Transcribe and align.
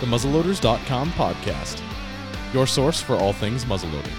the 0.00 0.06
muzzleloaders.com 0.06 1.10
podcast, 1.12 1.82
your 2.54 2.66
source 2.66 3.00
for 3.00 3.16
all 3.16 3.32
things 3.32 3.64
muzzleloading. 3.64 4.14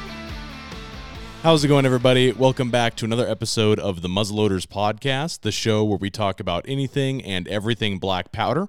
How's 1.41 1.63
it 1.63 1.69
going, 1.69 1.85
everybody? 1.85 2.33
Welcome 2.33 2.69
back 2.69 2.95
to 2.97 3.05
another 3.05 3.25
episode 3.25 3.79
of 3.79 4.01
the 4.01 4.09
Muzzleloaders 4.09 4.67
podcast, 4.67 5.41
the 5.41 5.53
show 5.53 5.85
where 5.85 5.97
we 5.97 6.09
talk 6.09 6.41
about 6.41 6.65
anything 6.67 7.23
and 7.23 7.47
everything 7.47 7.97
black 7.97 8.33
powder. 8.33 8.67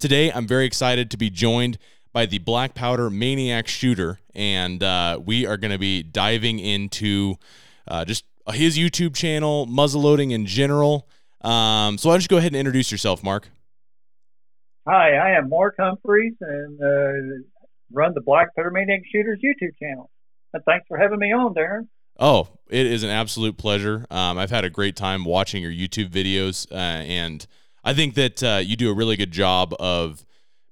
Today, 0.00 0.32
I'm 0.32 0.46
very 0.46 0.66
excited 0.66 1.12
to 1.12 1.16
be 1.16 1.30
joined 1.30 1.78
by 2.12 2.26
the 2.26 2.38
Black 2.38 2.74
Powder 2.74 3.08
Maniac 3.08 3.68
Shooter, 3.68 4.18
and 4.34 4.82
uh, 4.82 5.20
we 5.24 5.46
are 5.46 5.56
going 5.56 5.70
to 5.70 5.78
be 5.78 6.02
diving 6.02 6.58
into 6.58 7.36
uh, 7.86 8.04
just 8.04 8.24
his 8.52 8.76
YouTube 8.76 9.14
channel, 9.14 9.68
muzzleloading 9.68 10.32
in 10.32 10.44
general. 10.44 11.08
Um, 11.42 11.98
so 11.98 12.10
I'll 12.10 12.16
just 12.16 12.28
go 12.28 12.38
ahead 12.38 12.50
and 12.52 12.56
introduce 12.56 12.90
yourself, 12.90 13.22
Mark. 13.22 13.48
Hi, 14.90 15.16
I 15.16 15.36
am 15.36 15.50
Mark 15.50 15.74
Humphreys 15.78 16.32
and 16.40 16.80
uh, 16.80 17.42
run 17.92 18.14
the 18.14 18.22
Black 18.22 18.56
Powder 18.56 18.70
Maniac 18.70 19.02
Shooters 19.12 19.38
YouTube 19.44 19.76
channel. 19.78 20.08
And 20.54 20.64
thanks 20.64 20.86
for 20.88 20.96
having 20.96 21.18
me 21.18 21.30
on, 21.30 21.52
Darren. 21.52 21.88
Oh, 22.18 22.48
it 22.70 22.86
is 22.86 23.02
an 23.02 23.10
absolute 23.10 23.58
pleasure. 23.58 24.06
Um, 24.10 24.38
I've 24.38 24.50
had 24.50 24.64
a 24.64 24.70
great 24.70 24.96
time 24.96 25.26
watching 25.26 25.62
your 25.62 25.72
YouTube 25.72 26.08
videos, 26.08 26.72
uh, 26.72 26.74
and 26.74 27.46
I 27.84 27.92
think 27.92 28.14
that 28.14 28.42
uh, 28.42 28.62
you 28.64 28.76
do 28.76 28.90
a 28.90 28.94
really 28.94 29.16
good 29.16 29.30
job 29.30 29.74
of 29.78 30.24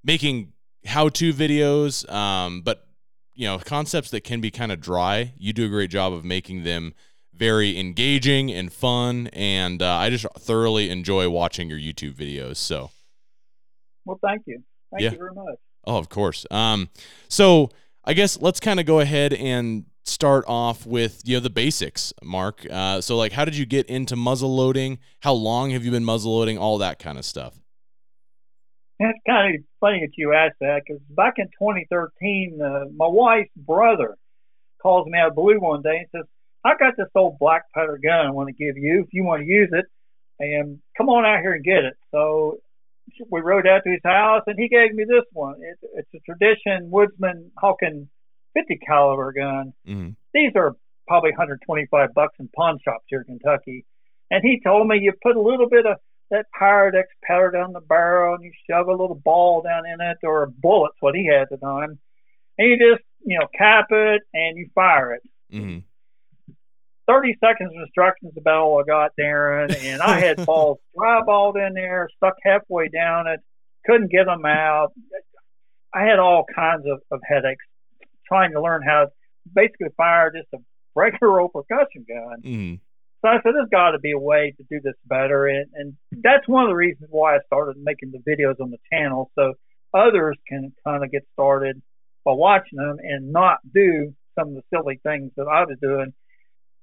making 0.02 0.54
how-to 0.86 1.34
videos, 1.34 2.10
um, 2.10 2.62
but 2.62 2.86
you 3.34 3.46
know 3.46 3.58
concepts 3.58 4.08
that 4.12 4.24
can 4.24 4.40
be 4.40 4.50
kind 4.50 4.72
of 4.72 4.80
dry. 4.80 5.34
You 5.36 5.52
do 5.52 5.66
a 5.66 5.68
great 5.68 5.90
job 5.90 6.14
of 6.14 6.24
making 6.24 6.64
them 6.64 6.94
very 7.34 7.78
engaging 7.78 8.50
and 8.50 8.72
fun, 8.72 9.26
and 9.34 9.82
uh, 9.82 9.94
I 9.94 10.08
just 10.08 10.24
thoroughly 10.38 10.88
enjoy 10.88 11.28
watching 11.28 11.68
your 11.68 11.78
YouTube 11.78 12.14
videos. 12.14 12.56
So. 12.56 12.92
Well, 14.06 14.18
thank 14.22 14.42
you. 14.46 14.62
Thank 14.90 15.02
yeah. 15.02 15.10
you 15.10 15.18
very 15.18 15.34
much. 15.34 15.58
Oh, 15.84 15.98
of 15.98 16.08
course. 16.08 16.46
Um, 16.50 16.88
so 17.28 17.70
I 18.04 18.14
guess 18.14 18.40
let's 18.40 18.60
kind 18.60 18.80
of 18.80 18.86
go 18.86 19.00
ahead 19.00 19.32
and 19.34 19.84
start 20.04 20.44
off 20.46 20.86
with 20.86 21.22
you 21.24 21.36
know 21.36 21.40
the 21.40 21.50
basics, 21.50 22.12
Mark. 22.22 22.66
Uh, 22.70 23.00
so 23.00 23.16
like, 23.16 23.32
how 23.32 23.44
did 23.44 23.56
you 23.56 23.66
get 23.66 23.86
into 23.86 24.16
muzzle 24.16 24.54
loading? 24.54 24.98
How 25.20 25.32
long 25.32 25.70
have 25.70 25.84
you 25.84 25.90
been 25.90 26.04
muzzle 26.04 26.38
loading? 26.38 26.56
All 26.56 26.78
that 26.78 26.98
kind 26.98 27.18
of 27.18 27.24
stuff. 27.24 27.60
It's 28.98 29.18
kind 29.26 29.54
of 29.54 29.60
funny 29.80 30.00
that 30.00 30.12
you 30.16 30.32
asked 30.32 30.56
that 30.60 30.82
because 30.86 31.02
back 31.10 31.34
in 31.36 31.46
2013, 31.46 32.60
uh, 32.62 32.84
my 32.96 33.06
wife's 33.06 33.50
brother 33.54 34.16
calls 34.80 35.06
me 35.06 35.18
out 35.18 35.28
of 35.28 35.34
blue 35.34 35.60
one 35.60 35.82
day 35.82 35.98
and 35.98 36.06
says, 36.12 36.24
"I 36.64 36.76
got 36.78 36.96
this 36.96 37.08
old 37.14 37.38
black 37.38 37.64
powder 37.74 37.98
gun 38.02 38.26
I 38.26 38.30
want 38.30 38.48
to 38.48 38.54
give 38.54 38.78
you 38.78 39.02
if 39.02 39.12
you 39.12 39.24
want 39.24 39.42
to 39.42 39.46
use 39.46 39.68
it, 39.72 39.84
and 40.38 40.78
come 40.96 41.08
on 41.08 41.26
out 41.26 41.40
here 41.40 41.52
and 41.52 41.64
get 41.64 41.84
it." 41.84 41.94
So 42.10 42.58
we 43.30 43.40
rode 43.40 43.66
out 43.66 43.82
to 43.84 43.90
his 43.90 44.00
house 44.04 44.42
and 44.46 44.58
he 44.58 44.68
gave 44.68 44.94
me 44.94 45.04
this 45.04 45.24
one. 45.32 45.56
It's, 45.60 45.80
it's 45.94 46.14
a 46.14 46.20
tradition 46.20 46.90
Woodsman 46.90 47.50
Hawken 47.62 48.08
50 48.54 48.78
caliber 48.86 49.32
gun. 49.32 49.72
Mm-hmm. 49.86 50.10
These 50.34 50.52
are 50.56 50.74
probably 51.06 51.30
125 51.30 52.14
bucks 52.14 52.34
in 52.38 52.48
pawn 52.54 52.78
shops 52.84 53.04
here 53.08 53.24
in 53.26 53.38
Kentucky. 53.38 53.84
And 54.30 54.42
he 54.42 54.60
told 54.64 54.88
me 54.88 54.98
you 54.98 55.12
put 55.22 55.36
a 55.36 55.40
little 55.40 55.68
bit 55.68 55.86
of 55.86 55.98
that 56.30 56.46
Pyrodex 56.60 57.04
powder 57.26 57.52
down 57.52 57.72
the 57.72 57.80
barrel 57.80 58.34
and 58.34 58.44
you 58.44 58.50
shove 58.68 58.88
a 58.88 58.90
little 58.90 59.14
ball 59.14 59.62
down 59.62 59.86
in 59.86 60.00
it 60.00 60.18
or 60.24 60.42
a 60.42 60.50
bullet's 60.50 60.96
what 61.00 61.14
he 61.14 61.26
had 61.26 61.42
at 61.42 61.50
the 61.50 61.56
time. 61.58 61.98
And 62.58 62.68
you 62.68 62.76
just, 62.78 63.04
you 63.24 63.38
know, 63.38 63.46
cap 63.56 63.86
it 63.90 64.22
and 64.34 64.56
you 64.56 64.68
fire 64.74 65.14
it. 65.14 65.22
Mm-hmm. 65.52 65.78
30 67.06 67.36
seconds 67.40 67.70
of 67.74 67.82
instructions 67.82 68.32
about 68.36 68.62
all 68.62 68.80
I 68.80 68.84
got, 68.84 69.12
Darren, 69.18 69.74
and 69.76 70.02
I 70.02 70.20
had 70.20 70.44
balls 70.46 70.78
dryballed 70.96 71.54
in 71.56 71.74
there, 71.74 72.08
stuck 72.16 72.34
halfway 72.42 72.88
down 72.88 73.26
it, 73.26 73.40
couldn't 73.84 74.10
get 74.10 74.26
them 74.26 74.44
out. 74.44 74.92
I 75.94 76.02
had 76.02 76.18
all 76.18 76.44
kinds 76.54 76.84
of, 76.86 77.00
of 77.10 77.20
headaches 77.26 77.64
trying 78.26 78.52
to 78.52 78.60
learn 78.60 78.82
how 78.82 79.04
to 79.04 79.10
basically 79.54 79.88
fire 79.96 80.32
just 80.32 80.48
a 80.54 80.58
regular 80.94 81.40
old 81.40 81.52
percussion 81.52 82.04
gun. 82.08 82.42
Mm. 82.44 82.80
So 83.22 83.28
I 83.28 83.36
said, 83.42 83.52
there's 83.54 83.68
got 83.70 83.92
to 83.92 83.98
be 83.98 84.12
a 84.12 84.18
way 84.18 84.54
to 84.56 84.64
do 84.68 84.80
this 84.82 84.94
better. 85.06 85.46
And, 85.46 85.66
and 85.74 85.96
that's 86.10 86.46
one 86.46 86.64
of 86.64 86.70
the 86.70 86.74
reasons 86.74 87.08
why 87.10 87.36
I 87.36 87.38
started 87.46 87.76
making 87.78 88.12
the 88.12 88.18
videos 88.18 88.60
on 88.60 88.70
the 88.70 88.78
channel 88.92 89.30
so 89.34 89.54
others 89.94 90.36
can 90.46 90.72
kind 90.84 91.02
of 91.02 91.10
get 91.10 91.24
started 91.32 91.80
by 92.24 92.32
watching 92.32 92.78
them 92.78 92.98
and 93.02 93.32
not 93.32 93.58
do 93.72 94.14
some 94.38 94.48
of 94.48 94.54
the 94.54 94.62
silly 94.74 95.00
things 95.02 95.32
that 95.36 95.46
I 95.46 95.64
was 95.64 95.78
doing 95.80 96.12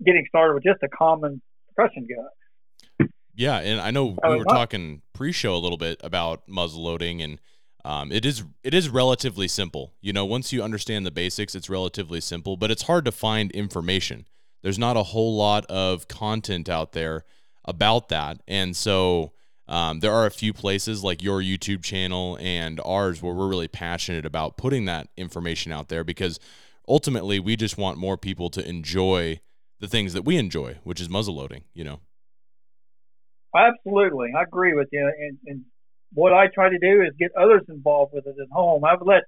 getting 0.06 0.26
started 0.28 0.54
with 0.54 0.64
just 0.64 0.82
a 0.84 0.90
common 0.90 1.42
percussion 1.76 2.08
gun. 2.08 3.10
Yeah, 3.36 3.60
and 3.60 3.82
I 3.82 3.92
know 3.92 4.16
we 4.28 4.38
were 4.38 4.44
talking 4.44 5.02
pre-show 5.14 5.56
a 5.56 5.58
little 5.58 5.78
bit 5.78 6.00
about 6.04 6.48
muzzle 6.48 6.84
loading, 6.84 7.22
and 7.22 7.40
um, 7.84 8.12
it 8.12 8.26
is 8.26 8.44
it 8.64 8.74
is 8.74 8.90
relatively 8.90 9.48
simple. 9.48 9.94
You 10.02 10.14
know, 10.14 10.26
once 10.26 10.54
you 10.54 10.62
understand 10.62 11.06
the 11.06 11.12
basics, 11.12 11.56
it's 11.56 11.70
relatively 11.70 12.22
simple, 12.22 12.58
but 12.58 12.70
it's 12.70 12.84
hard 12.84 13.06
to 13.06 13.12
find 13.12 13.52
information. 13.52 14.28
There's 14.62 14.80
not 14.80 14.98
a 14.98 15.04
whole 15.04 15.36
lot 15.36 15.66
of 15.66 16.08
content 16.08 16.70
out 16.70 16.92
there 16.92 17.26
about 17.66 18.10
that, 18.10 18.42
and 18.48 18.76
so 18.76 19.34
um, 19.68 20.02
there 20.02 20.14
are 20.14 20.26
a 20.26 20.32
few 20.32 20.54
places 20.54 21.04
like 21.04 21.24
your 21.24 21.42
YouTube 21.42 21.84
channel 21.84 22.38
and 22.40 22.80
ours 22.84 23.22
where 23.22 23.34
we're 23.34 23.48
really 23.48 23.68
passionate 23.68 24.26
about 24.26 24.58
putting 24.58 24.86
that 24.86 25.08
information 25.18 25.72
out 25.72 25.90
there 25.90 26.04
because 26.04 26.40
ultimately 26.88 27.40
we 27.40 27.56
just 27.56 27.78
want 27.78 27.98
more 27.98 28.18
people 28.18 28.50
to 28.52 28.68
enjoy 28.68 29.40
the 29.84 29.90
things 29.90 30.14
that 30.14 30.24
we 30.24 30.38
enjoy, 30.38 30.78
which 30.86 31.02
is 31.02 31.10
muzzle 31.10 31.36
loading, 31.36 31.66
you 31.74 31.84
know. 31.84 32.00
Absolutely. 33.54 34.30
I 34.34 34.44
agree 34.44 34.74
with 34.74 34.88
you. 34.94 35.06
And, 35.06 35.38
and 35.46 35.66
what 36.14 36.32
I 36.32 36.48
try 36.48 36.70
to 36.70 36.80
do 36.80 37.02
is 37.02 37.12
get 37.20 37.32
others 37.38 37.64
involved 37.68 38.14
with 38.14 38.26
it 38.26 38.36
at 38.42 38.48
home. 38.50 38.86
I've 38.86 39.02
let 39.02 39.24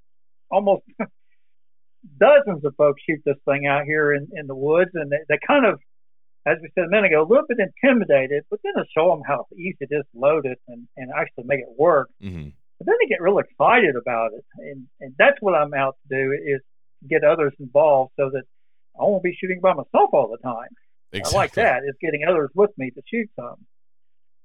almost 0.50 0.84
dozens 2.18 2.64
of 2.64 2.74
folks 2.78 3.02
shoot 3.06 3.20
this 3.26 3.36
thing 3.44 3.68
out 3.68 3.84
here 3.84 4.14
in, 4.14 4.30
in 4.32 4.48
the 4.48 4.56
woods, 4.56 4.92
and 4.94 5.12
they, 5.12 5.18
they 5.28 5.38
kind 5.46 5.66
of, 5.66 5.78
as 6.46 6.56
we 6.62 6.70
said 6.74 6.86
a 6.86 6.90
minute 6.90 7.08
ago, 7.08 7.24
a 7.24 7.28
little 7.28 7.48
bit 7.50 7.58
intimidated, 7.60 8.46
but 8.50 8.62
then 8.64 8.76
to 8.76 8.86
show 8.98 9.10
them 9.10 9.24
how 9.28 9.48
easy 9.58 9.76
it 9.82 9.90
is 9.92 10.06
to 10.14 10.18
load 10.18 10.46
it 10.46 10.60
and, 10.70 10.88
and 10.96 11.12
actually 11.20 11.44
make 11.48 11.60
it 11.60 11.76
work. 11.78 12.08
Mm-hmm. 12.24 12.48
But 12.80 12.88
then 12.88 12.96
they 13.02 13.10
get 13.10 13.22
real 13.22 13.40
excited 13.40 13.98
about 13.98 14.32
it, 14.34 14.46
and 14.58 14.88
and 15.02 15.16
that's 15.20 15.38
what 15.42 15.54
I'm 15.54 15.74
out 15.74 15.98
to 16.08 16.16
do 16.16 16.32
is 16.32 16.62
get 17.10 17.26
others 17.26 17.54
involved 17.60 18.14
so 18.18 18.30
that 18.32 18.44
I 19.00 19.04
won't 19.04 19.24
be 19.24 19.36
shooting 19.40 19.60
by 19.62 19.74
myself 19.74 20.10
all 20.14 20.30
the 20.30 20.38
time. 20.38 20.70
Exactly. 21.12 21.38
I 21.38 21.42
like 21.42 21.54
that. 21.54 21.84
It's 21.86 21.98
getting 22.02 22.22
others 22.28 22.50
with 22.54 22.72
me 22.78 22.92
to 22.92 23.02
shoot 23.10 23.30
some. 23.36 23.66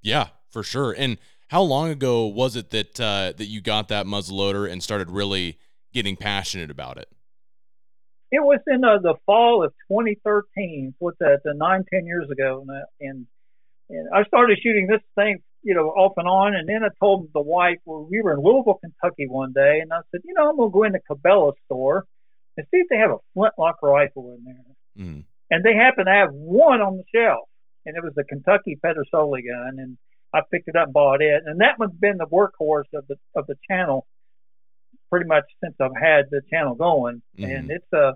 Yeah, 0.02 0.28
for 0.48 0.62
sure. 0.62 0.94
And 0.96 1.18
how 1.48 1.62
long 1.62 1.90
ago 1.90 2.26
was 2.26 2.56
it 2.56 2.70
that 2.70 3.00
uh, 3.00 3.32
that 3.36 3.46
you 3.46 3.60
got 3.60 3.88
that 3.88 4.06
muzzleloader 4.06 4.70
and 4.70 4.82
started 4.82 5.10
really 5.10 5.58
getting 5.92 6.16
passionate 6.16 6.70
about 6.70 6.96
it? 6.98 7.08
It 8.30 8.40
was 8.40 8.60
in 8.68 8.84
uh, 8.84 8.98
the 9.02 9.14
fall 9.26 9.64
of 9.64 9.72
2013. 9.90 10.94
What's 10.98 11.18
that? 11.18 11.40
Uh, 11.44 11.52
nine, 11.54 11.84
ten 11.92 12.06
years 12.06 12.30
ago, 12.30 12.64
and 13.00 13.26
and 13.88 14.06
I 14.14 14.22
started 14.24 14.58
shooting 14.62 14.86
this 14.86 15.00
thing, 15.16 15.38
you 15.62 15.74
know, 15.74 15.88
off 15.88 16.12
and 16.16 16.28
on. 16.28 16.54
And 16.54 16.68
then 16.68 16.84
I 16.84 16.88
told 17.00 17.28
the 17.34 17.40
wife, 17.40 17.78
well, 17.84 18.06
we 18.08 18.22
were 18.22 18.32
in 18.32 18.38
Louisville, 18.40 18.78
Kentucky 18.80 19.26
one 19.26 19.52
day, 19.52 19.80
and 19.82 19.92
I 19.92 19.98
said, 20.12 20.20
you 20.24 20.34
know, 20.34 20.48
I'm 20.48 20.56
gonna 20.56 20.70
go 20.70 20.84
in 20.84 20.92
the 20.92 21.00
Cabela 21.10 21.52
store 21.64 22.06
and 22.56 22.66
see 22.70 22.78
if 22.78 22.88
they 22.88 22.96
have 22.96 23.10
a 23.10 23.18
flintlock 23.34 23.82
rifle 23.82 24.36
in 24.36 24.44
there. 24.44 25.04
Mm. 25.06 25.24
And 25.50 25.64
they 25.64 25.74
happen 25.74 26.06
to 26.06 26.10
have 26.10 26.32
one 26.32 26.80
on 26.80 26.96
the 26.96 27.04
shelf, 27.14 27.48
and 27.86 27.96
it 27.96 28.02
was 28.02 28.12
a 28.18 28.24
Kentucky 28.24 28.78
Pedersoli 28.82 29.42
gun, 29.48 29.78
and 29.78 29.98
I 30.32 30.40
picked 30.50 30.68
it 30.68 30.76
up 30.76 30.86
and 30.86 30.92
bought 30.92 31.22
it, 31.22 31.42
and 31.44 31.60
that 31.60 31.78
one's 31.78 31.98
been 31.98 32.18
the 32.18 32.26
workhorse 32.26 32.92
of 32.94 33.06
the 33.08 33.16
of 33.34 33.46
the 33.46 33.56
channel 33.68 34.06
pretty 35.10 35.26
much 35.26 35.44
since 35.62 35.74
I've 35.80 35.90
had 36.00 36.26
the 36.30 36.40
channel 36.50 36.74
going, 36.74 37.22
mm. 37.38 37.56
and 37.56 37.70
it's 37.70 37.92
a 37.92 38.14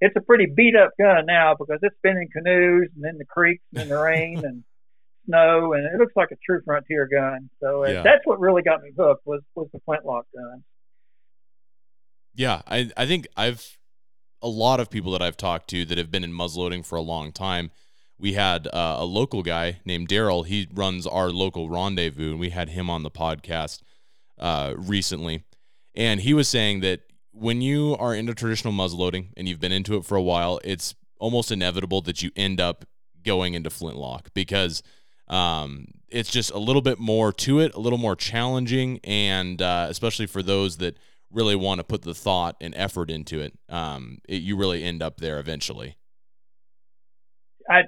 it's 0.00 0.16
a 0.16 0.20
pretty 0.20 0.46
beat 0.46 0.74
up 0.74 0.90
gun 0.98 1.26
now 1.26 1.54
because 1.58 1.78
it's 1.82 1.96
been 2.02 2.16
in 2.16 2.28
canoes 2.28 2.88
and 2.96 3.04
in 3.04 3.18
the 3.18 3.24
creeks 3.24 3.62
and 3.72 3.82
in 3.82 3.88
the 3.88 3.98
rain 3.98 4.38
and 4.44 4.64
snow, 5.26 5.74
and 5.74 5.84
it 5.84 5.98
looks 5.98 6.14
like 6.16 6.30
a 6.32 6.36
true 6.44 6.60
frontier 6.64 7.08
gun. 7.12 7.50
So 7.60 7.84
uh, 7.84 7.88
yeah. 7.88 8.02
that's 8.02 8.24
what 8.24 8.40
really 8.40 8.62
got 8.62 8.82
me 8.82 8.92
hooked 8.96 9.26
was 9.26 9.42
was 9.54 9.68
the 9.72 9.80
flintlock 9.84 10.26
gun. 10.34 10.64
Yeah, 12.34 12.62
I 12.66 12.90
I 12.96 13.06
think 13.06 13.26
I've 13.36 13.78
a 14.40 14.48
lot 14.48 14.80
of 14.80 14.90
people 14.90 15.12
that 15.12 15.22
I've 15.22 15.36
talked 15.36 15.68
to 15.70 15.84
that 15.84 15.98
have 15.98 16.10
been 16.10 16.24
in 16.24 16.32
muzzleloading 16.32 16.84
for 16.84 16.96
a 16.96 17.02
long 17.02 17.32
time. 17.32 17.70
We 18.18 18.34
had 18.34 18.66
uh, 18.68 18.96
a 18.98 19.04
local 19.04 19.42
guy 19.42 19.80
named 19.84 20.08
Daryl. 20.08 20.46
He 20.46 20.68
runs 20.72 21.06
our 21.06 21.30
local 21.30 21.68
rendezvous, 21.68 22.32
and 22.32 22.40
we 22.40 22.50
had 22.50 22.70
him 22.70 22.90
on 22.90 23.02
the 23.02 23.10
podcast 23.10 23.82
uh, 24.38 24.74
recently. 24.76 25.44
And 25.94 26.20
he 26.20 26.34
was 26.34 26.48
saying 26.48 26.80
that 26.80 27.00
when 27.32 27.60
you 27.62 27.96
are 27.98 28.14
into 28.14 28.34
traditional 28.34 28.72
muzzleloading 28.72 29.28
and 29.36 29.48
you've 29.48 29.60
been 29.60 29.72
into 29.72 29.96
it 29.96 30.04
for 30.04 30.16
a 30.16 30.22
while, 30.22 30.60
it's 30.64 30.94
almost 31.18 31.50
inevitable 31.50 32.00
that 32.02 32.22
you 32.22 32.30
end 32.36 32.60
up 32.60 32.84
going 33.24 33.54
into 33.54 33.70
flintlock 33.70 34.28
because 34.34 34.82
um, 35.28 35.86
it's 36.08 36.30
just 36.30 36.50
a 36.50 36.58
little 36.58 36.82
bit 36.82 36.98
more 36.98 37.32
to 37.32 37.60
it, 37.60 37.74
a 37.74 37.80
little 37.80 37.98
more 37.98 38.16
challenging, 38.16 39.00
and 39.04 39.62
uh, 39.62 39.86
especially 39.88 40.26
for 40.26 40.42
those 40.42 40.78
that 40.78 40.96
really 41.32 41.56
want 41.56 41.78
to 41.78 41.84
put 41.84 42.02
the 42.02 42.14
thought 42.14 42.56
and 42.60 42.74
effort 42.76 43.10
into 43.10 43.40
it, 43.40 43.54
um, 43.68 44.18
it, 44.28 44.42
you 44.42 44.56
really 44.56 44.84
end 44.84 45.02
up 45.02 45.18
there 45.18 45.38
eventually. 45.38 45.96
I 47.70 47.82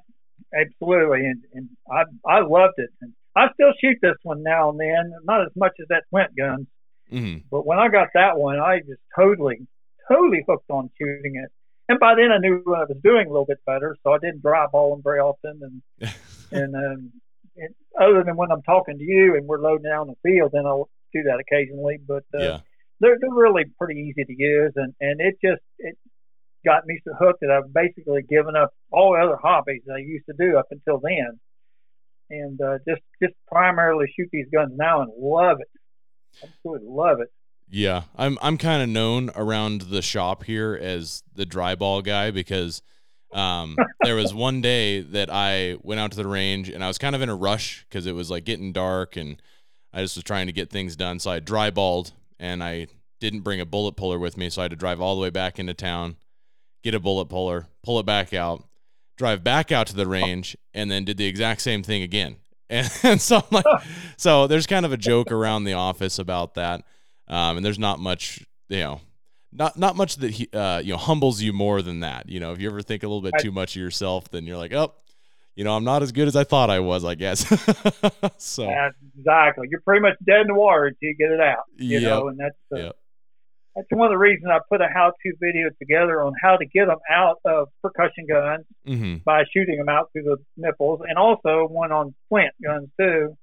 absolutely, 0.55 1.27
and, 1.27 1.43
and 1.53 1.69
I 1.91 2.05
I 2.27 2.41
loved 2.41 2.75
it. 2.79 2.91
And 3.01 3.13
I 3.37 3.47
still 3.55 3.73
shoot 3.81 3.99
this 4.01 4.17
one 4.23 4.43
now 4.43 4.71
and 4.71 4.81
then, 4.81 5.13
not 5.25 5.43
as 5.43 5.53
much 5.57 5.73
as 5.81 5.89
that 5.89 6.05
flint 6.11 6.31
gun, 6.37 6.67
Mm-hmm. 7.13 7.47
But 7.51 7.67
when 7.67 7.79
I 7.79 7.89
got 7.89 8.09
that 8.15 8.39
one, 8.39 8.59
I 8.59 8.79
just 8.79 9.01
totally, 9.17 9.67
totally 10.11 10.45
hooked 10.47 10.71
on 10.71 10.91
shooting 10.99 11.37
it. 11.37 11.51
And 11.89 12.01
by 12.01 12.15
then 12.15 12.33
I 12.33 12.39
knew 12.39 12.63
what 12.65 12.81
I 12.81 12.85
was 12.85 12.97
doing 13.03 13.27
a 13.27 13.31
little 13.31 13.45
bit 13.45 13.61
better, 13.67 13.97
so 14.03 14.13
I 14.13 14.19
didn't 14.19 14.43
dry 14.43 14.67
ball 14.71 14.95
them 14.95 15.03
very 15.03 15.21
often. 15.21 15.61
And 16.01 16.15
and, 16.51 16.75
um, 16.75 17.13
and 17.57 17.75
other 18.01 18.25
than 18.25 18.37
when 18.37 18.51
I'm 18.51 18.63
talking 18.63 18.99
to 18.99 19.05
you 19.05 19.37
and 19.37 19.47
we're 19.47 19.61
loading 19.61 19.91
out 19.91 20.07
in 20.07 20.15
the 20.15 20.31
field, 20.31 20.53
then 20.53 20.67
I'll 20.67 20.89
do 21.13 21.23
that 21.25 21.41
occasionally. 21.41 21.99
But 22.07 22.25
uh, 22.35 22.43
yeah. 22.43 22.59
They're 23.01 23.17
they're 23.21 23.31
really 23.31 23.65
pretty 23.79 24.01
easy 24.01 24.25
to 24.25 24.35
use, 24.37 24.73
and 24.77 24.95
and 25.01 25.21
it 25.21 25.37
just 25.43 25.63
it 25.79 25.97
got 26.65 26.87
me 26.87 27.01
so 27.05 27.13
hooked 27.19 27.41
that 27.41 27.51
I've 27.51 27.73
basically 27.73 28.23
given 28.23 28.57
up 28.57 28.71
all 28.91 29.13
the 29.13 29.21
other 29.21 29.37
hobbies 29.37 29.83
that 29.87 29.95
I 29.95 29.99
used 29.99 30.27
to 30.27 30.35
do 30.39 30.57
up 30.57 30.67
until 30.71 31.01
then, 31.01 31.39
and 32.31 32.61
uh, 32.61 32.79
just 32.89 33.03
just 33.23 33.35
primarily 33.51 34.07
shoot 34.17 34.29
these 34.33 34.47
guns 34.53 34.73
now 34.77 35.03
and 35.03 35.13
love 35.19 35.59
it. 35.61 35.69
Absolutely 36.43 36.89
love 36.89 37.21
it. 37.21 37.29
Yeah, 37.69 38.03
I'm 38.17 38.39
I'm 38.43 38.59
kind 38.59 38.83
of 38.83 38.89
known 38.89 39.31
around 39.35 39.83
the 39.83 40.03
shop 40.03 40.45
here 40.45 40.79
as 40.81 41.23
the 41.35 41.47
dry 41.47 41.75
ball 41.75 42.03
guy 42.03 42.31
because 42.31 42.83
um, 43.33 43.77
there 44.05 44.17
was 44.17 44.33
one 44.33 44.61
day 44.61 45.01
that 45.01 45.29
I 45.31 45.77
went 45.83 46.01
out 46.01 46.13
to 46.13 46.17
the 46.17 46.27
range 46.27 46.69
and 46.69 46.85
I 46.85 46.89
was 46.89 46.99
kind 46.99 47.17
of 47.17 47.23
in 47.23 47.29
a 47.29 47.35
rush 47.35 47.85
because 47.89 48.07
it 48.07 48.13
was 48.13 48.31
like 48.31 48.45
getting 48.45 48.73
dark 48.73 49.17
and 49.17 49.41
I 49.93 50.03
just 50.03 50.17
was 50.17 50.25
trying 50.25 50.47
to 50.47 50.53
get 50.53 50.71
things 50.71 50.97
done. 50.97 51.19
So 51.19 51.31
I 51.31 51.41
dry 51.41 51.71
balled 51.71 52.13
and 52.39 52.63
I 52.63 52.87
didn't 53.21 53.41
bring 53.41 53.61
a 53.61 53.67
bullet 53.67 53.93
puller 53.93 54.19
with 54.19 54.37
me, 54.37 54.51
so 54.51 54.63
I 54.63 54.65
had 54.65 54.71
to 54.71 54.77
drive 54.77 55.01
all 55.01 55.15
the 55.15 55.23
way 55.23 55.31
back 55.31 55.59
into 55.59 55.75
town, 55.75 56.17
get 56.83 56.95
a 56.95 57.01
bullet 57.01 57.27
puller, 57.27 57.67
pull 57.83 57.99
it 57.99 58.07
back 58.07 58.33
out, 58.33 58.65
drive 59.17 59.43
back 59.45 59.73
out 59.73 59.87
to 59.89 59.97
the 59.97 60.07
range, 60.07 60.57
and 60.73 60.91
then 60.91 61.05
did 61.05 61.17
the 61.17 61.27
exact 61.27 61.63
same 61.63 61.83
thing 61.83 62.03
again. 62.03 62.37
And, 62.71 62.91
and 63.03 63.21
so 63.21 63.37
I'm 63.37 63.43
like, 63.51 63.65
so 64.17 64.47
there's 64.47 64.67
kind 64.67 64.87
of 64.87 64.93
a 64.93 64.97
joke 64.97 65.31
around 65.33 65.65
the 65.65 65.75
office 65.75 66.19
about 66.19 66.55
that. 66.55 66.85
Um, 67.29 67.57
and 67.57 67.65
there's 67.65 67.79
not 67.79 67.99
much, 67.99 68.45
you 68.69 68.79
know, 68.79 69.01
not 69.55 69.79
not 69.79 69.97
much 69.97 70.17
that 70.17 70.33
he, 70.33 70.49
uh, 70.53 70.81
you 70.85 70.93
know 70.93 70.99
humbles 70.99 71.41
you 71.41 71.53
more 71.53 71.81
than 71.81 72.01
that. 72.01 72.29
You 72.29 72.41
know, 72.41 72.53
if 72.53 72.61
you 72.61 72.69
ever 72.69 72.83
think 72.83 73.03
a 73.03 73.07
little 73.07 73.23
bit 73.23 73.35
too 73.41 73.53
much 73.53 73.77
of 73.77 73.81
yourself, 73.81 74.29
then 74.31 74.45
you're 74.45 74.59
like, 74.59 74.75
oh, 74.75 74.93
you 75.57 75.65
know, 75.65 75.77
I'm 75.77 75.85
not 75.85 76.03
as 76.03 76.13
good 76.13 76.29
as 76.29 76.37
I 76.37 76.45
thought 76.45 76.71
I 76.71 76.81
was. 76.81 77.05
I 77.05 77.15
guess. 77.15 77.41
so 78.39 78.65
Yeah, 78.65 78.91
exactly. 79.19 79.69
You're 79.71 79.81
pretty 79.83 80.03
much 80.03 80.15
dead 80.27 80.43
in 80.43 80.47
the 80.49 80.55
water 80.55 80.87
until 80.87 80.99
you 81.09 81.17
get 81.17 81.31
it 81.31 81.41
out. 81.41 81.65
You 81.77 82.01
Yep. 82.01 82.03
know, 82.11 82.29
and 82.29 82.39
that's 82.39 82.57
uh, 82.73 82.77
Yep. 82.77 82.97
that's 83.77 83.87
one 83.91 84.07
of 84.07 84.13
the 84.13 84.19
reasons 84.19 84.51
I 84.51 84.59
put 84.69 84.81
a 84.81 84.89
how-to 84.93 85.33
video 85.41 85.71
together 85.79 86.23
on 86.23 86.33
how 86.43 86.57
to 86.57 86.67
get 86.67 86.87
them 86.87 86.99
out 87.11 87.37
of 87.45 87.69
percussion 87.83 88.27
guns 88.29 88.65
hmm 88.87 89.17
by 89.25 89.43
shooting 89.55 89.79
them 89.79 89.89
out 89.89 90.11
through 90.13 90.25
the 90.25 90.37
nipples, 90.57 91.01
and 91.09 91.17
also 91.19 91.67
one 91.69 91.93
on 91.93 92.15
flint 92.29 92.53
guns 92.63 92.89
too. 93.01 93.37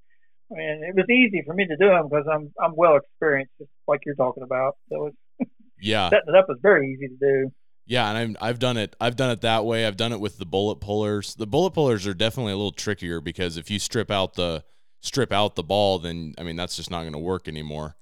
And 0.52 0.84
it 0.84 0.96
was 0.96 1.10
easy 1.10 1.42
for 1.46 1.54
me 1.54 1.66
to 1.66 1.78
do 1.78 1.88
them 1.88 2.10
because 2.10 2.26
I'm 2.32 2.52
I'm 2.62 2.76
well 2.76 2.98
experienced, 2.98 3.54
just 3.58 3.72
like 3.88 4.02
you're 4.06 4.16
talking 4.16 4.44
about. 4.44 4.76
So 4.90 5.08
it's, 5.40 5.50
yeah, 5.80 6.10
setting 6.14 6.28
it 6.28 6.36
up 6.36 6.48
is 6.50 6.58
very 6.62 6.92
easy 6.94 7.08
to 7.08 7.16
do. 7.20 7.52
Yeah, 7.92 8.08
and 8.08 8.18
I'm, 8.18 8.38
I've 8.40 8.58
done 8.58 8.78
it. 8.78 8.96
I've 9.02 9.18
done 9.18 9.32
it 9.32 9.42
that 9.42 9.66
way. 9.66 9.86
I've 9.86 9.98
done 9.98 10.14
it 10.14 10.22
with 10.22 10.38
the 10.38 10.46
bullet 10.46 10.78
pullers. 10.78 11.36
The 11.36 11.46
bullet 11.46 11.72
pullers 11.72 12.08
are 12.08 12.14
definitely 12.14 12.54
a 12.54 12.56
little 12.56 12.72
trickier 12.72 13.20
because 13.20 13.58
if 13.58 13.70
you 13.70 13.80
strip 13.80 14.10
out 14.10 14.36
the 14.36 14.64
strip 15.02 15.34
out 15.34 15.56
the 15.58 15.64
ball, 15.64 16.00
then 16.00 16.34
I 16.38 16.44
mean 16.44 16.56
that's 16.56 16.78
just 16.78 16.90
not 16.90 17.02
going 17.02 17.12
to 17.12 17.20
work 17.20 17.50
anymore. 17.50 17.98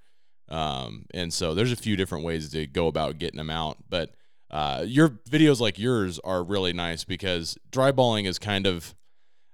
Um, 0.48 1.08
and 1.12 1.34
so 1.34 1.56
there's 1.56 1.72
a 1.72 1.76
few 1.76 1.96
different 1.96 2.24
ways 2.24 2.52
to 2.52 2.68
go 2.68 2.86
about 2.86 3.18
getting 3.18 3.40
them 3.40 3.50
out. 3.50 3.78
But 3.90 4.12
uh, 4.52 4.84
your 4.86 5.10
videos 5.10 5.60
like 5.60 5.80
yours 5.80 6.20
are 6.20 6.44
really 6.44 6.72
nice 6.72 7.04
because 7.04 7.58
dry 7.72 7.92
balling 7.92 8.26
is 8.26 8.38
kind 8.38 8.68
of 8.68 8.94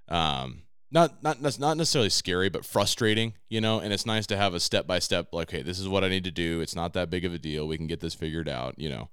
um, 0.08 0.64
not 0.90 1.22
not 1.22 1.40
not 1.40 1.78
necessarily 1.78 2.10
scary, 2.10 2.50
but 2.50 2.66
frustrating, 2.66 3.32
you 3.48 3.62
know. 3.62 3.80
And 3.80 3.90
it's 3.90 4.04
nice 4.04 4.26
to 4.26 4.36
have 4.36 4.52
a 4.52 4.60
step 4.60 4.86
by 4.86 4.98
step. 4.98 5.28
Like, 5.32 5.50
hey, 5.50 5.62
this 5.62 5.78
is 5.78 5.88
what 5.88 6.04
I 6.04 6.10
need 6.10 6.24
to 6.24 6.30
do. 6.30 6.60
It's 6.60 6.76
not 6.76 6.92
that 6.92 7.08
big 7.08 7.24
of 7.24 7.32
a 7.32 7.38
deal. 7.38 7.66
We 7.66 7.78
can 7.78 7.86
get 7.86 8.00
this 8.00 8.12
figured 8.12 8.50
out, 8.50 8.78
you 8.78 8.90
know. 8.90 9.08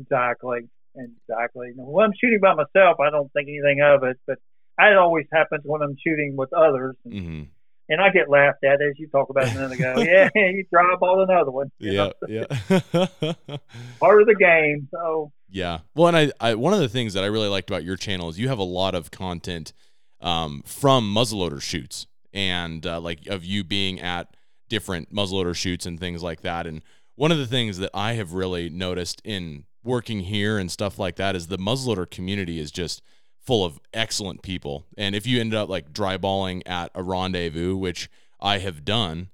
Exactly, 0.00 0.60
exactly. 0.96 1.72
When 1.74 2.04
I'm 2.04 2.12
shooting 2.18 2.40
by 2.40 2.54
myself, 2.54 3.00
I 3.00 3.10
don't 3.10 3.32
think 3.32 3.48
anything 3.48 3.80
of 3.82 4.04
it, 4.04 4.18
but 4.26 4.38
it 4.78 4.96
always 4.96 5.26
happens 5.32 5.62
when 5.64 5.82
I'm 5.82 5.96
shooting 6.04 6.36
with 6.36 6.52
others, 6.52 6.96
and, 7.04 7.14
hmm 7.14 7.42
and 7.88 8.00
I 8.00 8.10
get 8.10 8.28
laughed 8.28 8.64
at 8.64 8.82
as 8.82 8.98
you 8.98 9.08
talk 9.08 9.30
about 9.30 9.48
a 9.48 9.54
minute 9.54 9.72
ago. 9.72 9.94
yeah, 10.02 10.28
you 10.34 10.64
drop 10.70 11.00
all 11.02 11.22
another 11.22 11.50
one. 11.50 11.70
Yeah, 11.78 12.10
know? 12.28 12.28
yeah. 12.28 12.44
part 14.00 14.20
of 14.20 14.28
the 14.28 14.36
game. 14.38 14.88
So 14.90 15.32
yeah. 15.48 15.78
Well, 15.94 16.08
and 16.08 16.16
I, 16.16 16.32
I 16.40 16.54
one 16.54 16.74
of 16.74 16.80
the 16.80 16.88
things 16.88 17.14
that 17.14 17.24
I 17.24 17.28
really 17.28 17.48
liked 17.48 17.70
about 17.70 17.84
your 17.84 17.96
channel 17.96 18.28
is 18.28 18.38
you 18.38 18.48
have 18.48 18.58
a 18.58 18.64
lot 18.64 18.94
of 18.94 19.10
content 19.10 19.72
um, 20.20 20.62
from 20.66 21.12
muzzleloader 21.12 21.62
shoots 21.62 22.06
and 22.32 22.86
uh, 22.86 23.00
like 23.00 23.26
of 23.26 23.44
you 23.44 23.64
being 23.64 24.00
at 24.00 24.36
different 24.68 25.12
muzzleloader 25.12 25.56
shoots 25.56 25.86
and 25.86 25.98
things 25.98 26.22
like 26.22 26.42
that. 26.42 26.66
And 26.66 26.82
one 27.14 27.32
of 27.32 27.38
the 27.38 27.46
things 27.46 27.78
that 27.78 27.90
I 27.94 28.12
have 28.14 28.34
really 28.34 28.68
noticed 28.68 29.22
in 29.24 29.64
working 29.84 30.20
here 30.20 30.58
and 30.58 30.70
stuff 30.70 30.98
like 30.98 31.16
that 31.16 31.36
is 31.36 31.46
the 31.46 31.58
muzzleloader 31.58 32.10
community 32.10 32.58
is 32.58 32.70
just 32.70 33.02
full 33.40 33.64
of 33.64 33.80
excellent 33.94 34.42
people. 34.42 34.86
And 34.96 35.14
if 35.14 35.26
you 35.26 35.40
ended 35.40 35.58
up 35.58 35.68
like 35.68 35.92
dry 35.92 36.16
balling 36.16 36.66
at 36.66 36.90
a 36.94 37.02
rendezvous, 37.02 37.76
which 37.76 38.10
I 38.40 38.58
have 38.58 38.84
done, 38.84 39.30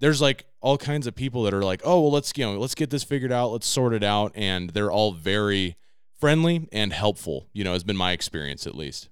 there's 0.00 0.20
like 0.20 0.46
all 0.60 0.78
kinds 0.78 1.06
of 1.06 1.14
people 1.14 1.42
that 1.44 1.54
are 1.54 1.62
like, 1.62 1.80
oh 1.84 2.00
well, 2.00 2.10
let's 2.10 2.32
you 2.36 2.44
know, 2.44 2.58
let's 2.58 2.74
get 2.74 2.90
this 2.90 3.04
figured 3.04 3.32
out, 3.32 3.52
let's 3.52 3.66
sort 3.66 3.92
it 3.94 4.02
out, 4.02 4.32
and 4.34 4.70
they're 4.70 4.90
all 4.90 5.12
very 5.12 5.76
friendly 6.18 6.68
and 6.72 6.92
helpful. 6.92 7.48
You 7.52 7.62
know, 7.64 7.72
has 7.72 7.84
been 7.84 7.96
my 7.96 8.12
experience 8.12 8.66
at 8.66 8.74
least. 8.74 9.08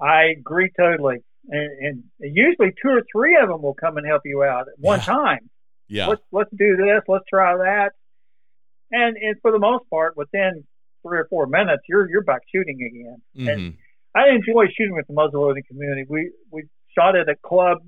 I 0.00 0.24
agree 0.38 0.70
totally. 0.78 1.18
And, 1.48 1.70
and 2.20 2.34
usually 2.34 2.72
two 2.82 2.88
or 2.90 3.02
three 3.12 3.36
of 3.40 3.48
them 3.48 3.62
will 3.62 3.74
come 3.74 3.96
and 3.96 4.06
help 4.06 4.22
you 4.24 4.42
out 4.42 4.62
at 4.68 4.74
one 4.78 4.98
Yeah. 4.98 5.04
time. 5.04 5.50
Yeah, 5.88 6.06
Let's 6.08 6.22
let's 6.32 6.50
do 6.50 6.76
this. 6.76 7.02
Let's 7.06 7.24
try 7.32 7.56
that. 7.56 7.90
And 8.90 9.16
and 9.16 9.36
for 9.42 9.50
the 9.52 9.58
most 9.58 9.84
part, 9.90 10.16
within 10.16 10.64
three 11.02 11.18
or 11.18 11.26
four 11.28 11.46
minutes, 11.46 11.82
you're 11.88 12.08
you're 12.08 12.22
back 12.22 12.42
shooting 12.54 12.78
again. 12.82 13.22
hmm 13.58 13.76
I 14.14 14.30
enjoy 14.30 14.64
shooting 14.74 14.94
with 14.94 15.06
the 15.08 15.12
muzzleloading 15.12 15.66
community. 15.66 16.06
We 16.08 16.32
we 16.50 16.64
shot 16.96 17.16
at 17.16 17.28
a 17.28 17.36
club 17.42 17.78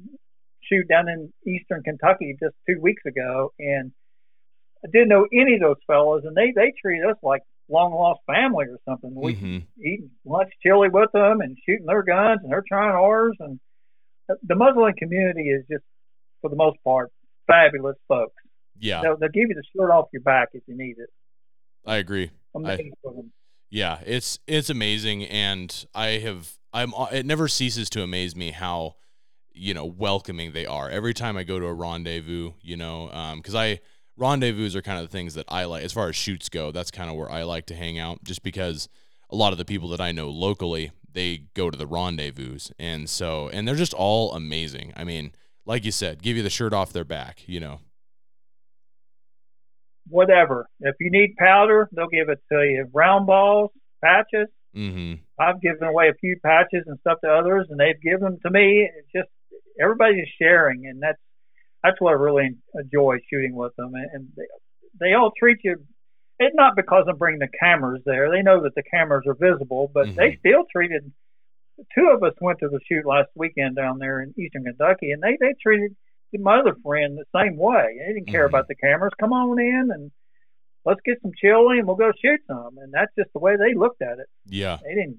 shoot 0.62 0.86
down 0.88 1.08
in 1.08 1.32
eastern 1.46 1.82
Kentucky 1.82 2.36
just 2.38 2.54
two 2.68 2.78
weeks 2.80 3.02
ago, 3.06 3.52
and 3.58 3.92
I 4.84 4.88
didn't 4.92 5.08
know 5.08 5.26
any 5.32 5.54
of 5.54 5.60
those 5.60 5.76
fellas, 5.86 6.24
and 6.24 6.36
they 6.36 6.52
they 6.54 6.72
treat 6.82 7.02
us 7.02 7.16
like 7.22 7.42
long 7.70 7.92
lost 7.92 8.20
family 8.26 8.66
or 8.66 8.78
something. 8.86 9.14
We 9.14 9.34
hmm 9.34 9.58
eating 9.80 10.10
lunch 10.24 10.50
chili 10.60 10.88
with 10.88 11.10
them 11.12 11.40
and 11.40 11.56
shooting 11.64 11.86
their 11.86 12.02
guns, 12.02 12.40
and 12.42 12.50
they're 12.50 12.64
trying 12.68 12.90
ours. 12.96 13.36
And 13.38 13.60
the- 14.28 14.38
the 14.42 14.54
muzzleloading 14.54 14.96
community 14.96 15.50
is 15.50 15.64
just, 15.70 15.84
for 16.40 16.50
the 16.50 16.56
most 16.56 16.82
part, 16.82 17.12
fabulous 17.46 17.96
folks. 18.08 18.34
Yeah, 18.78 19.02
They'll, 19.02 19.16
they'll 19.16 19.28
give 19.30 19.48
you 19.48 19.54
the 19.54 19.62
shirt 19.76 19.90
off 19.90 20.06
your 20.12 20.22
back 20.22 20.48
if 20.52 20.62
you 20.66 20.76
need 20.76 20.96
it. 20.98 21.10
I 21.86 21.96
agree. 21.96 22.30
For. 22.52 23.24
Yeah, 23.70 24.00
it's 24.06 24.38
it's 24.46 24.70
amazing, 24.70 25.24
and 25.24 25.86
I 25.94 26.18
have 26.18 26.52
I'm 26.72 26.92
it 27.12 27.26
never 27.26 27.48
ceases 27.48 27.90
to 27.90 28.02
amaze 28.02 28.34
me 28.34 28.50
how 28.50 28.96
you 29.52 29.74
know 29.74 29.84
welcoming 29.84 30.52
they 30.52 30.66
are 30.66 30.88
every 30.88 31.14
time 31.14 31.36
I 31.36 31.44
go 31.44 31.58
to 31.58 31.66
a 31.66 31.74
rendezvous. 31.74 32.52
You 32.62 32.76
know, 32.76 33.10
um, 33.10 33.38
because 33.38 33.54
I 33.54 33.80
rendezvous 34.16 34.76
are 34.76 34.82
kind 34.82 34.98
of 34.98 35.06
the 35.06 35.12
things 35.12 35.34
that 35.34 35.46
I 35.48 35.64
like 35.64 35.84
as 35.84 35.92
far 35.92 36.08
as 36.08 36.16
shoots 36.16 36.48
go. 36.48 36.72
That's 36.72 36.90
kind 36.90 37.10
of 37.10 37.16
where 37.16 37.30
I 37.30 37.42
like 37.42 37.66
to 37.66 37.74
hang 37.74 37.98
out, 37.98 38.24
just 38.24 38.42
because 38.42 38.88
a 39.30 39.36
lot 39.36 39.52
of 39.52 39.58
the 39.58 39.64
people 39.64 39.88
that 39.90 40.00
I 40.00 40.12
know 40.12 40.30
locally 40.30 40.92
they 41.12 41.44
go 41.54 41.70
to 41.70 41.76
the 41.76 41.86
rendezvous, 41.86 42.58
and 42.78 43.08
so 43.08 43.48
and 43.50 43.68
they're 43.68 43.74
just 43.74 43.94
all 43.94 44.34
amazing. 44.34 44.92
I 44.96 45.04
mean, 45.04 45.32
like 45.66 45.84
you 45.84 45.92
said, 45.92 46.22
give 46.22 46.36
you 46.36 46.42
the 46.42 46.50
shirt 46.50 46.72
off 46.72 46.92
their 46.92 47.04
back. 47.04 47.46
You 47.46 47.60
know. 47.60 47.80
Whatever. 50.08 50.66
If 50.80 50.94
you 51.00 51.10
need 51.10 51.36
powder, 51.36 51.88
they'll 51.92 52.08
give 52.08 52.28
it 52.28 52.40
to 52.52 52.58
you. 52.62 52.86
Round 52.92 53.26
balls, 53.26 53.70
patches. 54.02 54.48
Mm-hmm. 54.76 55.22
I've 55.40 55.60
given 55.60 55.82
away 55.88 56.08
a 56.08 56.14
few 56.14 56.36
patches 56.44 56.84
and 56.86 56.98
stuff 57.00 57.18
to 57.24 57.30
others, 57.30 57.66
and 57.70 57.78
they've 57.80 58.00
given 58.00 58.20
them 58.20 58.38
to 58.44 58.50
me. 58.50 58.88
It's 58.98 59.08
just 59.14 59.28
everybody's 59.80 60.28
sharing, 60.40 60.86
and 60.86 61.02
that's 61.02 61.18
that's 61.82 62.00
what 62.00 62.10
I 62.10 62.14
really 62.14 62.50
enjoy 62.74 63.18
shooting 63.30 63.54
with 63.54 63.74
them. 63.76 63.94
And 63.94 64.06
and 64.12 64.28
they, 64.36 64.42
they 65.00 65.12
all 65.14 65.32
treat 65.38 65.58
you. 65.64 65.76
It's 66.38 66.54
not 66.54 66.76
because 66.76 67.06
I'm 67.08 67.16
bringing 67.16 67.40
the 67.40 67.48
cameras 67.60 68.02
there. 68.06 68.30
They 68.30 68.42
know 68.42 68.62
that 68.62 68.74
the 68.76 68.82
cameras 68.82 69.24
are 69.26 69.34
visible, 69.34 69.90
but 69.92 70.14
they 70.14 70.32
Mhm. 70.32 70.38
still 70.38 70.64
treated. 70.70 71.12
Two 71.94 72.10
of 72.14 72.22
us 72.22 72.34
went 72.40 72.58
to 72.60 72.68
the 72.68 72.80
shoot 72.88 73.06
last 73.06 73.28
weekend 73.34 73.76
down 73.76 73.98
there 73.98 74.20
in 74.20 74.34
Eastern 74.38 74.64
Kentucky, 74.64 75.10
and 75.12 75.22
they 75.22 75.36
they 75.40 75.54
treated 75.62 75.96
my 76.34 76.58
other 76.60 76.74
friend 76.84 77.16
the 77.18 77.24
same 77.38 77.56
way. 77.56 77.96
They 77.98 78.12
didn't 78.14 78.28
care 78.28 78.44
Mhm. 78.46 78.50
about 78.50 78.68
the 78.68 78.74
cameras. 78.74 79.12
Come 79.18 79.32
on 79.32 79.58
in 79.60 79.90
and 79.92 80.10
let's 80.84 81.00
get 81.04 81.20
some 81.22 81.32
chili 81.36 81.78
and 81.78 81.86
we'll 81.86 81.96
go 81.96 82.12
shoot 82.22 82.40
some. 82.46 82.78
And 82.78 82.92
that's 82.92 83.14
just 83.18 83.32
the 83.32 83.38
way 83.38 83.56
they 83.56 83.74
looked 83.74 84.02
at 84.02 84.18
it 84.18 84.26
Yeah. 84.46 84.78
they 84.82 84.94
didn't 84.94 85.18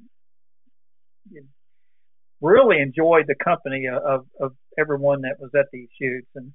really 2.41 2.79
enjoyed 2.81 3.25
the 3.27 3.35
company 3.35 3.85
of, 3.87 4.25
of 4.39 4.55
everyone 4.77 5.21
that 5.21 5.35
was 5.39 5.51
at 5.55 5.65
these 5.73 5.89
shoots 6.01 6.27
and 6.35 6.53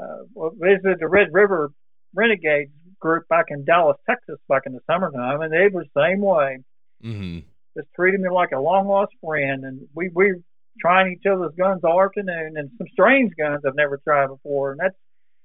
uh, 0.00 0.48
visited 0.60 0.98
the 1.00 1.08
Red 1.08 1.28
River 1.32 1.70
Renegades 2.14 2.70
group 3.00 3.26
back 3.28 3.46
in 3.48 3.64
Dallas, 3.64 3.96
Texas, 4.08 4.38
back 4.48 4.62
in 4.66 4.72
the 4.72 4.80
summertime, 4.88 5.40
and 5.40 5.52
they 5.52 5.68
were 5.68 5.84
the 5.84 6.00
same 6.00 6.20
way. 6.20 6.58
Mm-hmm. 7.02 7.40
Just 7.76 7.88
treated 7.96 8.20
me 8.20 8.28
like 8.30 8.52
a 8.52 8.60
long 8.60 8.86
lost 8.86 9.12
friend, 9.24 9.64
and 9.64 9.80
we 9.94 10.08
we 10.14 10.34
trying 10.80 11.12
each 11.12 11.26
other's 11.30 11.52
guns 11.56 11.82
all 11.84 12.02
afternoon, 12.02 12.54
and 12.56 12.70
some 12.78 12.86
strange 12.92 13.32
guns 13.38 13.62
I've 13.66 13.76
never 13.76 13.98
tried 13.98 14.28
before. 14.28 14.72
And 14.72 14.80
that's 14.80 14.96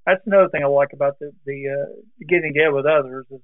that's 0.05 0.21
another 0.25 0.49
thing 0.49 0.63
I 0.63 0.67
like 0.67 0.93
about 0.93 1.19
the 1.19 1.31
the 1.45 1.69
uh, 1.69 2.01
getting 2.27 2.53
together 2.53 2.73
with 2.73 2.85
others 2.85 3.25
is 3.31 3.41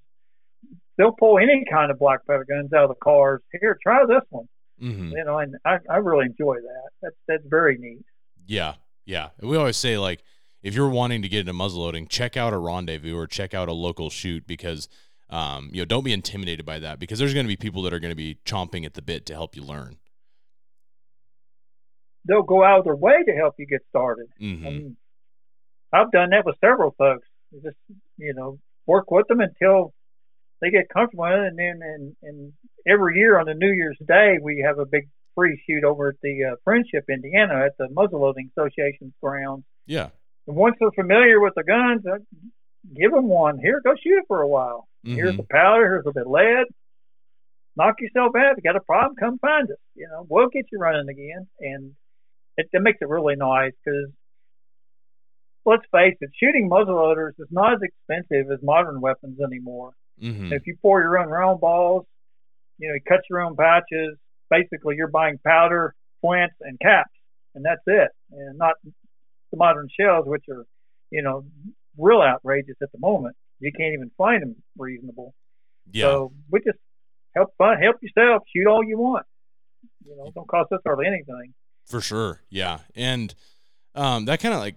they'll 0.98 1.15
pull 1.18 1.38
any 1.38 1.65
kind 1.72 1.92
of 1.92 2.00
black 2.00 2.25
powder 2.25 2.46
guns 2.48 2.74
out 2.74 2.84
of 2.84 2.89
the 2.89 2.96
cars. 3.04 3.42
Here, 3.60 3.77
try 3.82 4.06
this 4.08 4.24
one. 4.30 4.48
Mm-hmm. 4.82 5.12
You 5.12 5.24
know, 5.24 5.39
and 5.39 5.56
I, 5.65 5.77
I 5.89 5.98
really 5.98 6.25
enjoy 6.25 6.56
that. 6.56 6.89
That's 7.01 7.15
that's 7.27 7.44
very 7.48 7.77
neat. 7.77 8.06
Yeah, 8.46 8.74
yeah. 9.06 9.30
We 9.42 9.58
always 9.58 9.77
say 9.77 9.98
like 9.98 10.24
if 10.62 10.74
you're 10.74 10.89
wanting 10.89 11.22
to 11.22 11.30
get 11.30 11.42
into 11.42 11.54
muzzleloading, 11.54 12.10
check 12.10 12.36
out 12.36 12.54
a 12.54 12.58
rendezvous 12.58 13.15
or 13.15 13.27
check 13.27 13.54
out 13.54 13.70
a 13.70 13.74
local 13.74 14.10
shoot 14.10 14.48
because 14.48 14.89
um, 15.30 15.70
you 15.72 15.82
know 15.82 15.86
don't 15.86 16.04
be 16.04 16.13
intimidated 16.13 16.65
by 16.65 16.80
that 16.80 17.00
because 17.00 17.20
there's 17.20 17.34
going 17.34 17.46
to 17.46 17.48
be 17.48 17.56
people 17.56 17.84
that 17.84 17.94
are 17.94 18.00
going 18.00 18.12
to 18.12 18.15
be 18.15 18.39
chomping 18.46 18.86
at 18.86 18.96
the 18.96 19.01
bit 19.01 19.25
to 19.27 19.34
help 19.34 19.56
you 19.56 19.62
learn. 19.62 19.98
They'll 22.27 22.44
go 22.44 22.63
out 22.63 22.79
of 22.79 22.86
their 22.86 22.96
way 22.96 23.24
to 23.25 23.32
help 23.34 23.55
you 23.58 23.65
get 23.67 23.82
started. 23.89 24.27
Mm-hmm. 24.41 24.67
I 24.67 24.70
mean, 24.70 24.98
I've 25.94 26.12
done 26.12 26.32
that 26.32 26.46
with 26.46 26.55
several 26.60 26.94
folks. 26.98 27.27
Just 27.53 27.77
you 28.17 28.34
know, 28.34 28.60
work 28.86 29.12
with 29.12 29.27
them 29.27 29.39
until 29.39 29.94
they 30.62 30.70
get 30.70 30.89
comfortable, 30.89 31.25
and 31.25 31.58
then 31.58 31.79
and, 31.82 32.15
and 32.24 32.53
every 32.88 33.17
year 33.17 33.39
on 33.39 33.46
the 33.46 33.53
New 33.53 33.72
Year's 33.72 33.98
Day 34.05 34.38
we 34.41 34.63
have 34.65 34.79
a 34.79 34.86
big 34.86 35.08
free 35.36 35.62
shoot 35.67 35.84
over 35.84 36.10
at 36.10 36.15
the 36.24 36.51
uh, 36.51 36.55
Friendship, 36.63 37.05
Indiana, 37.10 37.65
at 37.65 37.77
the 37.77 37.88
Muzzleloading 37.88 38.50
Association's 38.58 39.13
grounds. 39.22 39.63
Yeah. 39.86 40.10
And 40.48 40.55
once 40.55 40.77
they're 40.79 40.91
familiar 40.91 41.39
with 41.39 41.53
the 41.55 41.63
guns, 41.63 42.05
uh, 42.05 42.20
give 42.96 43.12
them 43.12 43.27
one. 43.27 43.60
Here, 43.60 43.82
go 43.84 43.94
shoot 43.96 44.17
it 44.17 44.25
for 44.27 44.41
a 44.41 44.48
while. 44.48 44.88
Mm-hmm. 45.05 45.15
Here's 45.15 45.38
the 45.38 45.44
powder. 45.44 45.88
Here's 45.88 46.05
a 46.08 46.13
bit 46.13 46.25
of 46.25 46.32
lead. 46.32 46.65
Knock 47.75 47.96
yourself 48.00 48.36
out. 48.38 48.51
If 48.51 48.58
you 48.58 48.63
got 48.63 48.77
a 48.77 48.82
problem, 48.82 49.15
come 49.20 49.38
find 49.39 49.70
us. 49.70 49.77
You 49.96 50.08
know, 50.08 50.25
we'll 50.29 50.48
get 50.48 50.65
you 50.72 50.79
running 50.79 51.10
again. 51.10 51.48
And 51.60 51.94
it, 52.58 52.68
it 52.72 52.82
makes 52.82 53.00
it 53.02 53.10
really 53.10 53.36
nice 53.36 53.72
because 53.84 54.12
let's 55.66 55.84
face 55.92 56.16
it, 56.22 56.30
shooting 56.40 56.70
muzzleloaders 56.70 57.32
is 57.40 57.48
not 57.52 57.74
as 57.74 57.80
expensive 57.82 58.52
as 58.52 58.60
modern 58.62 59.02
weapons 59.02 59.40
anymore. 59.44 59.92
Mm-hmm. 60.22 60.54
If 60.54 60.66
you 60.68 60.78
pour 60.82 61.02
your 61.02 61.18
own 61.18 61.28
round 61.28 61.60
balls, 61.60 62.06
you 62.78 62.88
know, 62.88 62.94
you 62.94 63.02
cut 63.08 63.22
your 63.30 63.42
own 63.42 63.56
patches. 63.56 64.18
Basically, 64.50 64.96
you're 64.96 65.08
buying 65.08 65.40
powder, 65.44 65.96
flints, 66.22 66.56
and 66.62 66.80
caps, 66.80 67.12
and 67.56 67.66
that's 67.66 67.82
it. 67.88 68.10
And 68.32 68.58
not 68.58 68.76
the 68.84 69.58
modern 69.58 69.90
shells, 70.00 70.26
which 70.28 70.44
are, 70.50 70.66
you 71.10 71.24
know, 71.24 71.46
real 71.98 72.22
outrageous 72.22 72.76
at 72.82 72.92
the 72.92 73.00
moment. 73.00 73.36
You 73.60 73.72
can't 73.72 73.94
even 73.94 74.12
find 74.18 74.42
them 74.42 74.56
reasonable. 74.78 75.34
Yeah. 75.92 76.06
So 76.06 76.34
we 76.52 76.60
just 76.60 76.78
help 77.36 77.54
fun, 77.58 77.82
help 77.82 77.98
yourself, 78.02 78.44
shoot 78.56 78.68
all 78.68 78.84
you 78.84 78.98
want. 78.98 79.26
You 80.06 80.16
know, 80.16 80.32
don't 80.34 80.48
cost 80.48 80.72
us 80.72 80.80
hardly 80.86 81.08
anything. 81.08 81.54
For 81.86 82.01
sure. 82.01 82.42
Yeah. 82.50 82.80
And 82.96 83.34
um, 83.94 84.25
that 84.25 84.39
kind 84.39 84.54
of 84.54 84.60
like 84.60 84.75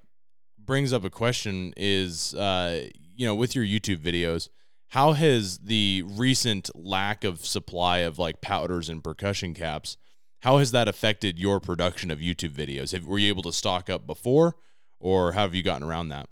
brings 0.58 0.92
up 0.92 1.04
a 1.04 1.10
question 1.10 1.72
is, 1.76 2.34
uh, 2.34 2.88
you 3.16 3.26
know, 3.26 3.34
with 3.34 3.54
your 3.54 3.64
YouTube 3.64 3.98
videos, 3.98 4.48
how 4.88 5.12
has 5.12 5.58
the 5.58 6.04
recent 6.06 6.70
lack 6.74 7.24
of 7.24 7.44
supply 7.44 7.98
of 7.98 8.18
like 8.18 8.40
powders 8.40 8.88
and 8.88 9.02
percussion 9.02 9.54
caps, 9.54 9.96
how 10.40 10.58
has 10.58 10.70
that 10.70 10.88
affected 10.88 11.38
your 11.38 11.60
production 11.60 12.10
of 12.10 12.20
YouTube 12.20 12.52
videos? 12.52 12.92
Have, 12.92 13.06
were 13.06 13.18
you 13.18 13.28
able 13.28 13.42
to 13.42 13.52
stock 13.52 13.90
up 13.90 14.06
before 14.06 14.56
or 15.00 15.32
how 15.32 15.42
have 15.42 15.54
you 15.54 15.62
gotten 15.62 15.86
around 15.86 16.08
that? 16.10 16.28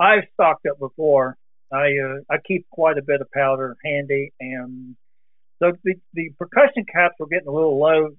I've 0.00 0.24
stocked 0.34 0.66
up 0.66 0.78
before. 0.78 1.36
I 1.72 1.86
uh, 1.86 2.20
I 2.30 2.36
keep 2.46 2.66
quite 2.70 2.98
a 2.98 3.02
bit 3.02 3.20
of 3.20 3.30
powder 3.32 3.76
handy, 3.84 4.32
and 4.38 4.96
so 5.60 5.72
the 5.82 5.94
the 6.12 6.30
percussion 6.38 6.84
caps 6.92 7.14
were 7.18 7.26
getting 7.26 7.48
a 7.48 7.52
little 7.52 7.78
low 7.78 8.10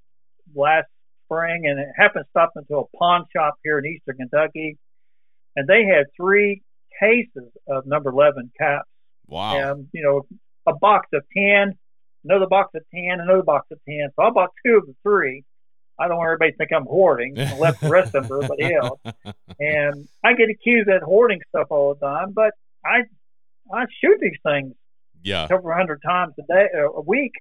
last 0.54 0.88
spring, 1.26 1.66
and 1.66 1.80
it 1.80 1.88
happened 1.98 2.26
to 2.26 2.30
stop 2.30 2.52
into 2.56 2.78
a 2.78 2.98
pawn 2.98 3.26
shop 3.36 3.56
here 3.64 3.80
in 3.80 3.86
Eastern 3.86 4.18
Kentucky, 4.18 4.78
and 5.56 5.68
they 5.68 5.84
had 5.86 6.06
three 6.16 6.62
cases 7.00 7.52
of 7.68 7.86
number 7.86 8.10
eleven 8.10 8.52
caps. 8.60 8.90
Wow. 9.28 9.58
And 9.58 9.88
you 9.92 10.04
know, 10.04 10.26
a 10.68 10.76
box 10.78 11.08
of 11.14 11.24
ten, 11.36 11.78
another 12.24 12.48
box 12.48 12.72
of 12.76 12.84
ten, 12.94 13.20
another 13.20 13.44
box 13.44 13.68
of 13.72 13.80
ten. 13.88 14.10
So 14.16 14.24
I 14.24 14.30
bought 14.32 14.52
two 14.66 14.78
of 14.78 14.86
the 14.86 14.96
three. 15.04 15.44
I 15.98 16.08
don't 16.08 16.18
want 16.18 16.28
everybody 16.28 16.52
to 16.52 16.58
think 16.58 16.72
I'm 16.74 16.86
hoarding. 16.86 17.40
I 17.40 17.58
left 17.60 17.82
the 17.82 17.90
rest 17.90 18.16
of 18.16 18.28
them 18.28 18.28
for 18.28 18.44
everybody 18.44 18.76
else. 18.76 19.00
And 19.60 20.08
I 20.24 20.34
get 20.34 20.50
accused 20.50 20.90
of 20.90 21.02
hoarding 21.04 21.40
stuff 21.50 21.68
all 21.70 21.94
the 21.94 22.06
time, 22.06 22.34
but 22.34 22.52
I 22.86 23.04
I 23.74 23.86
shoot 24.02 24.18
these 24.22 24.38
things 24.44 24.74
yeah. 25.24 25.48
several 25.48 25.76
hundred 25.76 26.02
times 26.06 26.34
a 26.40 26.44
day, 26.54 26.68
a 26.76 27.02
week. 27.02 27.32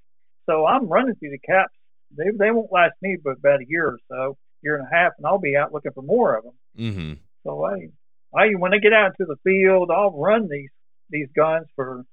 So 0.46 0.66
I'm 0.66 0.88
running 0.88 1.14
through 1.16 1.30
the 1.30 1.38
caps. 1.38 1.73
They 2.16 2.30
they 2.36 2.50
won't 2.50 2.72
last 2.72 2.94
me 3.02 3.16
but 3.22 3.38
about 3.38 3.60
a 3.60 3.66
year 3.68 3.86
or 3.86 3.98
so, 4.10 4.36
year 4.62 4.76
and 4.76 4.86
a 4.86 4.94
half, 4.94 5.12
and 5.18 5.26
I'll 5.26 5.38
be 5.38 5.56
out 5.56 5.72
looking 5.72 5.92
for 5.92 6.02
more 6.02 6.36
of 6.36 6.44
them. 6.44 6.52
Mm-hmm. 6.78 7.12
So 7.44 7.64
I 7.64 7.88
I 8.34 8.48
when 8.58 8.74
I 8.74 8.78
get 8.78 8.92
out 8.92 9.12
into 9.18 9.32
the 9.32 9.36
field, 9.44 9.90
I'll 9.90 10.12
run 10.12 10.48
these 10.48 10.70
these 11.10 11.28
guns 11.34 11.66
for 11.76 12.04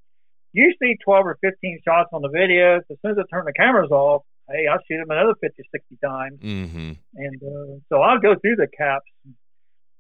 usually 0.53 0.97
12 1.03 1.25
or 1.25 1.37
15 1.41 1.79
shots 1.85 2.09
on 2.13 2.21
the 2.21 2.29
videos. 2.29 2.81
As 2.91 2.97
soon 3.01 3.11
as 3.11 3.17
I 3.17 3.23
turn 3.33 3.45
the 3.45 3.53
cameras 3.53 3.91
off, 3.91 4.23
hey, 4.49 4.67
I'll 4.67 4.79
shoot 4.87 4.97
them 4.97 5.09
another 5.09 5.33
50, 5.39 5.63
60 5.71 5.97
times. 6.03 6.39
Mm-hmm. 6.39 6.91
And 7.15 7.43
uh, 7.43 7.79
so 7.89 8.01
I'll 8.01 8.19
go 8.19 8.35
through 8.35 8.57
the 8.57 8.67
caps. 8.67 9.05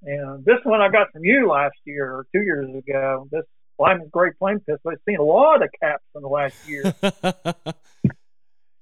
And 0.03 0.43
this 0.43 0.57
one 0.63 0.81
I 0.81 0.89
got 0.89 1.11
from 1.13 1.23
you 1.23 1.47
last 1.47 1.77
year 1.85 2.11
or 2.11 2.25
two 2.33 2.41
years 2.41 2.69
ago. 2.75 3.27
This 3.31 3.43
Lyman's 3.79 4.09
Great 4.11 4.37
Plains 4.37 4.61
Pistol. 4.67 4.91
I've 4.91 4.97
seen 5.07 5.17
a 5.17 5.23
lot 5.23 5.63
of 5.63 5.69
caps 5.81 6.03
in 6.15 6.21
the 6.21 6.27
last 6.27 6.55
year. 6.67 6.93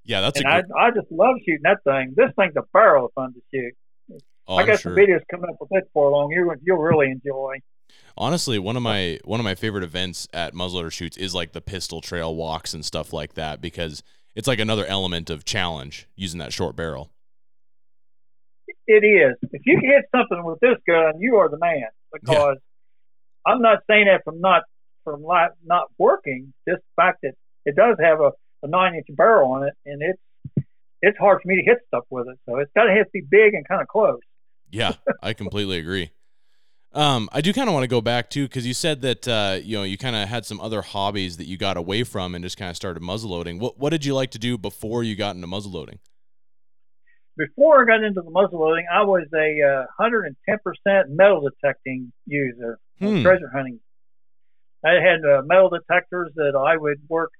yeah, 0.09 0.21
that's 0.21 0.39
and 0.39 0.47
a 0.47 0.51
I, 0.51 0.61
great, 0.61 0.71
I 0.75 0.89
just 0.89 1.11
love 1.11 1.35
shooting 1.45 1.61
that 1.63 1.83
thing. 1.83 2.13
This 2.17 2.31
thing's 2.35 2.55
a 2.57 2.63
barrel 2.73 3.05
of 3.05 3.13
fun 3.13 3.31
to 3.33 3.41
shoot. 3.53 4.21
oh, 4.47 4.55
I 4.55 4.65
got 4.65 4.79
sure. 4.79 4.91
some 4.91 4.93
videos 4.93 5.21
coming 5.29 5.51
up 5.51 5.57
with 5.61 5.69
it 5.71 5.87
for 5.93 6.09
a 6.09 6.11
long. 6.11 6.31
You, 6.31 6.51
you'll 6.63 6.79
really 6.79 7.11
enjoy. 7.11 7.57
Honestly, 8.17 8.57
one 8.57 8.75
of 8.75 8.81
my 8.81 9.19
one 9.23 9.39
of 9.39 9.43
my 9.43 9.53
favorite 9.53 9.83
events 9.83 10.27
at 10.33 10.55
muzzleloader 10.55 10.91
shoots 10.91 11.15
is 11.15 11.35
like 11.35 11.51
the 11.51 11.61
pistol 11.61 12.01
trail 12.01 12.35
walks 12.35 12.73
and 12.73 12.83
stuff 12.83 13.13
like 13.13 13.35
that 13.35 13.61
because 13.61 14.01
it's 14.35 14.47
like 14.47 14.59
another 14.59 14.85
element 14.87 15.29
of 15.29 15.45
challenge 15.45 16.07
using 16.15 16.39
that 16.39 16.51
short 16.51 16.75
barrel. 16.75 17.11
It 18.87 19.05
is. 19.05 19.37
If 19.53 19.61
you 19.67 19.79
can 19.79 19.89
hit 19.91 20.05
something 20.15 20.43
with 20.43 20.59
this 20.59 20.77
gun, 20.87 21.19
you 21.19 21.35
are 21.35 21.49
the 21.49 21.59
man. 21.59 21.87
Because 22.11 22.57
I'm 23.45 23.61
not 23.61 23.83
saying 23.87 24.05
that 24.05 24.23
from 24.23 24.41
not 24.41 24.63
from 25.03 25.21
not, 25.21 25.51
not 25.63 25.85
working. 25.99 26.51
Just 26.67 26.81
the 26.81 27.01
fact 27.01 27.19
that 27.21 27.33
it 27.65 27.75
does 27.75 27.97
have 28.01 28.21
a, 28.21 28.31
a 28.63 28.67
nine 28.67 28.95
inch 28.95 29.07
barrel 29.15 29.51
on 29.51 29.63
it, 29.63 29.73
and 29.85 30.01
it's 30.01 30.65
it's 31.01 31.17
hard 31.17 31.41
for 31.41 31.47
me 31.47 31.55
to 31.57 31.63
hit 31.63 31.77
stuff 31.87 32.03
with 32.09 32.27
it. 32.27 32.37
So 32.47 32.57
it's 32.57 32.71
got 32.75 32.83
to 32.85 32.91
have 32.93 33.05
to 33.05 33.11
be 33.13 33.21
big 33.29 33.53
and 33.53 33.67
kind 33.67 33.81
of 33.81 33.87
close. 33.87 34.19
Yeah, 34.71 34.93
I 35.23 35.33
completely 35.33 35.77
agree. 35.79 36.11
Um, 36.91 37.29
I 37.31 37.41
do 37.41 37.53
kind 37.53 37.69
of 37.69 37.73
want 37.73 37.83
to 37.83 37.87
go 37.87 38.01
back 38.01 38.29
too 38.31 38.47
because 38.47 38.65
you 38.65 38.73
said 38.73 39.01
that 39.03 39.27
uh, 39.27 39.59
you 39.63 39.77
know 39.77 39.83
you 39.83 39.97
kind 39.97 40.15
of 40.15 40.27
had 40.27 40.45
some 40.45 40.59
other 40.59 40.81
hobbies 40.81 41.37
that 41.37 41.45
you 41.45 41.57
got 41.57 41.77
away 41.77 42.03
from 42.03 42.33
and 42.35 42.43
just 42.43 42.57
kind 42.57 42.69
of 42.69 42.75
started 42.75 43.01
muzzleloading. 43.03 43.59
What 43.59 43.77
what 43.79 43.91
did 43.91 44.05
you 44.05 44.13
like 44.15 44.31
to 44.31 44.39
do 44.39 44.57
before 44.57 45.03
you 45.03 45.15
got 45.15 45.35
into 45.35 45.47
muzzleloading? 45.47 45.99
Before 47.37 47.81
I 47.81 47.85
got 47.85 48.03
into 48.03 48.21
the 48.21 48.31
muzzleloading, 48.31 48.83
I 48.91 49.03
was 49.03 49.25
a 49.33 49.61
uh, 49.63 50.03
110% 50.03 51.09
metal 51.09 51.47
detecting 51.49 52.11
user, 52.25 52.79
Hmm. 52.99 53.21
treasure 53.21 53.49
hunting. 53.53 53.79
I 54.83 54.93
had 54.95 55.23
uh, 55.23 55.41
metal 55.45 55.69
detectors 55.69 56.31
that 56.35 56.53
I 56.55 56.75
would 56.75 56.97
work 57.07 57.31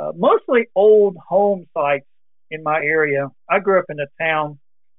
uh, 0.00 0.12
mostly 0.16 0.66
old 0.74 1.16
home 1.16 1.66
sites 1.76 2.06
in 2.50 2.62
my 2.62 2.76
area. 2.76 3.28
I 3.48 3.58
grew 3.60 3.78
up 3.78 3.86
in 3.88 3.98
a 4.00 4.06
town 4.22 4.58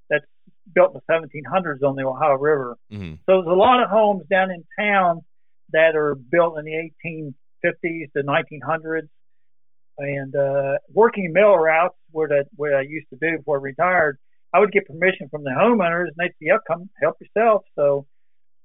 that's 0.10 0.26
built 0.74 0.94
in 0.94 1.02
the 1.08 1.14
1700s 1.14 1.88
on 1.88 1.96
the 1.96 2.06
Ohio 2.06 2.36
River. 2.36 2.78
Mm-hmm. 2.92 3.16
So 3.26 3.42
there's 3.42 3.48
a 3.48 3.50
lot 3.50 3.84
of 3.84 3.90
homes 3.90 4.24
down 4.30 4.52
in 4.52 4.64
town 4.80 5.22
that 5.72 5.96
are 5.96 6.16
built 6.16 6.58
in 6.60 6.66
the 6.66 6.92
1850s 7.06 8.12
to 8.16 8.24
1900s. 8.24 9.08
And 9.98 10.36
uh, 10.36 10.78
working 10.94 11.32
mill 11.34 11.56
routes, 11.56 11.96
where 12.12 12.28
that 12.30 12.46
where 12.56 12.78
I 12.78 12.82
used 12.82 13.08
to 13.12 13.18
do 13.22 13.38
before 13.38 13.60
I 13.60 13.62
retired, 13.62 14.18
I 14.54 14.60
would 14.60 14.72
get 14.72 14.88
permission 14.88 15.30
from 15.30 15.44
the 15.44 15.52
homeowners, 15.52 16.06
and 16.06 16.16
they'd 16.18 16.30
say, 16.30 16.48
"Yeah, 16.48 16.58
come 16.66 16.90
help 17.02 17.18
yourself." 17.22 17.64
So 17.76 18.08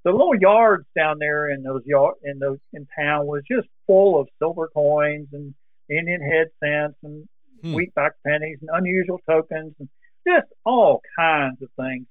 the 0.04 0.12
little 0.12 0.36
yards 0.36 0.86
down 0.96 1.18
there 1.18 1.50
in 1.50 1.62
those 1.62 1.82
yard 1.84 2.14
in 2.22 2.38
those 2.38 2.58
in 2.72 2.86
town 2.98 3.26
was 3.26 3.42
just 3.50 3.66
full 3.86 4.18
of 4.18 4.28
silver 4.38 4.70
coins 4.72 5.28
and 5.32 5.52
Indian 5.90 6.20
head 6.20 6.48
cents 6.62 6.96
and 7.02 7.28
Hmm. 7.62 7.74
wheatback 7.74 8.10
pennies 8.26 8.58
and 8.60 8.70
unusual 8.72 9.18
tokens 9.28 9.74
and 9.78 9.88
just 10.28 10.46
all 10.64 11.00
kinds 11.18 11.62
of 11.62 11.68
things. 11.80 12.06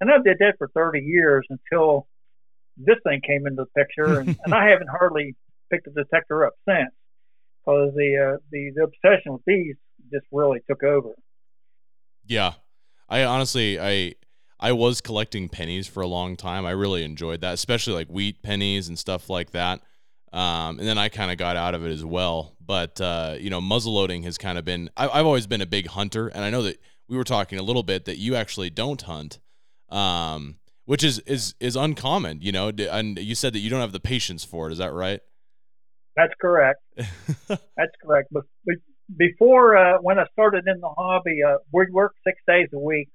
And 0.00 0.10
I 0.10 0.18
did 0.24 0.38
that 0.40 0.54
for 0.58 0.68
30 0.68 1.00
years 1.00 1.46
until 1.50 2.06
this 2.76 2.96
thing 3.04 3.20
came 3.26 3.46
into 3.46 3.64
the 3.64 3.80
picture, 3.82 4.18
and, 4.18 4.36
and 4.44 4.54
I 4.54 4.68
haven't 4.70 4.88
hardly 4.88 5.34
picked 5.70 5.86
the 5.86 6.02
detector 6.02 6.46
up 6.46 6.54
since 6.68 6.92
because 7.60 7.92
the, 7.94 8.34
uh, 8.34 8.38
the 8.52 8.70
the 8.74 8.84
obsession 8.84 9.32
with 9.32 9.42
these 9.46 9.76
just 10.12 10.26
really 10.32 10.60
took 10.68 10.82
over. 10.82 11.10
Yeah, 12.24 12.54
I 13.08 13.24
honestly 13.24 13.78
I 13.80 14.14
I 14.58 14.72
was 14.72 15.00
collecting 15.00 15.48
pennies 15.48 15.86
for 15.86 16.00
a 16.02 16.06
long 16.06 16.36
time. 16.36 16.64
I 16.66 16.70
really 16.70 17.04
enjoyed 17.04 17.40
that, 17.42 17.54
especially 17.54 17.94
like 17.94 18.08
wheat 18.08 18.42
pennies 18.42 18.88
and 18.88 18.98
stuff 18.98 19.28
like 19.28 19.50
that. 19.52 19.80
Um, 20.32 20.78
and 20.78 20.86
then 20.86 20.98
I 20.98 21.08
kind 21.08 21.30
of 21.30 21.38
got 21.38 21.56
out 21.56 21.74
of 21.74 21.84
it 21.84 21.90
as 21.90 22.04
well. 22.04 22.54
But 22.64 23.00
uh, 23.00 23.36
you 23.38 23.50
know, 23.50 23.60
muzzleloading 23.60 24.24
has 24.24 24.38
kind 24.38 24.58
of 24.58 24.64
been. 24.64 24.90
I, 24.96 25.08
I've 25.08 25.26
always 25.26 25.46
been 25.46 25.60
a 25.60 25.66
big 25.66 25.86
hunter, 25.86 26.28
and 26.28 26.44
I 26.44 26.50
know 26.50 26.62
that 26.62 26.80
we 27.08 27.16
were 27.16 27.24
talking 27.24 27.58
a 27.58 27.62
little 27.62 27.82
bit 27.82 28.04
that 28.06 28.18
you 28.18 28.34
actually 28.34 28.70
don't 28.70 29.00
hunt, 29.00 29.38
um, 29.88 30.56
which 30.84 31.04
is 31.04 31.20
is 31.20 31.54
is 31.60 31.76
uncommon. 31.76 32.40
You 32.42 32.52
know, 32.52 32.68
and 32.68 33.18
you 33.18 33.34
said 33.34 33.52
that 33.52 33.60
you 33.60 33.70
don't 33.70 33.80
have 33.80 33.92
the 33.92 34.00
patience 34.00 34.44
for 34.44 34.68
it. 34.68 34.72
Is 34.72 34.78
that 34.78 34.92
right? 34.92 35.20
That's 36.16 36.32
correct. 36.40 36.80
That's 37.48 37.92
correct. 38.02 38.28
But, 38.32 38.44
but 38.64 38.76
before 39.16 39.76
uh, 39.76 39.98
when 40.00 40.18
I 40.18 40.24
started 40.32 40.64
in 40.66 40.80
the 40.80 40.88
hobby, 40.88 41.40
uh, 41.46 41.58
we 41.72 41.86
worked 41.92 42.16
six 42.26 42.40
days 42.48 42.68
a 42.72 42.78
week 42.78 43.10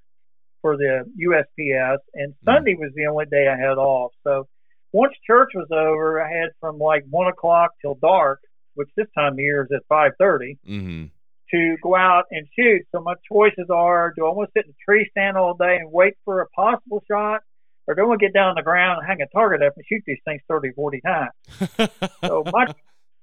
for 0.62 0.78
the 0.78 1.04
USPS, 1.20 1.98
and 2.14 2.34
mm-hmm. 2.34 2.50
Sunday 2.50 2.76
was 2.76 2.92
the 2.96 3.08
only 3.08 3.26
day 3.26 3.48
I 3.48 3.58
had 3.58 3.78
off. 3.78 4.12
So 4.24 4.48
once 4.94 5.14
church 5.26 5.50
was 5.56 5.68
over, 5.72 6.22
I 6.22 6.30
had 6.30 6.50
from 6.60 6.78
like 6.78 7.04
one 7.10 7.28
o'clock 7.28 7.72
till 7.82 7.96
dark, 7.96 8.42
which 8.76 8.90
this 8.96 9.08
time 9.18 9.34
of 9.34 9.40
year 9.40 9.64
is 9.64 9.70
at 9.76 9.84
five 9.88 10.12
thirty, 10.20 10.58
mm 10.68 10.82
mm-hmm. 10.82 11.06
to 11.52 11.78
go 11.82 11.96
out 11.96 12.26
and 12.32 12.48
shoot. 12.58 12.82
So 12.92 13.02
my 13.02 13.16
choices 13.32 13.70
are: 13.70 14.14
do 14.16 14.26
I 14.26 14.32
want 14.32 14.50
to 14.50 14.60
sit 14.60 14.66
in 14.66 14.72
a 14.72 14.84
tree 14.86 15.08
stand 15.12 15.38
all 15.38 15.54
day 15.54 15.78
and 15.80 15.92
wait 15.92 16.16
for 16.26 16.42
a 16.42 16.48
possible 16.50 17.04
shot, 17.10 17.42
or 17.88 17.96
do 17.96 18.02
I 18.02 18.06
want 18.06 18.20
to 18.20 18.26
get 18.26 18.34
down 18.34 18.50
on 18.50 18.56
the 18.56 18.64
ground 18.64 19.00
and 19.00 19.08
hang 19.08 19.22
a 19.22 19.28
target 19.28 19.62
up 19.62 19.74
and 19.76 19.86
shoot 19.88 20.04
these 20.06 20.20
things 20.26 20.42
30, 20.48 20.72
40 20.72 21.02
times? 21.02 21.32
so 22.26 22.44
my 22.52 22.68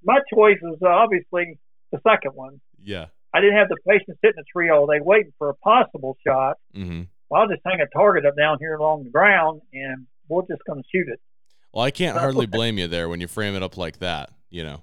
my 0.03 0.19
choice 0.33 0.59
was 0.63 0.79
obviously 0.83 1.59
the 1.93 2.01
second 2.07 2.33
one. 2.35 2.61
Yeah. 2.83 3.07
I 3.35 3.41
didn't 3.41 3.57
have 3.57 3.69
the 3.69 3.77
patience 3.87 4.07
to 4.09 4.15
sit 4.25 4.35
in 4.37 4.41
a 4.41 4.45
tree 4.53 4.71
all 4.71 4.87
day 4.87 5.01
waiting 5.01 5.33
for 5.39 5.51
a 5.51 5.55
possible 5.55 6.17
shot. 6.27 6.57
Mm-hmm. 6.75 7.03
Well, 7.29 7.43
I'll 7.43 7.49
just 7.49 7.61
hang 7.65 7.81
a 7.81 7.87
target 7.95 8.25
up 8.25 8.37
down 8.37 8.57
here 8.59 8.75
along 8.75 9.05
the 9.05 9.11
ground 9.11 9.61
and 9.73 10.07
we're 10.29 10.47
just 10.49 10.63
going 10.67 10.83
to 10.83 10.89
shoot 10.91 11.09
it. 11.09 11.21
Well, 11.73 11.85
I 11.85 11.91
can't 11.91 12.17
hardly 12.17 12.47
blame 12.47 12.79
you 12.79 12.89
there 12.89 13.09
when 13.09 13.21
you 13.21 13.29
frame 13.29 13.55
it 13.55 13.63
up 13.63 13.77
like 13.77 13.99
that. 13.99 14.31
You 14.51 14.65
know. 14.65 14.83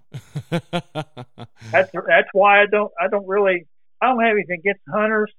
that's 0.51 1.91
that's 1.91 2.29
why 2.33 2.61
I 2.61 2.65
don't 2.67 2.91
I 2.99 3.07
don't 3.07 3.27
really 3.27 3.67
I 4.01 4.07
don't 4.07 4.21
have 4.21 4.33
anything 4.33 4.59
against 4.59 4.81
hunters. 4.91 5.31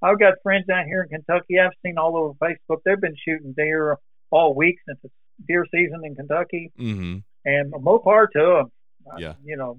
I've 0.00 0.18
got 0.18 0.34
friends 0.42 0.68
out 0.70 0.86
here 0.86 1.02
in 1.02 1.08
Kentucky. 1.08 1.58
I've 1.58 1.72
seen 1.84 1.98
all 1.98 2.16
over 2.16 2.34
Facebook. 2.42 2.78
They've 2.84 3.00
been 3.00 3.16
shooting 3.26 3.52
deer 3.56 3.98
all 4.30 4.54
week 4.54 4.76
since 4.86 4.98
it's 5.02 5.14
deer 5.46 5.66
season 5.70 6.02
in 6.04 6.14
Kentucky, 6.14 6.72
mm-hmm. 6.78 7.18
and 7.44 7.74
more 7.82 8.02
power 8.02 8.28
to 8.32 8.38
them. 8.38 8.72
Yeah. 9.18 9.34
you 9.44 9.56
know, 9.56 9.78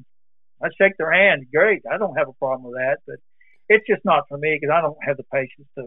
I 0.62 0.70
shake 0.80 0.98
their 0.98 1.12
hand. 1.12 1.48
Great. 1.54 1.84
I 1.92 1.98
don't 1.98 2.18
have 2.18 2.28
a 2.28 2.34
problem 2.34 2.72
with 2.72 2.80
that, 2.80 2.98
but 3.08 3.18
it's 3.70 3.86
just 3.88 4.04
not 4.04 4.26
for 4.28 4.38
me 4.38 4.58
because 4.60 4.74
I 4.76 4.82
don't 4.82 4.98
have 5.04 5.18
the 5.18 5.24
patience 5.32 5.68
to 5.78 5.86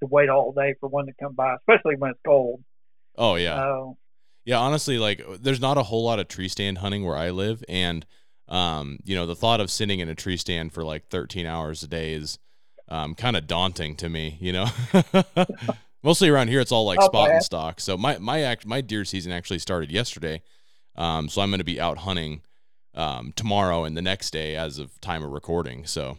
to 0.00 0.06
wait 0.06 0.28
all 0.28 0.52
day 0.52 0.74
for 0.80 0.88
one 0.88 1.06
to 1.06 1.12
come 1.20 1.34
by, 1.34 1.56
especially 1.56 1.96
when 1.96 2.10
it's 2.10 2.20
cold. 2.26 2.62
Oh 3.16 3.34
yeah. 3.36 3.62
Uh, 3.62 3.92
yeah, 4.48 4.60
honestly, 4.60 4.96
like 4.96 5.22
there's 5.42 5.60
not 5.60 5.76
a 5.76 5.82
whole 5.82 6.04
lot 6.04 6.18
of 6.18 6.26
tree 6.26 6.48
stand 6.48 6.78
hunting 6.78 7.04
where 7.04 7.18
I 7.18 7.28
live, 7.28 7.62
and 7.68 8.06
um, 8.48 8.98
you 9.04 9.14
know, 9.14 9.26
the 9.26 9.34
thought 9.34 9.60
of 9.60 9.70
sitting 9.70 10.00
in 10.00 10.08
a 10.08 10.14
tree 10.14 10.38
stand 10.38 10.72
for 10.72 10.82
like 10.82 11.10
13 11.10 11.44
hours 11.44 11.82
a 11.82 11.86
day 11.86 12.14
is 12.14 12.38
um, 12.88 13.14
kind 13.14 13.36
of 13.36 13.46
daunting 13.46 13.94
to 13.96 14.08
me. 14.08 14.38
You 14.40 14.54
know. 14.54 14.66
Mostly 16.02 16.30
around 16.30 16.48
here, 16.48 16.60
it's 16.60 16.72
all 16.72 16.86
like 16.86 16.98
oh, 16.98 17.04
spot 17.04 17.28
and 17.28 17.42
stock. 17.42 17.78
So 17.78 17.98
my 17.98 18.16
my 18.16 18.40
act 18.40 18.64
my 18.64 18.80
deer 18.80 19.04
season 19.04 19.32
actually 19.32 19.58
started 19.58 19.92
yesterday, 19.92 20.40
um, 20.96 21.28
so 21.28 21.42
I'm 21.42 21.50
going 21.50 21.58
to 21.58 21.64
be 21.64 21.78
out 21.78 21.98
hunting 21.98 22.40
um, 22.94 23.34
tomorrow 23.36 23.84
and 23.84 23.98
the 23.98 24.02
next 24.02 24.30
day 24.30 24.56
as 24.56 24.78
of 24.78 24.98
time 25.02 25.22
of 25.22 25.30
recording. 25.30 25.84
So. 25.84 26.16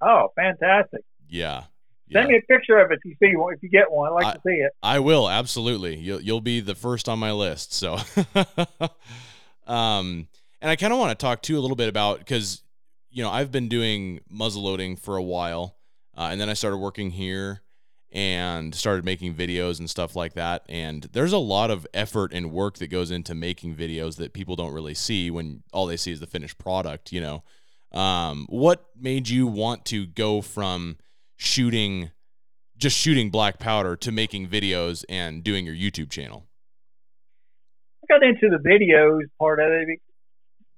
Oh, 0.00 0.32
fantastic! 0.34 1.02
Yeah. 1.28 1.64
Send 2.12 2.28
me 2.28 2.36
a 2.36 2.42
picture 2.42 2.78
of 2.78 2.90
it 2.90 3.00
if 3.02 3.04
you 3.04 3.16
see 3.22 3.36
one. 3.36 3.54
If 3.54 3.62
you 3.62 3.68
get 3.68 3.90
one, 3.90 4.10
I'd 4.10 4.14
like 4.14 4.26
I, 4.26 4.32
to 4.32 4.40
see 4.46 4.54
it. 4.54 4.72
I 4.82 4.98
will 4.98 5.28
absolutely. 5.28 5.96
You'll 5.96 6.20
you'll 6.20 6.40
be 6.40 6.60
the 6.60 6.74
first 6.74 7.08
on 7.08 7.18
my 7.18 7.32
list. 7.32 7.72
So, 7.72 7.94
um, 9.66 10.28
and 10.60 10.70
I 10.70 10.76
kind 10.76 10.92
of 10.92 10.98
want 10.98 11.18
to 11.18 11.22
talk 11.22 11.42
too 11.42 11.58
a 11.58 11.60
little 11.60 11.76
bit 11.76 11.88
about 11.88 12.18
because 12.18 12.62
you 13.10 13.22
know 13.22 13.30
I've 13.30 13.50
been 13.50 13.68
doing 13.68 14.20
muzzle 14.28 14.62
loading 14.62 14.96
for 14.96 15.16
a 15.16 15.22
while, 15.22 15.76
uh, 16.16 16.28
and 16.30 16.40
then 16.40 16.48
I 16.48 16.54
started 16.54 16.78
working 16.78 17.10
here 17.10 17.62
and 18.10 18.74
started 18.74 19.04
making 19.04 19.34
videos 19.34 19.78
and 19.78 19.88
stuff 19.88 20.16
like 20.16 20.34
that. 20.34 20.64
And 20.68 21.04
there's 21.12 21.32
a 21.32 21.38
lot 21.38 21.70
of 21.70 21.86
effort 21.92 22.32
and 22.32 22.50
work 22.50 22.78
that 22.78 22.86
goes 22.86 23.10
into 23.10 23.34
making 23.34 23.76
videos 23.76 24.16
that 24.16 24.32
people 24.32 24.56
don't 24.56 24.72
really 24.72 24.94
see 24.94 25.30
when 25.30 25.62
all 25.72 25.86
they 25.86 25.98
see 25.98 26.12
is 26.12 26.20
the 26.20 26.26
finished 26.26 26.58
product, 26.58 27.12
you 27.12 27.20
know. 27.20 27.44
Um, 27.92 28.46
what 28.48 28.84
made 28.98 29.28
you 29.28 29.46
want 29.46 29.84
to 29.86 30.06
go 30.06 30.40
from 30.40 30.96
shooting 31.38 32.10
just 32.76 32.96
shooting 32.96 33.30
black 33.30 33.58
powder 33.58 33.96
to 33.96 34.12
making 34.12 34.48
videos 34.48 35.04
and 35.08 35.42
doing 35.42 35.66
your 35.66 35.74
YouTube 35.74 36.10
channel? 36.10 36.46
I 38.04 38.14
got 38.14 38.22
into 38.22 38.48
the 38.50 38.58
videos 38.58 39.22
part 39.38 39.58
of 39.58 39.66
it 39.70 39.98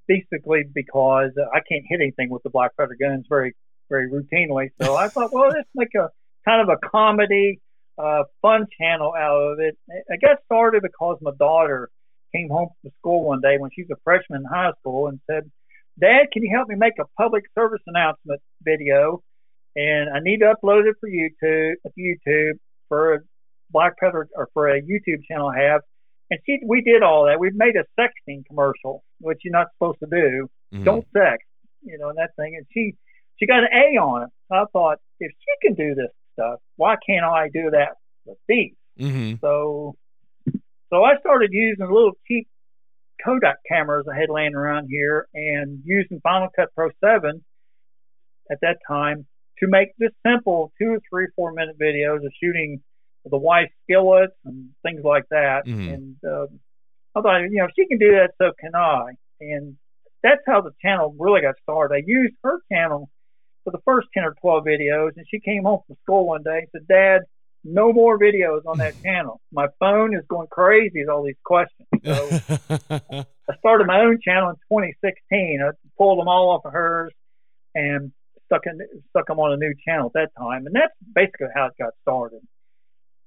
basically 0.08 0.62
because 0.72 1.30
I 1.52 1.60
can't 1.68 1.84
hit 1.88 2.00
anything 2.00 2.30
with 2.30 2.42
the 2.42 2.50
black 2.50 2.76
powder 2.76 2.96
guns 2.98 3.26
very 3.28 3.54
very 3.90 4.10
routinely. 4.10 4.70
So 4.80 4.96
I 4.96 5.08
thought, 5.12 5.32
well, 5.32 5.48
let's 5.48 5.68
make 5.74 5.94
a 5.94 6.08
kind 6.46 6.62
of 6.62 6.68
a 6.68 6.88
comedy, 6.88 7.60
uh, 7.98 8.22
fun 8.40 8.66
channel 8.80 9.12
out 9.16 9.52
of 9.52 9.58
it. 9.60 9.76
I 10.10 10.16
got 10.16 10.38
started 10.46 10.82
because 10.82 11.18
my 11.20 11.32
daughter 11.38 11.90
came 12.34 12.48
home 12.48 12.68
from 12.80 12.92
school 13.00 13.24
one 13.24 13.40
day 13.40 13.56
when 13.58 13.70
she 13.74 13.82
was 13.82 13.90
a 13.90 14.00
freshman 14.04 14.40
in 14.40 14.44
high 14.44 14.70
school 14.80 15.08
and 15.08 15.20
said, 15.28 15.50
Dad, 16.00 16.28
can 16.32 16.42
you 16.42 16.54
help 16.54 16.68
me 16.68 16.76
make 16.76 16.94
a 17.00 17.04
public 17.20 17.44
service 17.54 17.82
announcement 17.86 18.40
video? 18.62 19.22
And 19.76 20.10
I 20.10 20.20
need 20.20 20.38
to 20.38 20.52
upload 20.52 20.88
it 20.88 20.96
for 21.00 21.08
YouTube, 21.08 21.74
YouTube 21.98 22.58
for 22.88 23.14
a 23.14 23.18
Black 23.70 23.92
Panther 23.98 24.28
or 24.34 24.48
for 24.52 24.68
a 24.68 24.82
YouTube 24.82 25.24
channel 25.28 25.48
I 25.48 25.60
have. 25.62 25.82
And 26.30 26.40
she, 26.46 26.60
we 26.66 26.80
did 26.80 27.02
all 27.02 27.26
that. 27.26 27.40
We 27.40 27.50
made 27.54 27.74
a 27.76 27.84
sexting 28.00 28.46
commercial, 28.46 29.02
which 29.20 29.38
you're 29.44 29.52
not 29.52 29.68
supposed 29.74 29.98
to 30.00 30.06
do. 30.06 30.48
Mm-hmm. 30.72 30.84
Don't 30.84 31.06
sex, 31.12 31.44
you 31.82 31.98
know, 31.98 32.08
and 32.08 32.18
that 32.18 32.30
thing. 32.36 32.54
And 32.56 32.66
she, 32.72 32.94
she 33.38 33.46
got 33.46 33.64
an 33.64 33.68
A 33.72 33.98
on 33.98 34.24
it. 34.24 34.28
I 34.52 34.64
thought, 34.72 34.98
if 35.18 35.32
she 35.32 35.68
can 35.68 35.74
do 35.74 35.94
this 35.94 36.10
stuff. 36.40 36.60
Why 36.76 36.96
can't 37.06 37.24
I 37.24 37.48
do 37.52 37.70
that 37.70 37.96
with 38.24 38.38
these? 38.48 38.74
Mm-hmm. 38.98 39.36
So, 39.40 39.96
so 40.90 41.04
I 41.04 41.18
started 41.20 41.50
using 41.52 41.86
little 41.86 42.12
cheap 42.26 42.48
Kodak 43.24 43.56
cameras 43.70 44.06
I 44.10 44.18
had 44.18 44.30
laying 44.30 44.54
around 44.54 44.88
here 44.88 45.26
and 45.34 45.80
using 45.84 46.20
Final 46.22 46.48
Cut 46.56 46.68
Pro 46.74 46.88
7 47.04 47.44
at 48.50 48.58
that 48.62 48.78
time 48.88 49.26
to 49.60 49.68
make 49.68 49.88
just 50.00 50.14
simple 50.26 50.72
two 50.80 50.88
or 50.88 51.00
three, 51.08 51.26
four 51.36 51.52
minute 51.52 51.78
videos 51.78 52.24
of 52.24 52.32
shooting 52.42 52.82
the 53.24 53.36
white 53.36 53.70
skillets 53.84 54.34
and 54.44 54.70
things 54.82 55.02
like 55.04 55.24
that. 55.30 55.66
Mm-hmm. 55.66 55.88
And 55.88 56.16
uh, 56.26 56.46
I 57.14 57.20
thought, 57.20 57.38
you 57.42 57.58
know, 57.58 57.66
if 57.66 57.72
she 57.78 57.86
can 57.86 57.98
do 57.98 58.12
that, 58.12 58.32
so 58.40 58.52
can 58.58 58.74
I. 58.74 59.12
And 59.40 59.76
that's 60.22 60.40
how 60.46 60.60
the 60.60 60.72
channel 60.82 61.14
really 61.18 61.42
got 61.42 61.54
started. 61.62 61.94
I 61.94 62.02
used 62.04 62.34
her 62.42 62.58
channel 62.72 63.10
for 63.64 63.70
the 63.72 63.80
first 63.84 64.08
10 64.14 64.24
or 64.24 64.34
12 64.40 64.64
videos. 64.64 65.10
And 65.16 65.26
she 65.30 65.40
came 65.40 65.64
home 65.64 65.80
from 65.86 65.96
school 66.02 66.26
one 66.26 66.42
day 66.42 66.60
and 66.60 66.68
said, 66.72 66.88
Dad, 66.88 67.20
no 67.62 67.92
more 67.92 68.18
videos 68.18 68.62
on 68.66 68.78
that 68.78 68.94
channel. 69.02 69.40
My 69.52 69.66
phone 69.78 70.14
is 70.14 70.24
going 70.28 70.48
crazy 70.48 71.00
with 71.00 71.08
all 71.08 71.24
these 71.24 71.36
questions. 71.44 71.86
So 73.50 73.54
I 73.54 73.58
started 73.58 73.88
my 73.88 74.02
own 74.02 74.20
channel 74.22 74.50
in 74.50 74.56
2016. 74.70 75.60
I 75.60 75.70
pulled 75.98 76.20
them 76.20 76.28
all 76.28 76.50
off 76.50 76.64
of 76.64 76.72
hers 76.72 77.12
and 77.74 78.12
stuck 78.50 78.66
in, 78.66 78.80
stuck 79.10 79.28
them 79.28 79.38
on 79.38 79.52
a 79.52 79.56
new 79.56 79.74
channel 79.86 80.06
at 80.06 80.12
that 80.14 80.30
time. 80.36 80.66
And 80.66 80.74
that's 80.74 80.92
basically 81.14 81.54
how 81.54 81.66
it 81.66 81.72
got 81.78 81.92
started. 82.02 82.40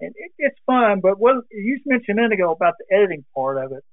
And 0.02 0.14
it, 0.16 0.32
it's 0.38 0.60
fun, 0.66 1.00
but 1.02 1.20
what 1.20 1.46
you 1.52 1.80
mentioned 1.86 2.20
a 2.20 2.22
minute 2.22 2.34
ago 2.34 2.52
about 2.52 2.74
the 2.78 2.96
editing 2.96 3.24
part 3.34 3.58
of 3.58 3.72
it, 3.72 3.84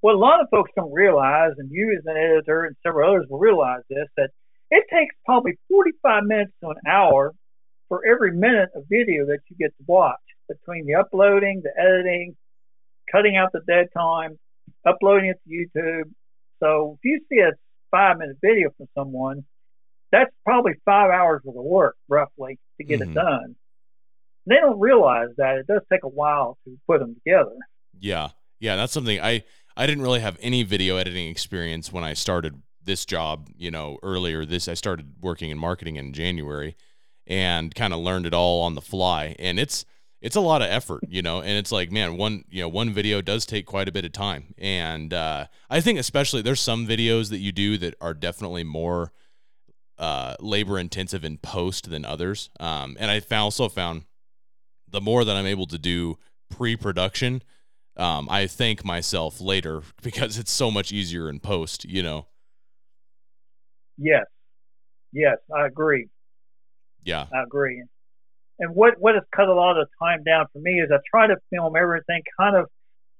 what 0.00 0.14
a 0.14 0.18
lot 0.18 0.40
of 0.40 0.48
folks 0.50 0.70
don't 0.76 0.92
realize, 0.92 1.52
and 1.58 1.70
you 1.70 1.96
as 1.96 2.04
an 2.06 2.16
editor 2.16 2.64
and 2.64 2.76
several 2.82 3.10
others 3.10 3.26
will 3.28 3.38
realize 3.38 3.82
this, 3.88 4.06
that 4.16 4.30
it 4.70 4.84
takes 4.92 5.14
probably 5.24 5.58
45 5.70 6.24
minutes 6.24 6.52
to 6.62 6.70
an 6.70 6.76
hour 6.88 7.32
for 7.88 8.02
every 8.06 8.32
minute 8.32 8.70
of 8.74 8.84
video 8.88 9.26
that 9.26 9.40
you 9.48 9.56
get 9.58 9.76
to 9.76 9.84
watch 9.86 10.20
between 10.48 10.86
the 10.86 10.94
uploading, 10.94 11.62
the 11.62 11.70
editing, 11.80 12.36
cutting 13.10 13.36
out 13.36 13.50
the 13.52 13.60
dead 13.66 13.86
time, 13.96 14.38
uploading 14.86 15.30
it 15.30 15.40
to 15.44 15.50
YouTube. 15.50 16.10
So 16.62 16.98
if 16.98 17.04
you 17.04 17.20
see 17.30 17.40
a 17.40 17.52
five 17.90 18.18
minute 18.18 18.36
video 18.42 18.70
from 18.76 18.88
someone, 18.94 19.44
that's 20.14 20.30
probably 20.44 20.74
five 20.84 21.10
hours 21.10 21.42
of 21.46 21.54
work 21.54 21.96
roughly 22.08 22.58
to 22.78 22.84
get 22.86 23.00
mm-hmm. 23.00 23.10
it 23.10 23.14
done. 23.14 23.56
They 24.46 24.56
don't 24.56 24.78
realize 24.78 25.30
that 25.38 25.56
it 25.56 25.66
does 25.66 25.80
take 25.90 26.04
a 26.04 26.08
while 26.08 26.56
to 26.64 26.78
put 26.86 27.00
them 27.00 27.16
together. 27.16 27.56
Yeah. 27.98 28.28
Yeah. 28.60 28.76
That's 28.76 28.92
something 28.92 29.20
I, 29.20 29.42
I 29.76 29.86
didn't 29.86 30.02
really 30.02 30.20
have 30.20 30.38
any 30.40 30.62
video 30.62 30.98
editing 30.98 31.28
experience 31.28 31.92
when 31.92 32.04
I 32.04 32.14
started 32.14 32.62
this 32.84 33.04
job, 33.04 33.48
you 33.56 33.70
know, 33.70 33.98
earlier 34.02 34.44
this 34.44 34.68
I 34.68 34.74
started 34.74 35.14
working 35.20 35.50
in 35.50 35.58
marketing 35.58 35.96
in 35.96 36.12
January 36.12 36.76
and 37.26 37.74
kind 37.74 37.92
of 37.92 38.00
learned 38.00 38.26
it 38.26 38.34
all 38.34 38.62
on 38.62 38.74
the 38.74 38.82
fly 38.82 39.34
and 39.38 39.58
it's 39.58 39.84
it's 40.20 40.36
a 40.36 40.40
lot 40.40 40.62
of 40.62 40.68
effort, 40.68 41.02
you 41.06 41.20
know, 41.20 41.42
and 41.42 41.50
it's 41.50 41.70
like, 41.70 41.92
man, 41.92 42.16
one, 42.16 42.44
you 42.48 42.62
know, 42.62 42.68
one 42.68 42.94
video 42.94 43.20
does 43.20 43.44
take 43.44 43.66
quite 43.66 43.88
a 43.88 43.92
bit 43.92 44.06
of 44.06 44.12
time. 44.12 44.54
And 44.56 45.12
uh, 45.12 45.48
I 45.68 45.82
think 45.82 45.98
especially 45.98 46.40
there's 46.40 46.62
some 46.62 46.86
videos 46.86 47.28
that 47.28 47.40
you 47.40 47.52
do 47.52 47.76
that 47.76 47.94
are 48.00 48.14
definitely 48.14 48.64
more 48.64 49.12
uh, 49.98 50.34
labor 50.40 50.78
intensive 50.78 51.24
in 51.24 51.38
post 51.38 51.90
than 51.90 52.04
others. 52.04 52.50
Um, 52.60 52.96
and 52.98 53.10
I 53.10 53.20
found, 53.20 53.44
also 53.44 53.68
found 53.68 54.04
the 54.88 55.00
more 55.00 55.24
that 55.24 55.36
I'm 55.36 55.46
able 55.46 55.66
to 55.66 55.78
do 55.78 56.18
pre-production, 56.50 57.42
um, 57.96 58.28
I 58.28 58.46
thank 58.46 58.84
myself 58.84 59.40
later 59.40 59.82
because 60.02 60.38
it's 60.38 60.52
so 60.52 60.70
much 60.70 60.92
easier 60.92 61.28
in 61.28 61.40
post, 61.40 61.84
you 61.84 62.02
know. 62.02 62.26
Yes. 63.96 64.24
Yes, 65.12 65.38
I 65.54 65.66
agree. 65.66 66.08
Yeah. 67.04 67.26
I 67.32 67.42
agree. 67.44 67.82
And 68.58 68.74
what 68.74 68.94
what 68.98 69.14
has 69.14 69.24
cut 69.34 69.48
a 69.48 69.54
lot 69.54 69.78
of 69.80 69.88
time 70.00 70.22
down 70.24 70.46
for 70.52 70.60
me 70.60 70.80
is 70.80 70.90
I 70.92 70.98
try 71.10 71.26
to 71.26 71.36
film 71.50 71.74
everything 71.76 72.22
kind 72.38 72.56
of 72.56 72.66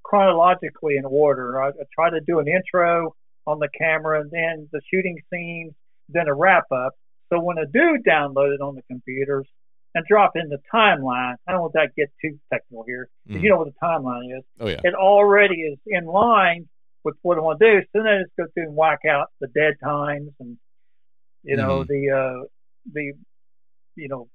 chronologically 0.02 0.96
in 0.96 1.04
order. 1.04 1.60
I, 1.60 1.68
I 1.68 1.84
try 1.94 2.10
to 2.10 2.20
do 2.20 2.38
an 2.38 2.46
intro 2.48 3.14
on 3.46 3.58
the 3.58 3.68
camera, 3.76 4.20
and 4.20 4.30
then 4.30 4.68
the 4.72 4.80
shooting 4.92 5.18
scenes, 5.32 5.72
then 6.14 6.28
a 6.28 6.34
wrap 6.34 6.64
up. 6.72 6.92
So 7.32 7.40
when 7.40 7.58
I 7.58 7.64
do 7.72 7.98
download 8.06 8.54
it 8.54 8.60
on 8.60 8.74
the 8.74 8.82
computers 8.82 9.46
and 9.94 10.04
drop 10.06 10.32
in 10.36 10.48
the 10.48 10.58
timeline, 10.72 11.36
I 11.46 11.52
don't 11.52 11.60
want 11.62 11.74
that 11.74 11.86
to 11.86 11.92
get 11.96 12.10
too 12.22 12.38
technical 12.52 12.84
here, 12.84 13.08
Mhm. 13.28 13.42
you 13.42 13.50
know 13.50 13.58
what 13.58 13.66
the 13.68 13.78
timeline 13.82 14.36
is. 14.38 14.44
Oh 14.60 14.68
yeah. 14.68 14.80
It 14.84 14.94
already 14.94 15.62
is 15.62 15.78
in 15.86 16.06
line 16.06 16.68
with 17.04 17.16
what 17.22 17.36
I 17.36 17.40
want 17.42 17.60
to 17.60 17.80
do. 17.80 17.86
So 17.92 18.02
then 18.02 18.06
I 18.06 18.22
just 18.22 18.36
go 18.36 18.46
through 18.54 18.64
and 18.64 18.76
whack 18.76 19.00
out 19.08 19.28
the 19.40 19.48
dead 19.48 19.74
times 19.82 20.30
and 20.40 20.58
you 21.42 21.56
know 21.56 21.84
Mhm. 21.84 21.88
the 21.88 22.10
uh, 22.10 22.46
the 22.92 23.12
you 23.96 24.08
know 24.08 24.28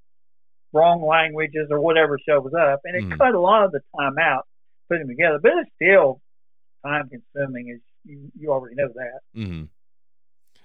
wrong 0.72 1.02
languages 1.02 1.68
or 1.72 1.80
whatever 1.80 2.20
shows 2.20 2.54
up, 2.54 2.82
and 2.84 2.96
it 2.96 3.04
Mhm. 3.04 3.18
cut 3.18 3.34
a 3.34 3.40
lot 3.40 3.64
of 3.66 3.72
the 3.72 3.82
time 3.98 4.18
out 4.20 4.46
putting 4.88 5.08
them 5.08 5.16
together. 5.16 5.40
But 5.40 5.54
it's 5.58 5.72
still 5.76 6.22
time 6.86 7.10
consuming, 7.10 7.72
as 7.72 7.82
you 8.06 8.32
you 8.40 8.52
already 8.52 8.76
know 8.76 8.88
that. 8.90 9.20
Mm-hmm. 9.36 9.64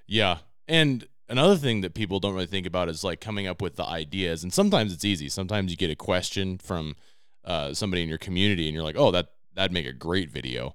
Yeah. 0.06 0.38
And 0.66 1.06
another 1.28 1.56
thing 1.56 1.80
that 1.82 1.94
people 1.94 2.20
don't 2.20 2.34
really 2.34 2.46
think 2.46 2.66
about 2.66 2.88
is 2.88 3.04
like 3.04 3.20
coming 3.20 3.46
up 3.46 3.60
with 3.60 3.76
the 3.76 3.84
ideas. 3.84 4.42
And 4.42 4.52
sometimes 4.52 4.92
it's 4.92 5.04
easy. 5.04 5.28
Sometimes 5.28 5.70
you 5.70 5.76
get 5.76 5.90
a 5.90 5.96
question 5.96 6.58
from 6.58 6.96
uh, 7.44 7.74
somebody 7.74 8.02
in 8.02 8.08
your 8.08 8.18
community 8.18 8.66
and 8.66 8.74
you're 8.74 8.84
like, 8.84 8.96
oh, 8.98 9.10
that, 9.10 9.28
that'd 9.54 9.72
make 9.72 9.86
a 9.86 9.92
great 9.92 10.30
video. 10.30 10.74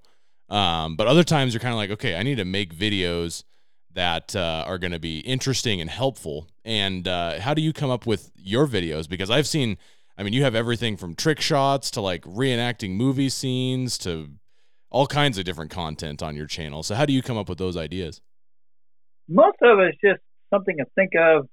Um, 0.50 0.96
but 0.96 1.08
other 1.08 1.24
times 1.24 1.54
you're 1.54 1.62
kind 1.62 1.74
of 1.74 1.78
like, 1.78 1.92
okay, 1.92 2.16
I 2.16 2.24
need 2.24 2.38
to 2.38 2.46
make 2.46 2.76
videos 2.76 3.44
that 3.94 4.36
uh, 4.36 4.64
are 4.68 4.78
going 4.78 4.92
to 4.92 5.00
be 5.00 5.20
interesting 5.20 5.82
and 5.82 5.90
helpful. 5.90 6.48
And 6.64 7.08
uh, 7.08 7.40
how 7.40 7.54
do 7.54 7.62
you 7.62 7.74
come 7.74 7.90
up 7.90 8.06
with 8.06 8.32
your 8.36 8.68
videos? 8.68 9.10
Because 9.10 9.30
I've 9.30 9.48
seen, 9.48 9.78
I 10.18 10.24
mean, 10.24 10.34
you 10.34 10.44
have 10.44 10.56
everything 10.56 10.98
from 10.98 11.16
trick 11.16 11.42
shots 11.42 11.92
to 11.92 12.02
like 12.02 12.24
reenacting 12.24 12.92
movie 12.92 13.30
scenes 13.30 13.98
to 14.00 14.30
all 14.92 15.08
kinds 15.08 15.38
of 15.38 15.46
different 15.46 15.72
content 15.72 16.22
on 16.22 16.36
your 16.36 16.48
channel. 16.48 16.84
So 16.84 16.96
how 16.96 17.06
do 17.06 17.14
you 17.14 17.22
come 17.22 17.38
up 17.38 17.50
with 17.50 17.58
those 17.58 17.78
ideas? 17.78 18.22
Most 19.30 19.58
of 19.62 19.80
it 19.80 19.90
is 19.90 19.96
just 20.04 20.22
something 20.50 20.78
to 20.78 20.86
think 20.96 21.12
of 21.18 21.48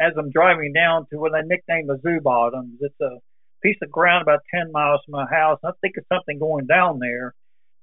as 0.00 0.12
I'm 0.16 0.30
driving 0.30 0.72
down 0.72 1.06
to 1.10 1.18
what 1.18 1.34
I 1.34 1.42
nicknamed 1.44 1.90
the 1.90 2.00
Zoo 2.02 2.20
Bottoms. 2.22 2.78
It's 2.80 3.00
a 3.02 3.18
piece 3.62 3.76
of 3.82 3.90
ground 3.90 4.22
about 4.22 4.40
10 4.54 4.72
miles 4.72 5.00
from 5.04 5.12
my 5.12 5.26
house. 5.30 5.58
And 5.62 5.72
I 5.72 5.74
think 5.80 5.96
of 5.98 6.04
something 6.12 6.38
going 6.38 6.66
down 6.66 6.98
there 7.00 7.34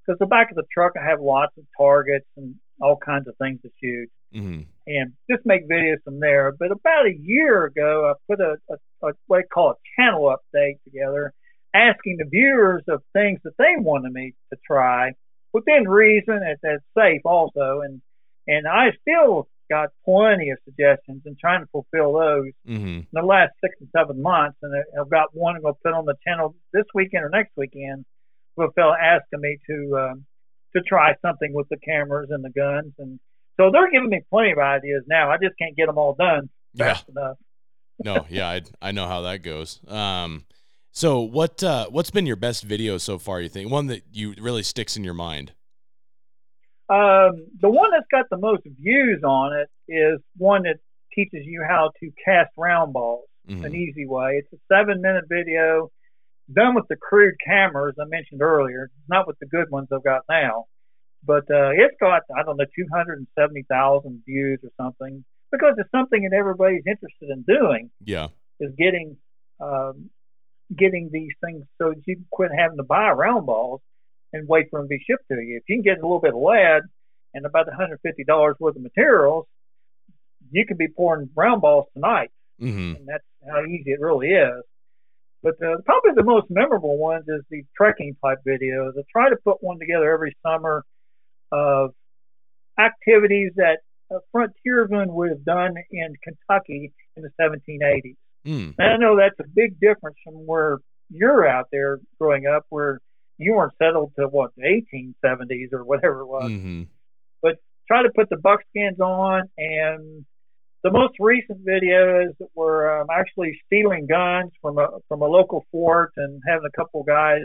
because 0.04 0.18
the 0.18 0.26
back 0.26 0.50
of 0.50 0.56
the 0.56 0.64
truck 0.72 0.92
I 1.00 1.08
have 1.08 1.20
lots 1.20 1.52
of 1.58 1.64
targets 1.76 2.26
and 2.36 2.54
all 2.80 2.96
kinds 2.96 3.28
of 3.28 3.36
things 3.36 3.60
to 3.62 3.70
shoot. 3.82 4.10
Mm-hmm. 4.34 4.60
and 4.86 5.14
just 5.30 5.46
make 5.46 5.66
videos 5.66 6.02
from 6.04 6.20
there. 6.20 6.52
But 6.52 6.70
about 6.70 7.06
a 7.06 7.16
year 7.18 7.64
ago, 7.64 8.12
I 8.12 8.12
put 8.30 8.40
a, 8.40 8.56
a, 8.68 9.08
a 9.08 9.12
what 9.26 9.38
I 9.38 9.42
call 9.42 9.70
a 9.70 9.74
channel 9.96 10.36
update 10.36 10.82
together, 10.84 11.32
asking 11.74 12.18
the 12.18 12.26
viewers 12.30 12.82
of 12.88 13.02
things 13.14 13.40
that 13.44 13.56
they 13.56 13.76
wanted 13.78 14.12
me 14.12 14.34
to 14.52 14.58
try 14.66 15.12
within 15.54 15.88
reason 15.88 16.40
and 16.44 16.58
that's 16.62 16.84
safe 16.94 17.22
also. 17.24 17.80
And 17.82 18.02
and 18.48 18.66
I 18.66 18.88
still 19.02 19.48
got 19.70 19.90
plenty 20.04 20.48
of 20.50 20.58
suggestions 20.64 21.22
and 21.26 21.38
trying 21.38 21.60
to 21.60 21.66
fulfill 21.70 22.14
those 22.14 22.46
Mm-hmm. 22.66 22.86
in 22.86 23.06
the 23.12 23.22
last 23.22 23.52
six 23.62 23.74
and 23.80 23.88
seven 23.96 24.20
months. 24.22 24.56
And 24.62 24.72
I've 24.98 25.10
got 25.10 25.28
one 25.34 25.54
I'm 25.56 25.62
going 25.62 25.74
to 25.74 25.80
put 25.84 25.92
on 25.92 26.06
the 26.06 26.14
channel 26.26 26.54
this 26.72 26.84
weekend 26.94 27.24
or 27.24 27.28
next 27.28 27.52
weekend. 27.56 28.04
With 28.56 28.70
a 28.70 28.72
fellow 28.72 28.94
asking 29.00 29.40
me 29.40 29.58
to 29.70 29.98
um, 29.98 30.24
to 30.74 30.82
try 30.82 31.14
something 31.22 31.52
with 31.52 31.68
the 31.68 31.76
cameras 31.76 32.30
and 32.30 32.42
the 32.44 32.50
guns, 32.50 32.92
and 32.98 33.20
so 33.56 33.70
they're 33.70 33.90
giving 33.90 34.08
me 34.08 34.22
plenty 34.30 34.50
of 34.52 34.58
ideas 34.58 35.04
now. 35.06 35.30
I 35.30 35.36
just 35.36 35.54
can't 35.60 35.76
get 35.76 35.86
them 35.86 35.96
all 35.98 36.14
done 36.18 36.50
Yeah. 36.74 36.94
fast 36.94 37.08
enough. 37.08 37.36
No, 38.04 38.26
yeah, 38.30 38.48
I 38.48 38.62
I 38.80 38.92
know 38.92 39.06
how 39.08 39.22
that 39.22 39.42
goes. 39.42 39.80
Um, 39.88 40.44
so 40.92 41.20
what 41.20 41.62
uh, 41.64 41.86
what's 41.90 42.10
been 42.10 42.26
your 42.26 42.36
best 42.36 42.62
video 42.64 42.96
so 42.98 43.18
far? 43.18 43.40
You 43.40 43.48
think 43.48 43.70
one 43.72 43.88
that 43.88 44.02
you 44.12 44.34
really 44.40 44.62
sticks 44.62 44.96
in 44.96 45.02
your 45.02 45.14
mind? 45.14 45.52
Um, 46.88 47.46
the 47.60 47.68
one 47.68 47.90
that's 47.90 48.06
got 48.10 48.26
the 48.30 48.38
most 48.38 48.62
views 48.80 49.22
on 49.22 49.52
it 49.58 49.68
is 49.92 50.20
one 50.36 50.62
that 50.62 50.76
teaches 51.14 51.40
you 51.44 51.62
how 51.68 51.90
to 52.00 52.10
cast 52.24 52.50
round 52.56 52.92
balls. 52.92 53.24
Mhm. 53.48 53.64
an 53.64 53.74
easy 53.74 54.04
way. 54.06 54.42
It's 54.44 54.52
a 54.52 54.58
seven 54.70 55.00
minute 55.00 55.24
video 55.26 55.88
done 56.52 56.74
with 56.74 56.86
the 56.88 56.96
crude 56.96 57.34
cameras 57.42 57.94
I 57.98 58.04
mentioned 58.04 58.42
earlier, 58.42 58.90
not 59.08 59.26
with 59.26 59.38
the 59.38 59.46
good 59.46 59.70
ones 59.70 59.88
I've 59.90 60.04
got 60.04 60.22
now. 60.28 60.66
But 61.24 61.50
uh, 61.50 61.70
it's 61.72 61.96
got, 61.98 62.22
I 62.36 62.42
don't 62.42 62.58
know, 62.58 62.66
270,000 62.76 64.22
views 64.26 64.60
or 64.62 64.70
something 64.76 65.24
because 65.50 65.74
it's 65.78 65.90
something 65.90 66.22
that 66.28 66.36
everybody's 66.36 66.82
interested 66.86 67.30
in 67.30 67.42
doing 67.42 67.90
Yeah. 68.04 68.28
is 68.60 68.72
getting 68.76 69.16
um, 69.60 70.10
getting 70.76 71.08
these 71.10 71.32
things 71.42 71.64
so 71.78 71.90
that 71.90 72.02
you 72.06 72.16
can 72.16 72.26
quit 72.30 72.50
having 72.54 72.76
to 72.76 72.82
buy 72.84 73.10
round 73.12 73.46
balls 73.46 73.80
and 74.32 74.46
wait 74.48 74.66
for 74.70 74.80
them 74.80 74.86
to 74.86 74.88
be 74.88 75.04
shipped 75.06 75.28
to 75.30 75.34
you. 75.34 75.56
If 75.56 75.64
you 75.68 75.76
can 75.76 75.82
get 75.82 75.98
a 75.98 76.02
little 76.02 76.20
bit 76.20 76.34
of 76.34 76.40
lead 76.40 76.82
and 77.34 77.46
about 77.46 77.66
$150 77.66 78.54
worth 78.60 78.76
of 78.76 78.82
materials, 78.82 79.46
you 80.50 80.66
can 80.66 80.76
be 80.76 80.88
pouring 80.88 81.30
round 81.34 81.60
balls 81.60 81.86
tonight 81.94 82.30
Mm-hmm. 82.60 82.96
and 82.96 83.08
that's 83.08 83.24
how 83.48 83.64
easy 83.64 83.92
it 83.92 84.00
really 84.00 84.28
is. 84.28 84.62
But 85.42 85.54
uh, 85.62 85.78
probably 85.84 86.12
the 86.16 86.24
most 86.24 86.46
memorable 86.50 86.98
ones 86.98 87.24
is 87.28 87.42
the 87.50 87.62
trekking 87.76 88.16
type 88.24 88.38
videos. 88.46 88.92
I 88.98 89.02
try 89.10 89.30
to 89.30 89.36
put 89.36 89.62
one 89.62 89.78
together 89.78 90.12
every 90.12 90.36
summer 90.44 90.84
of 91.52 91.90
activities 92.78 93.52
that 93.56 93.78
a 94.10 94.18
frontiersman 94.32 95.12
would 95.14 95.30
have 95.30 95.44
done 95.44 95.74
in 95.90 96.14
Kentucky 96.24 96.92
in 97.16 97.22
the 97.22 97.30
1780s. 97.40 98.16
Mm. 98.46 98.74
And 98.78 98.88
I 98.92 98.96
know 98.96 99.16
that's 99.16 99.38
a 99.38 99.48
big 99.54 99.78
difference 99.78 100.16
from 100.24 100.34
where 100.46 100.78
you're 101.10 101.46
out 101.46 101.66
there 101.70 102.00
growing 102.18 102.46
up, 102.46 102.66
where 102.70 103.00
you 103.38 103.54
weren't 103.54 103.72
settled 103.80 104.12
to 104.18 104.26
what 104.26 104.50
the 104.56 104.82
1870s 104.92 105.72
or 105.72 105.84
whatever 105.84 106.20
it 106.20 106.26
was 106.26 106.50
Mm-hmm. 106.50 106.82
try 107.86 108.02
to 108.02 108.10
put 108.14 108.28
the 108.28 108.36
buckskins 108.36 109.00
on 109.00 109.44
and 109.56 110.26
the 110.84 110.90
most 110.90 111.14
recent 111.18 111.64
videos 111.66 112.32
were 112.54 113.00
um, 113.00 113.06
actually 113.10 113.58
stealing 113.66 114.06
guns 114.06 114.50
from 114.60 114.78
a 114.78 114.86
from 115.08 115.22
a 115.22 115.26
local 115.26 115.64
fort 115.72 116.12
and 116.18 116.42
having 116.46 116.66
a 116.66 116.76
couple 116.78 117.02
guys 117.02 117.42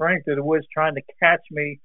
running 0.00 0.20
through 0.24 0.34
the 0.34 0.42
woods 0.44 0.66
trying 0.74 0.94
to 0.96 1.02
catch 1.22 1.40
me 1.52 1.78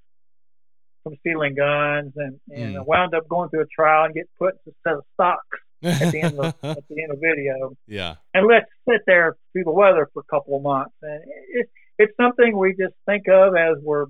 from 1.03 1.15
stealing 1.19 1.53
guns 1.55 2.13
and, 2.15 2.39
and 2.49 2.77
I 2.77 2.81
Mm. 2.81 2.85
wound 2.87 3.13
up 3.13 3.27
going 3.29 3.49
through 3.49 3.61
a 3.61 3.67
trial 3.67 4.05
and 4.05 4.13
get 4.15 4.27
put 4.39 4.55
in 4.65 4.73
a 4.73 4.75
set 4.89 4.97
of 4.97 5.03
stocks 5.13 5.59
at 5.83 6.11
the 6.11 6.19
end 6.21 6.39
of 6.39 6.45
at 6.63 6.83
the 6.89 7.03
end 7.03 7.11
of 7.11 7.19
video 7.21 7.73
yeah. 7.87 8.15
and 8.33 8.47
let's 8.47 8.65
sit 8.89 9.01
there 9.05 9.35
through 9.53 9.65
the 9.65 9.71
weather 9.71 10.09
for 10.13 10.21
a 10.21 10.29
couple 10.35 10.57
of 10.57 10.63
months 10.63 10.95
and 11.03 11.21
it, 11.53 11.69
it's 11.99 12.13
something 12.19 12.57
we 12.57 12.71
just 12.71 12.95
think 13.05 13.27
of 13.27 13.55
as 13.55 13.75
we're 13.83 14.05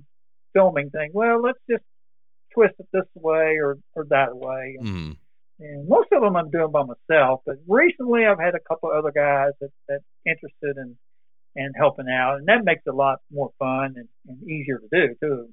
filming 0.54 0.88
things 0.90 1.12
well 1.12 1.40
let's 1.42 1.58
just 1.70 1.82
twist 2.54 2.74
it 2.78 2.86
this 2.92 3.04
way 3.14 3.56
or, 3.62 3.78
or 3.94 4.06
that 4.10 4.34
way 4.36 4.76
Mm. 4.80 5.16
and 5.60 5.88
most 5.88 6.08
of 6.12 6.22
them 6.22 6.34
I'm 6.36 6.50
doing 6.50 6.72
by 6.72 6.82
myself, 6.84 7.42
but 7.46 7.56
recently 7.68 8.24
I've 8.24 8.40
had 8.40 8.54
a 8.54 8.60
couple 8.68 8.90
other 8.90 9.12
guys 9.12 9.52
that 9.60 9.70
that 9.88 10.00
interested 10.26 10.76
in 10.78 10.96
in 11.56 11.72
helping 11.76 12.08
out, 12.08 12.36
and 12.38 12.46
that 12.48 12.64
makes 12.64 12.82
it 12.86 12.90
a 12.90 12.96
lot 12.96 13.18
more 13.30 13.50
fun 13.58 13.94
and, 13.96 14.08
and 14.26 14.42
easier 14.48 14.78
to 14.78 14.88
do 14.92 15.14
too. 15.22 15.48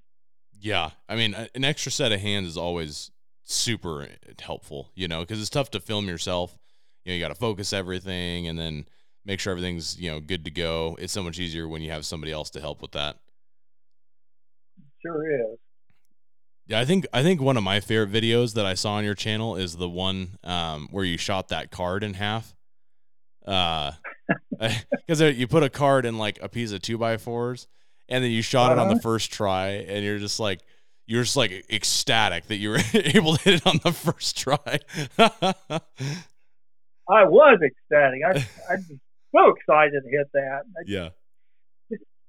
Yeah. 0.60 0.91
I 1.10 1.15
mean, 1.15 1.36
an 1.54 1.63
extra 1.63 1.91
set 1.91 2.12
of 2.12 2.19
hands 2.19 2.47
is 2.47 2.58
always 2.58 3.12
super 3.43 4.08
helpful, 4.39 4.89
you 4.95 5.08
know, 5.08 5.21
because 5.21 5.39
it's 5.41 5.50
tough 5.50 5.71
to 5.71 5.80
film 5.80 6.08
yourself. 6.08 6.58
You 7.04 7.12
know, 7.12 7.15
you 7.15 7.21
got 7.21 7.30
to 7.30 7.36
focus 7.36 7.73
everything 7.73 8.47
and 8.47 8.58
then 8.60 8.86
make 9.28 9.40
sure 9.42 9.52
everything's, 9.52 10.00
you 10.00 10.12
know, 10.12 10.22
good 10.22 10.46
to 10.46 10.52
go. 10.52 10.98
It's 11.00 11.13
so 11.13 11.24
much 11.24 11.40
easier 11.40 11.68
when 11.70 11.84
you 11.84 11.92
have 11.92 12.06
somebody 12.08 12.34
else 12.34 12.50
to 12.52 12.62
help 12.62 12.82
with 12.82 12.94
that. 12.94 13.18
Sure 15.02 15.54
is. 15.54 15.60
Yeah, 16.68 16.80
I 16.80 16.86
think 16.86 17.06
I 17.13 17.24
think 17.24 17.42
one 17.42 17.58
of 17.58 17.63
my 17.63 17.80
favorite 17.80 18.12
videos 18.12 18.56
that 18.56 18.66
I 18.66 18.74
saw 18.74 18.94
on 18.96 19.06
your 19.06 19.16
channel 19.16 19.56
is 19.56 19.78
the 19.78 19.90
one 19.90 20.38
um, 20.44 20.90
where 20.92 21.06
you 21.06 21.18
shot 21.18 21.50
that 21.50 21.72
card 21.72 22.04
in 22.04 22.16
half. 22.16 22.56
Uh, 23.46 23.94
because 25.08 25.22
you 25.22 25.48
put 25.48 25.63
a 25.63 25.70
card 25.70 26.06
in 26.06 26.18
like 26.18 26.40
a 26.42 26.50
piece 26.50 26.72
of 26.72 26.82
two 26.82 26.98
by 26.98 27.18
fours, 27.18 27.68
and 28.10 28.24
then 28.24 28.32
you 28.32 28.42
shot 28.42 28.72
it 28.72 28.80
on 28.80 28.90
the 28.90 28.96
Uh-huh. 28.96 29.02
first 29.02 29.32
try, 29.32 29.68
and 29.70 30.04
you're 30.04 30.20
just 30.20 30.40
like 30.40 30.62
you're 31.08 31.24
just 31.24 31.38
like 31.38 31.66
ecstatic 31.72 32.48
that 32.48 32.58
you 32.58 32.70
were 32.72 32.80
able 32.94 33.36
to 33.38 33.44
hit 33.44 33.56
it 33.62 33.68
on 33.68 33.80
the 33.84 33.94
first 33.94 34.38
try. 34.38 34.80
I 37.10 37.24
was 37.26 37.60
ecstatic. 37.63 38.22
I 38.26 38.32
I 38.74 38.76
was 38.90 39.00
so 39.36 39.50
excited 39.56 40.02
to 40.04 40.10
hit 40.10 40.28
that. 40.34 40.62
Yeah. 40.86 41.10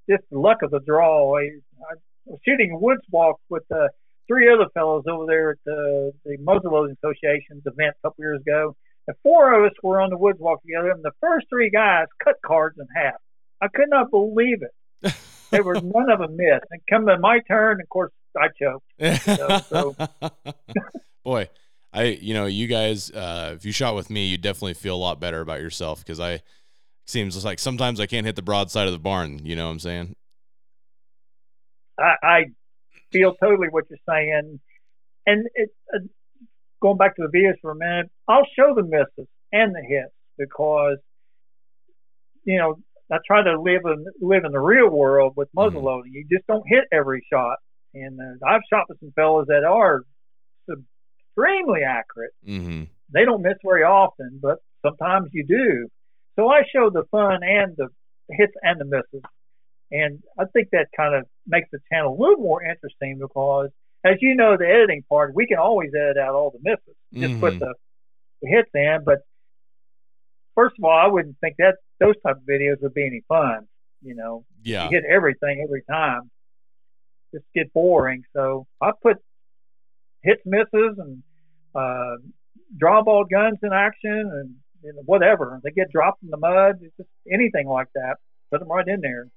just 0.09 0.23
the 0.31 0.39
luck 0.39 0.59
of 0.63 0.71
the 0.71 0.81
draw. 0.81 1.37
I, 1.39 1.43
I 1.91 1.95
was 2.27 2.39
shooting 2.47 2.73
a 2.73 2.79
woods 2.79 3.03
walk 3.11 3.37
with 3.49 3.65
uh, 3.75 3.89
three 4.27 4.53
other 4.53 4.67
fellows 4.75 5.05
over 5.11 5.27
there 5.27 5.51
at 5.53 5.59
the 5.65 6.13
the 6.25 6.37
Muzzleloading 6.39 6.97
Association's 7.03 7.63
event 7.67 7.95
a 8.03 8.09
couple 8.09 8.23
years 8.25 8.41
ago. 8.41 8.75
The 9.07 9.15
four 9.23 9.59
of 9.59 9.65
us 9.71 9.77
were 9.83 10.01
on 10.01 10.11
the 10.11 10.19
woods 10.19 10.39
walk 10.41 10.61
together, 10.63 10.91
and 10.91 11.03
the 11.03 11.13
first 11.21 11.47
three 11.49 11.71
guys 11.71 12.07
cut 12.23 12.37
cards 12.45 12.77
in 12.79 12.87
half. 12.95 13.15
I 13.61 13.69
could 13.75 13.89
not 13.89 14.11
believe 14.11 14.59
it. 14.63 15.15
There 15.51 15.63
were 15.63 15.81
none 15.81 16.11
of 16.11 16.19
them 16.19 16.37
missed. 16.37 16.67
And 16.71 16.83
come 16.91 17.07
to 17.07 17.19
my 17.19 17.41
turn, 17.49 17.81
of 17.81 17.89
course, 17.89 18.13
I 18.37 18.49
choked. 18.61 19.65
so- 19.71 19.97
Boy, 21.25 21.49
I, 21.91 22.03
you 22.05 22.35
know, 22.35 22.45
you 22.45 22.67
guys, 22.67 23.11
uh, 23.11 23.55
if 23.57 23.65
you 23.65 23.73
shot 23.73 23.95
with 23.95 24.11
me, 24.11 24.27
you 24.27 24.37
definitely 24.37 24.75
feel 24.75 24.95
a 24.95 24.99
lot 24.99 25.21
better 25.21 25.41
about 25.41 25.61
yourself 25.63 26.01
because 26.01 26.21
I 26.21 26.43
seems 27.09 27.45
like 27.45 27.59
sometimes 27.59 28.01
I 28.01 28.07
can't 28.07 28.27
hit 28.27 28.37
the 28.37 28.43
broad 28.43 28.71
side 28.71 28.87
of 28.87 28.93
the 28.93 28.99
barn. 28.99 29.41
You 29.45 29.57
know 29.57 29.67
what 29.67 29.73
I'm 29.73 29.79
saying? 29.81 30.15
I, 31.99 32.15
I 32.23 32.45
feel 33.11 33.35
totally 33.35 33.69
what 33.71 33.85
you're 33.91 33.99
saying, 34.09 34.61
and 35.27 35.47
it, 35.55 35.71
uh, 35.95 35.99
going 36.81 36.97
back 36.97 37.17
to 37.17 37.23
the 37.23 37.37
videos 37.37 37.55
for 37.61 37.73
a 37.73 37.77
minute, 37.77 38.11
I'll 38.29 38.47
show 38.57 38.75
the 38.75 38.83
misses 38.83 39.29
and 39.53 39.75
the 39.75 39.83
hits 39.83 40.13
because 40.37 40.99
you 42.45 42.59
know 42.59 42.77
I 43.11 43.17
try 43.27 43.43
to 43.43 43.61
live 43.61 43.83
in 43.85 44.05
live 44.21 44.45
in 44.45 44.53
the 44.53 44.61
real 44.61 44.89
world 44.89 45.33
with 45.37 45.49
muzzle 45.55 45.83
loading. 45.83 46.13
You 46.13 46.27
just 46.31 46.47
don't 46.47 46.65
hit 46.67 46.85
every 46.93 47.27
shot, 47.33 47.57
and 47.95 48.21
uh, 48.21 48.47
I've 48.47 48.61
shot 48.73 48.85
with 48.89 49.01
some 49.01 49.13
fellas 49.17 49.47
that 49.49 49.65
are 49.65 50.03
extremely 51.39 51.83
accurate. 51.83 52.33
Mm-hmm. 52.47 52.85
They 53.13 53.25
don't 53.25 53.43
miss 53.43 53.55
very 53.65 53.85
often, 53.85 54.39
but 54.43 54.59
sometimes 54.85 55.31
you 55.33 55.45
do. 55.47 55.89
So 56.39 56.49
I 56.49 56.63
show 56.73 56.89
the 56.89 57.03
fun 57.11 57.41
and 57.43 57.75
the 57.77 57.89
hits 58.31 58.53
and 58.63 58.81
the 58.81 58.85
misses. 58.85 59.23
And 59.91 60.23
I 60.39 60.45
think 60.53 60.69
that 60.71 60.87
kind 60.97 61.15
of 61.15 61.25
makes 61.47 61.69
the 61.73 61.81
channel 61.91 62.13
a 62.13 62.19
little 62.21 62.37
more 62.45 62.63
interesting 62.63 63.19
because, 63.19 63.71
as 64.05 64.17
you 64.21 64.37
know, 64.37 64.57
the 64.57 64.69
editing 64.69 65.03
part, 65.09 65.35
we 65.35 65.47
can 65.49 65.59
always 65.59 65.91
edit 65.95 66.17
out 66.19 66.35
all 66.35 66.51
the 66.51 66.61
misses, 66.63 66.95
just 67.13 67.35
Mhm. 67.35 67.41
put 67.41 67.59
the, 67.59 67.75
the 68.43 68.49
hits 68.49 68.71
in. 68.75 69.03
But 69.05 69.19
first 70.55 70.77
of 70.79 70.85
all, 70.85 70.97
I 70.97 71.07
wouldn't 71.09 71.39
think 71.41 71.57
that 71.59 71.77
those 71.99 72.15
type 72.25 72.37
of 72.37 72.43
videos 72.43 72.81
would 72.83 72.95
be 72.95 73.05
any 73.07 73.23
fun. 73.27 73.67
You 74.03 74.15
know, 74.15 74.45
Yeah. 74.63 74.85
you 74.85 74.91
hit 74.91 75.05
everything 75.07 75.61
every 75.63 75.83
time. 75.91 76.31
Just 77.35 77.47
get 77.53 77.73
boring. 77.73 78.23
So 78.33 78.67
I 78.81 78.93
put 79.03 79.17
hits, 80.23 80.43
misses, 80.45 80.99
and 80.99 81.23
uh, 81.75 82.17
draw 82.77 83.03
ball 83.03 83.25
guns 83.25 83.59
in 83.63 83.73
action, 83.73 84.13
and 84.13 84.55
you 84.83 84.93
know, 84.93 85.03
whatever. 85.05 85.61
They 85.63 85.71
get 85.71 85.91
dropped 85.91 86.23
in 86.23 86.31
the 86.31 86.37
mud, 86.37 86.77
just 86.97 87.09
anything 87.31 87.69
like 87.69 87.89
that. 87.95 88.17
Put 88.51 88.61
them 88.61 88.69
right 88.69 88.87
in 88.87 89.01
there. 89.01 89.29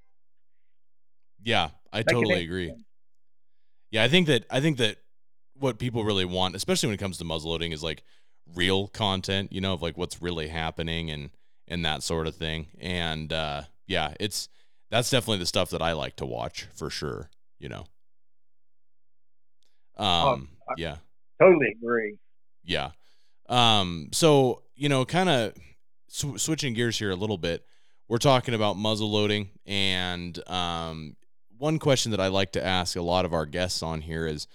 Yeah. 1.43 1.69
I 1.91 1.99
Make 1.99 2.07
totally 2.07 2.43
agree. 2.43 2.73
Yeah, 3.89 4.03
I 4.03 4.07
think 4.07 4.27
that 4.27 4.45
I 4.49 4.61
think 4.61 4.77
that 4.77 4.97
what 5.55 5.77
people 5.77 6.05
really 6.05 6.23
want, 6.25 6.55
especially 6.55 6.87
when 6.87 6.95
it 6.95 6.99
comes 6.99 7.17
to 7.17 7.25
muzzleloading, 7.25 7.73
is 7.73 7.83
like 7.83 8.03
real 8.55 8.87
content, 8.87 9.51
you 9.51 9.59
know, 9.59 9.73
of 9.73 9.81
like 9.81 9.97
what's 9.97 10.21
really 10.21 10.47
happening 10.47 11.11
and 11.11 11.31
and 11.67 11.83
that 11.85 12.03
sort 12.03 12.27
of 12.27 12.35
thing. 12.35 12.67
And 12.79 13.33
uh 13.33 13.63
yeah, 13.87 14.13
it's 14.19 14.47
that's 14.89 15.09
definitely 15.09 15.39
the 15.39 15.45
stuff 15.45 15.71
that 15.71 15.81
I 15.81 15.91
like 15.93 16.15
to 16.17 16.25
watch 16.25 16.67
for 16.73 16.89
sure, 16.89 17.29
you 17.59 17.67
know. 17.67 17.85
Um 19.97 20.49
I- 20.69 20.75
yeah. 20.77 20.97
Totally 21.41 21.75
agree. 21.75 22.17
Yeah. 22.63 22.91
Um, 23.49 24.09
so, 24.13 24.61
you 24.81 24.89
know, 24.89 25.05
kind 25.05 25.29
of 25.29 25.53
sw- 26.07 26.41
switching 26.41 26.73
gears 26.73 26.97
here 26.97 27.11
a 27.11 27.15
little 27.15 27.37
bit, 27.37 27.63
we're 28.09 28.17
talking 28.17 28.55
about 28.55 28.77
muzzle 28.77 29.11
loading. 29.11 29.51
And 29.67 30.39
um, 30.49 31.15
one 31.59 31.77
question 31.77 32.09
that 32.11 32.19
I 32.19 32.29
like 32.29 32.53
to 32.53 32.65
ask 32.65 32.95
a 32.95 33.01
lot 33.03 33.23
of 33.23 33.31
our 33.31 33.45
guests 33.45 33.83
on 33.83 34.01
here 34.01 34.25
is, 34.25 34.47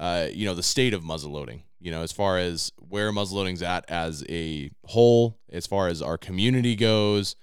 uh, 0.00 0.28
you 0.32 0.46
know, 0.46 0.54
the 0.54 0.62
state 0.62 0.94
of 0.94 1.04
muzzle 1.04 1.30
loading, 1.30 1.64
you 1.78 1.90
know, 1.90 2.00
as 2.00 2.10
far 2.10 2.38
as 2.38 2.72
where 2.88 3.12
muzzle 3.12 3.36
loading's 3.36 3.62
at 3.62 3.84
as 3.90 4.24
a 4.30 4.70
whole, 4.86 5.38
as 5.52 5.66
far 5.66 5.88
as 5.88 6.00
our 6.00 6.16
community 6.16 6.74
goes, 6.74 7.36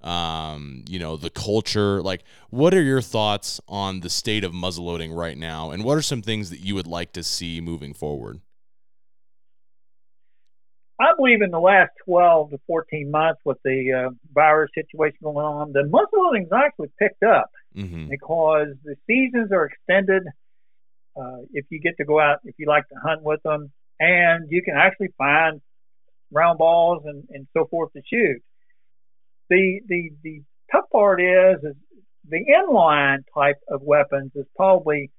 um, 0.00 0.84
you 0.88 1.00
know, 1.00 1.16
the 1.16 1.28
culture. 1.28 2.00
Like, 2.00 2.22
what 2.50 2.72
are 2.72 2.82
your 2.82 3.02
thoughts 3.02 3.60
on 3.66 3.98
the 3.98 4.10
state 4.10 4.44
of 4.44 4.54
muzzle 4.54 4.84
loading 4.84 5.12
right 5.12 5.36
now? 5.36 5.72
And 5.72 5.82
what 5.82 5.98
are 5.98 6.02
some 6.02 6.22
things 6.22 6.50
that 6.50 6.60
you 6.60 6.76
would 6.76 6.86
like 6.86 7.12
to 7.14 7.24
see 7.24 7.60
moving 7.60 7.94
forward? 7.94 8.40
I 11.00 11.14
believe 11.16 11.40
in 11.40 11.50
the 11.50 11.58
last 11.58 11.92
12 12.04 12.50
to 12.50 12.58
14 12.66 13.10
months 13.10 13.40
with 13.44 13.56
the 13.64 14.08
uh, 14.08 14.10
virus 14.34 14.70
situation 14.74 15.18
going 15.22 15.36
on, 15.38 15.72
the 15.72 15.82
muzzleloading's 15.82 16.52
actually 16.52 16.90
picked 16.98 17.22
up 17.22 17.50
Mm-hmm. 17.76 18.08
because 18.08 18.74
the 18.82 18.96
seasons 19.06 19.52
are 19.52 19.66
extended. 19.66 20.24
Uh, 21.16 21.42
if 21.52 21.66
you 21.70 21.80
get 21.80 21.96
to 21.98 22.04
go 22.04 22.18
out, 22.18 22.38
if 22.44 22.56
you 22.58 22.66
like 22.66 22.88
to 22.88 22.96
hunt 23.00 23.22
with 23.22 23.40
them, 23.44 23.70
and 24.00 24.50
you 24.50 24.60
can 24.62 24.74
actually 24.76 25.10
find 25.16 25.60
round 26.32 26.58
balls 26.58 27.02
and, 27.04 27.24
and 27.30 27.46
so 27.56 27.66
forth 27.66 27.92
to 27.92 28.02
shoot. 28.12 28.42
The 29.50 29.80
the 29.86 30.10
the 30.24 30.42
tough 30.72 30.86
part 30.90 31.20
is, 31.20 31.62
is 31.62 31.76
the 32.28 32.44
inline 32.44 33.18
type 33.32 33.58
of 33.68 33.82
weapons 33.82 34.32
is 34.34 34.46
probably 34.56 35.10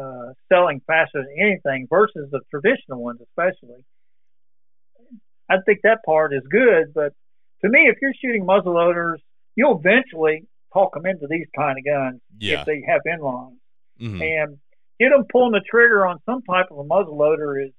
uh, 0.00 0.34
selling 0.48 0.82
faster 0.86 1.24
than 1.24 1.34
anything 1.36 1.88
versus 1.90 2.30
the 2.30 2.40
traditional 2.48 3.02
ones, 3.02 3.20
especially. 3.22 3.84
I 5.52 5.60
think 5.66 5.80
that 5.82 5.98
part 6.04 6.32
is 6.32 6.42
good, 6.50 6.92
but 6.94 7.12
to 7.62 7.68
me, 7.68 7.88
if 7.88 7.96
you're 8.00 8.14
shooting 8.14 8.44
muzzleloaders, 8.46 9.16
you'll 9.56 9.78
eventually 9.78 10.44
talk 10.72 10.94
them 10.94 11.06
into 11.06 11.26
these 11.28 11.46
kind 11.56 11.76
of 11.78 11.84
guns 11.84 12.20
Yeah. 12.38 12.60
if 12.60 12.66
they 12.66 12.82
have 12.86 13.02
inlines 13.06 13.58
Mhm. 14.00 14.20
and 14.20 14.58
get 14.98 15.10
them 15.10 15.24
pulling 15.30 15.52
the 15.52 15.60
trigger 15.60 16.06
on 16.06 16.18
some 16.24 16.42
type 16.42 16.66
of 16.70 16.78
a 16.78 16.84
muzzleloader 16.84 17.66
is 17.66 17.72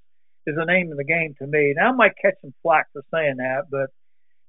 is 0.45 0.57
the 0.57 0.65
name 0.65 0.91
of 0.91 0.97
the 0.97 1.05
game 1.05 1.33
to 1.39 1.47
me. 1.47 1.73
Now 1.73 1.87
I 1.89 1.91
might 1.93 2.17
catch 2.21 2.33
some 2.41 2.53
flack 2.61 2.87
for 2.91 3.01
saying 3.13 3.37
that, 3.37 3.63
but 3.71 3.89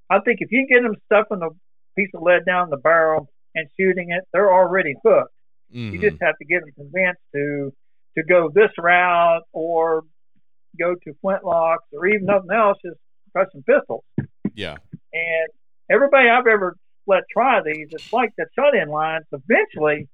I 0.09 0.19
think 0.19 0.41
if 0.41 0.51
you 0.51 0.67
get 0.67 0.83
them 0.83 0.95
stuffing 1.05 1.41
a 1.41 1.47
piece 1.95 2.09
of 2.13 2.21
lead 2.21 2.43
down 2.45 2.69
the 2.69 2.75
barrel 2.75 3.29
and 3.55 3.69
shooting 3.79 4.11
it, 4.11 4.25
they're 4.33 4.51
already 4.53 4.93
hooked. 5.05 5.31
You 5.69 5.97
Mhm. 5.97 6.01
just 6.09 6.21
have 6.21 6.37
to 6.37 6.43
get 6.45 6.59
them 6.61 6.71
convinced 6.73 7.21
to 7.33 7.71
to 8.17 8.23
go 8.23 8.49
this 8.49 8.71
route 8.77 9.43
or 9.53 10.03
go 10.77 10.95
to 10.95 11.13
flintlocks 11.23 11.87
or 11.93 12.05
even 12.07 12.25
nothing 12.25 12.51
else, 12.51 12.77
just 12.83 12.99
custom 13.35 13.63
pistols. 13.63 14.03
yeah. 14.53 14.77
And 15.13 15.47
everybody 15.89 16.29
I've 16.29 16.47
ever 16.47 16.75
let 17.07 17.23
try 17.31 17.61
these, 17.61 17.87
it's 17.91 18.11
like 18.11 18.31
the 18.37 18.45
shut-in 18.57 18.89
lines. 18.89 19.25
Eventually, 19.31 20.07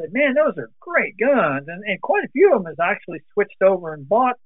said, 0.00 0.12
"Man, 0.12 0.34
those 0.34 0.56
are 0.58 0.70
great 0.80 1.16
guns," 1.18 1.66
and, 1.68 1.84
and 1.84 2.00
quite 2.00 2.24
a 2.24 2.28
few 2.28 2.54
of 2.54 2.62
them 2.62 2.66
has 2.66 2.80
actually 2.80 3.20
switched 3.32 3.60
over 3.62 3.92
and 3.94 4.08
bought 4.08 4.36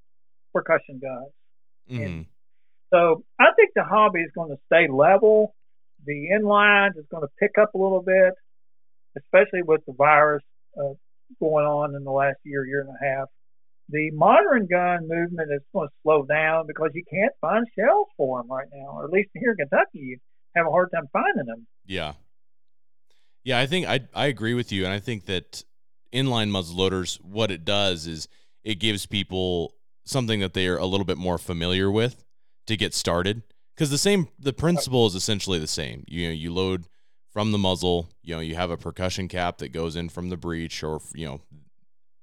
percussion 0.53 0.99
guns. 1.01 1.33
Mhm. 1.91 2.27
So 2.93 3.25
I 3.39 3.53
think 3.57 3.71
the 3.75 3.85
hobby 3.85 4.21
is 4.23 4.31
going 4.35 4.51
to 4.51 4.59
stay 4.67 4.89
level. 4.89 5.55
The 6.05 6.29
inlines 6.33 6.97
is 6.97 7.07
going 7.11 7.23
to 7.23 7.31
pick 7.39 7.59
up 7.59 7.75
a 7.75 7.79
little 7.79 8.03
bit, 8.03 8.35
especially 9.17 9.63
with 9.63 9.85
the 9.87 9.93
virus 9.93 10.43
uh, 10.79 10.95
going 11.41 11.67
on 11.67 11.95
in 11.95 12.05
the 12.05 12.13
last 12.13 12.39
year, 12.45 12.65
year 12.65 12.81
and 12.81 12.91
a 12.91 13.05
half. 13.05 13.29
The 13.89 14.11
modern 14.13 14.67
gun 14.67 15.09
movement 15.09 15.51
is 15.53 15.63
going 15.73 15.89
to 15.89 15.95
slow 16.03 16.25
down 16.25 16.67
because 16.67 16.91
you 16.95 17.05
can't 17.09 17.33
find 17.41 17.67
shells 17.79 18.09
for 18.17 18.41
them 18.41 18.51
right 18.51 18.67
now, 18.73 18.99
or 18.99 19.05
at 19.05 19.11
least 19.11 19.31
here 19.35 19.53
in 19.53 19.57
Kentucky, 19.57 19.99
you 19.99 20.19
have 20.57 20.67
a 20.67 20.71
hard 20.71 20.91
time 20.93 21.09
finding 21.13 21.47
them. 21.47 21.67
Yeah. 21.85 22.15
Yeah, 23.45 23.61
I 23.61 23.67
think 23.67 23.87
I 23.87 24.01
I 24.13 24.27
agree 24.27 24.55
with 24.55 24.73
you, 24.73 24.85
and 24.85 24.93
I 24.93 24.99
think 24.99 25.27
that 25.27 25.63
inline 26.13 26.51
muzzleloaders, 26.51 27.23
what 27.23 27.53
it 27.53 27.65
does 27.65 28.09
is 28.09 28.27
it 28.65 28.81
gives 28.81 29.07
people 29.07 29.75
something 30.05 30.41
that 30.41 30.55
they 30.55 30.67
are 30.67 30.79
a 30.79 30.87
little 30.87 31.07
bit 31.07 31.19
more 31.19 31.39
familiar 31.39 31.89
with 31.91 32.25
to 32.67 32.77
get 32.77 32.93
started. 32.95 33.43
Because 33.75 33.91
the 33.91 33.99
same, 33.99 34.29
the 34.39 34.53
principle 34.53 35.07
is 35.07 35.15
essentially 35.15 35.59
the 35.59 35.67
same. 35.67 36.03
You 36.09 36.29
know, 36.29 36.33
you 36.33 36.53
load 36.53 36.87
from 37.31 37.53
the 37.53 37.59
muzzle. 37.59 38.09
You 38.23 38.35
know, 38.35 38.41
you 38.41 38.57
have 38.57 38.71
a 38.71 38.77
percussion 38.77 39.29
cap 39.29 39.59
that 39.59 39.69
goes 39.69 39.95
in 39.95 40.09
from 40.09 40.31
the 40.31 40.37
breech, 40.37 40.83
or 40.83 41.01
you 41.15 41.27
know, 41.27 41.41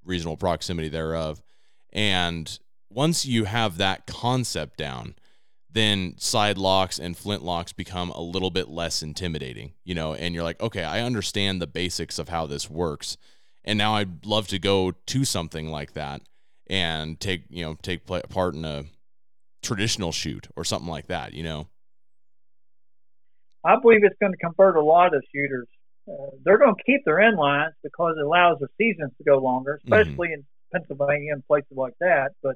reasonable 0.04 0.38
proximity 0.38 0.90
thereof. 0.90 1.42
And 1.94 2.60
once 2.90 3.26
you 3.26 3.46
have 3.46 3.78
that 3.78 4.06
concept 4.08 4.78
down, 4.78 5.16
then 5.72 6.16
side 6.18 6.58
locks 6.58 7.00
and 7.00 7.16
flint 7.16 7.44
locks 7.44 7.72
become 7.72 8.10
a 8.12 8.22
little 8.22 8.52
bit 8.52 8.68
less 8.68 9.02
intimidating, 9.02 9.74
you 9.84 9.96
know, 9.96 10.14
and 10.14 10.36
you're 10.36 10.44
like, 10.44 10.62
okay, 10.62 10.84
I 10.84 11.02
understand 11.02 11.62
the 11.62 11.68
basics 11.68 12.20
of 12.20 12.30
how 12.30 12.46
this 12.46 12.70
works. 12.70 13.18
And 13.64 13.78
now 13.78 13.96
I'd 13.96 14.26
love 14.26 14.48
to 14.50 14.60
go 14.60 14.92
to 14.92 15.26
something 15.26 15.70
like 15.70 15.94
that 15.94 16.22
and 16.68 17.20
take, 17.20 17.44
you 17.50 17.64
know, 17.64 17.76
take 17.82 18.06
part 18.06 18.56
in 18.56 18.66
a 18.66 18.86
traditional 19.64 20.12
shoot 20.12 20.48
or 20.56 20.64
something 20.64 20.90
like 20.90 21.08
that, 21.08 21.34
you 21.34 21.44
know? 21.44 21.68
I 23.66 23.78
believe 23.82 24.02
it's 24.04 24.18
going 24.20 24.34
to 24.34 24.38
convert 24.38 24.76
a 24.76 24.84
lot 24.84 25.16
of 25.16 25.24
shooters. 25.34 25.68
Uh, 26.08 26.36
they're 26.44 26.58
going 26.58 26.76
to 26.76 26.84
keep 26.86 27.02
their 27.06 27.16
inlines 27.16 27.72
because 27.82 28.16
it 28.20 28.26
allows 28.26 28.58
the 28.60 28.68
seasons 28.78 29.12
to 29.18 29.24
go 29.24 29.38
longer, 29.38 29.80
especially 29.84 30.34
in 30.34 30.44
Pennsylvania 30.74 31.34
and 31.34 31.46
places 31.48 31.72
like 31.76 31.94
that. 32.00 32.32
But 32.42 32.56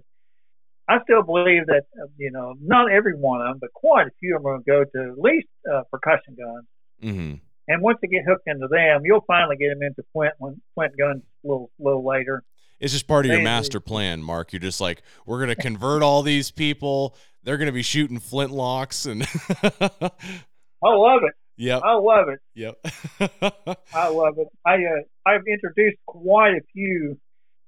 I 0.87 0.97
still 1.03 1.23
believe 1.23 1.65
that 1.67 1.83
uh, 2.01 2.07
you 2.17 2.31
know 2.31 2.55
not 2.61 2.91
every 2.91 3.13
one 3.13 3.41
of 3.41 3.47
them, 3.47 3.57
but 3.59 3.73
quite 3.73 4.07
a 4.07 4.11
few 4.19 4.35
of 4.37 4.43
them 4.43 4.63
to 4.63 4.71
go 4.71 4.83
to 4.83 5.11
at 5.11 5.19
least 5.19 5.47
uh, 5.71 5.83
percussion 5.91 6.35
guns. 6.37 6.65
Mm-hmm. 7.03 7.35
And 7.69 7.81
once 7.81 7.97
they 8.01 8.07
get 8.07 8.23
hooked 8.25 8.47
into 8.47 8.67
them, 8.69 9.01
you'll 9.03 9.25
finally 9.27 9.57
get 9.57 9.69
them 9.69 9.81
into 9.81 10.01
flint 10.13 10.33
when 10.37 10.61
flint 10.73 10.93
guns 10.97 11.23
a 11.43 11.47
little 11.47 11.69
little 11.79 12.05
later. 12.05 12.43
It's 12.79 12.93
just 12.93 13.07
part 13.07 13.25
of 13.25 13.31
your 13.31 13.41
master 13.41 13.79
plan, 13.79 14.21
Mark. 14.21 14.53
You're 14.53 14.59
just 14.59 14.79
like, 14.79 15.01
we're 15.25 15.39
gonna 15.39 15.55
convert 15.55 16.03
all 16.03 16.21
these 16.21 16.51
people. 16.51 17.15
They're 17.43 17.57
gonna 17.57 17.71
be 17.71 17.81
shooting 17.81 18.19
flintlocks 18.19 19.09
and 19.09 19.23
I 20.83 20.89
love 20.89 21.21
it. 21.23 21.33
Yep. 21.57 21.81
I 21.83 21.93
love 21.95 22.29
it. 22.29 22.39
Yep. 22.53 22.75
I 23.93 24.09
love 24.09 24.37
it. 24.37 24.47
I 24.63 24.75
uh, 24.75 25.01
I've 25.25 25.47
introduced 25.47 25.97
quite 26.05 26.53
a 26.53 26.61
few 26.71 27.17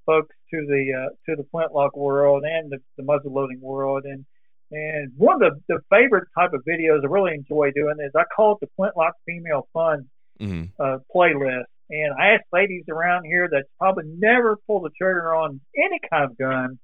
folks 0.10 0.36
to 0.52 0.66
the 0.66 0.84
uh, 0.98 1.10
to 1.26 1.36
the 1.36 1.46
flintlock 1.52 1.96
world 1.96 2.44
and 2.44 2.72
the, 2.72 2.80
the 2.98 3.04
muzzle 3.04 3.34
loading 3.34 3.62
world. 3.62 4.04
And 4.06 4.26
and 4.72 5.12
one 5.16 5.42
of 5.42 5.42
the, 5.42 5.60
the 5.68 5.80
favorite 5.90 6.28
type 6.38 6.54
of 6.54 6.62
videos 6.68 7.04
I 7.04 7.08
really 7.08 7.34
enjoy 7.34 7.72
doing 7.76 7.98
is 8.00 8.12
I 8.16 8.24
call 8.36 8.54
it 8.54 8.60
the 8.62 8.70
flintlock 8.76 9.14
female 9.26 9.68
fun 9.74 10.10
hmm 10.40 10.64
uh, 10.80 10.98
playlist. 11.14 11.70
And 11.92 12.14
I 12.20 12.34
ask 12.36 12.44
ladies 12.54 12.86
around 12.88 13.26
here 13.26 13.48
that 13.50 13.64
probably 13.80 14.06
never 14.18 14.58
pulled 14.68 14.86
the 14.86 14.92
trigger 14.98 15.34
on 15.34 15.60
any 15.76 16.00
kind 16.10 16.26
of 16.26 16.38
gun 16.38 16.80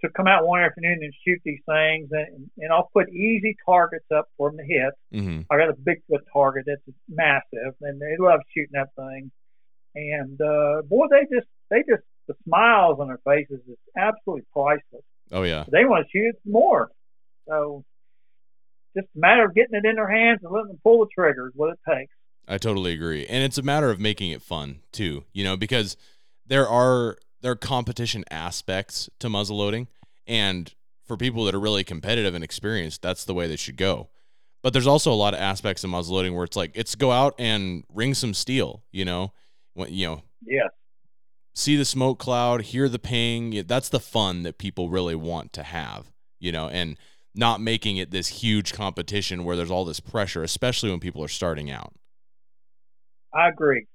to 0.00 0.08
come 0.16 0.26
out 0.26 0.46
one 0.46 0.62
afternoon 0.62 0.98
and 1.02 1.12
shoot 1.26 1.40
these 1.44 1.60
things. 1.66 2.08
And, 2.10 2.50
and 2.58 2.72
I'll 2.72 2.88
put 2.92 3.10
easy 3.10 3.54
targets 3.66 4.06
up 4.14 4.26
for 4.36 4.50
them 4.50 4.58
to 4.58 4.64
hit. 4.64 4.92
hmm 5.12 5.40
I 5.50 5.58
got 5.58 5.68
a 5.68 5.74
Bigfoot 5.74 6.24
target 6.32 6.64
that's 6.66 6.96
massive, 7.08 7.74
and 7.82 8.00
they 8.00 8.16
love 8.18 8.40
shooting 8.54 8.72
that 8.72 8.88
thing. 8.96 9.30
And 9.94 10.40
uh, 10.40 10.82
boy, 10.88 11.06
they 11.10 11.24
just 11.34 11.48
they 11.70 11.80
just 11.88 12.02
the 12.26 12.34
smiles 12.44 12.98
on 13.00 13.08
their 13.08 13.20
faces 13.24 13.60
is 13.68 13.76
absolutely 13.96 14.44
priceless. 14.52 15.04
Oh 15.32 15.42
yeah. 15.42 15.64
They 15.70 15.84
want 15.84 16.06
to 16.06 16.18
shoot 16.18 16.34
more. 16.44 16.90
So 17.48 17.84
just 18.96 19.08
a 19.14 19.18
matter 19.18 19.44
of 19.44 19.54
getting 19.54 19.74
it 19.74 19.84
in 19.84 19.96
their 19.96 20.08
hands 20.08 20.40
and 20.42 20.52
letting 20.52 20.68
them 20.68 20.80
pull 20.82 21.00
the 21.00 21.08
trigger 21.14 21.48
is 21.48 21.52
what 21.54 21.70
it 21.70 21.78
takes. 21.88 22.12
I 22.46 22.58
totally 22.58 22.92
agree. 22.92 23.26
And 23.26 23.42
it's 23.42 23.58
a 23.58 23.62
matter 23.62 23.90
of 23.90 23.98
making 23.98 24.30
it 24.30 24.42
fun 24.42 24.80
too, 24.92 25.24
you 25.32 25.44
know, 25.44 25.56
because 25.56 25.96
there 26.46 26.68
are 26.68 27.16
there 27.40 27.52
are 27.52 27.56
competition 27.56 28.24
aspects 28.30 29.08
to 29.18 29.28
muzzleloading 29.28 29.88
and 30.26 30.74
for 31.06 31.16
people 31.16 31.44
that 31.44 31.54
are 31.54 31.60
really 31.60 31.84
competitive 31.84 32.34
and 32.34 32.42
experienced, 32.42 33.02
that's 33.02 33.24
the 33.24 33.34
way 33.34 33.46
they 33.46 33.56
should 33.56 33.76
go. 33.76 34.08
But 34.62 34.72
there's 34.72 34.86
also 34.86 35.12
a 35.12 35.14
lot 35.14 35.34
of 35.34 35.40
aspects 35.40 35.84
of 35.84 35.90
muzzleloading 35.90 36.34
where 36.34 36.44
it's 36.44 36.56
like 36.56 36.72
it's 36.74 36.94
go 36.94 37.12
out 37.12 37.34
and 37.38 37.84
ring 37.92 38.14
some 38.14 38.32
steel, 38.32 38.82
you 38.90 39.04
know. 39.04 39.32
When, 39.74 39.92
you 39.92 40.06
know, 40.06 40.22
Yes. 40.46 40.70
See 41.54 41.76
the 41.76 41.84
smoke 41.84 42.18
cloud, 42.18 42.62
hear 42.62 42.88
the 42.88 42.98
ping. 42.98 43.64
That's 43.66 43.88
the 43.88 44.00
fun 44.00 44.42
that 44.42 44.58
people 44.58 44.90
really 44.90 45.14
want 45.14 45.52
to 45.54 45.62
have, 45.62 46.10
you 46.38 46.52
know, 46.52 46.68
and 46.68 46.98
not 47.34 47.60
making 47.60 47.96
it 47.96 48.10
this 48.10 48.28
huge 48.28 48.72
competition 48.72 49.44
where 49.44 49.56
there's 49.56 49.70
all 49.70 49.84
this 49.84 50.00
pressure, 50.00 50.42
especially 50.42 50.90
when 50.90 51.00
people 51.00 51.22
are 51.22 51.28
starting 51.28 51.70
out. 51.70 51.92
I 53.32 53.48
agree. 53.48 53.86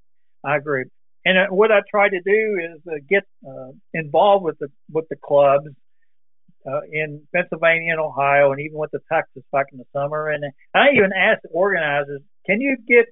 I 0.44 0.58
agree. 0.58 0.86
And 1.26 1.38
uh, 1.38 1.48
what 1.50 1.72
I 1.72 1.82
try 1.90 2.10
to 2.10 2.22
do 2.22 2.60
is 2.74 2.82
uh, 2.88 2.96
get 3.08 3.24
uh, 3.48 3.72
involved 3.94 4.44
with 4.46 4.58
the 4.60 4.68
with 4.92 5.06
the 5.10 5.18
clubs 5.18 5.68
uh, 6.66 6.82
in 6.92 7.22
Pennsylvania 7.34 7.92
and 7.92 8.00
Ohio, 8.00 8.52
and 8.52 8.62
even 8.62 8.78
with 8.78 8.92
the 8.92 9.00
Texas 9.12 9.44
back 9.52 9.68
in 9.72 9.80
the 9.80 9.86
summer. 9.94 10.30
And 10.30 10.46
I 10.74 10.88
even 10.96 11.10
the 11.10 11.50
organizers, 11.52 12.22
"Can 12.46 12.62
you 12.62 12.78
get 12.88 13.06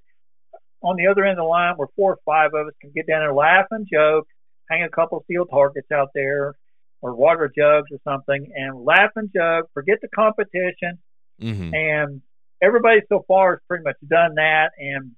on 0.81 0.95
the 0.95 1.07
other 1.07 1.23
end 1.23 1.37
of 1.39 1.43
the 1.43 1.47
line 1.47 1.73
where 1.75 1.87
four 1.95 2.13
or 2.13 2.19
five 2.25 2.51
of 2.53 2.67
us 2.67 2.73
can 2.81 2.91
get 2.95 3.07
down 3.07 3.21
there, 3.21 3.33
laugh 3.33 3.65
and 3.71 3.87
joke, 3.91 4.27
hang 4.69 4.83
a 4.83 4.89
couple 4.89 5.21
steel 5.23 5.45
targets 5.45 5.91
out 5.91 6.09
there, 6.13 6.55
or 7.01 7.15
water 7.15 7.51
jugs 7.55 7.91
or 7.91 7.99
something, 8.03 8.51
and 8.55 8.83
laugh 8.83 9.11
and 9.15 9.29
jug, 9.35 9.65
forget 9.73 9.99
the 10.01 10.07
competition, 10.09 10.99
Mm-hmm. 11.39 11.71
and 11.75 12.21
everybody 12.63 13.01
so 13.09 13.23
far 13.27 13.51
has 13.51 13.59
pretty 13.67 13.83
much 13.83 13.97
done 14.07 14.33
that. 14.35 14.71
And 14.79 15.11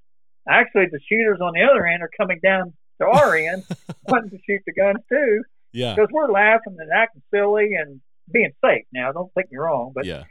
actually, 0.50 0.88
the 0.92 1.00
shooters 1.08 1.40
on 1.42 1.54
the 1.54 1.64
other 1.64 1.86
end 1.86 2.04
are 2.04 2.10
coming 2.20 2.40
down 2.44 2.74
to 3.02 3.08
our 3.08 3.38
end, 3.50 3.64
wanting 4.06 4.30
to 4.32 4.38
shoot 4.46 4.62
the 4.66 4.74
guns 4.74 5.00
too, 5.10 5.44
Yeah. 5.72 5.96
because 5.96 6.10
we're 6.12 6.30
laughing 6.30 6.76
and 6.78 6.90
acting 6.94 7.22
silly 7.34 7.76
and 7.76 8.02
being 8.34 8.52
safe. 8.64 8.84
Now, 8.92 9.14
don't 9.14 9.32
take 9.38 9.50
me 9.50 9.58
wrong, 9.58 9.94
but 9.96 10.06
Yeah. 10.06 10.26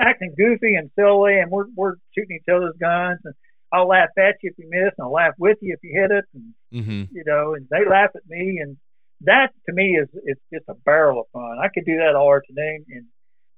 acting 0.00 0.34
goofy 0.36 0.74
and 0.74 0.90
silly, 0.98 1.38
and 1.38 1.50
we're 1.52 1.66
we're 1.76 1.94
shooting 2.16 2.36
each 2.40 2.52
other's 2.52 2.74
guns, 2.80 3.20
and 3.24 3.34
I'll 3.72 3.88
laugh 3.88 4.08
at 4.18 4.36
you 4.42 4.50
if 4.50 4.58
you 4.58 4.68
miss, 4.70 4.92
and 4.96 5.04
I'll 5.04 5.12
laugh 5.12 5.34
with 5.38 5.58
you 5.60 5.74
if 5.74 5.80
you 5.82 6.00
hit 6.00 6.10
it, 6.10 6.24
and 6.34 6.54
Mm-hmm. 6.72 7.04
you 7.16 7.24
know, 7.26 7.54
and 7.54 7.66
they 7.70 7.88
laugh 7.88 8.10
at 8.14 8.26
me, 8.28 8.58
and 8.62 8.76
that 9.22 9.48
to 9.66 9.72
me 9.74 9.96
is 9.98 10.08
it's 10.24 10.40
just 10.52 10.64
a 10.68 10.74
barrel 10.84 11.20
of 11.20 11.26
fun. 11.32 11.58
I 11.58 11.68
could 11.72 11.86
do 11.86 11.96
that 11.96 12.14
all 12.14 12.34
afternoon 12.34 12.84
in 12.90 13.06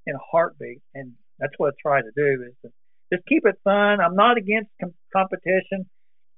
in 0.07 0.15
a 0.15 0.19
heartbeat, 0.31 0.81
and 0.95 1.13
that's 1.39 1.53
what 1.59 1.75
I 1.75 1.77
try 1.83 2.01
to 2.03 2.11
do 2.17 2.45
is 2.47 2.55
to 2.65 2.71
just 3.13 3.27
keep 3.27 3.45
it 3.47 3.57
fun. 3.65 4.01
I'm 4.01 4.15
not 4.15 4.37
against 4.39 4.71
com- 4.81 4.95
competition, 5.13 5.89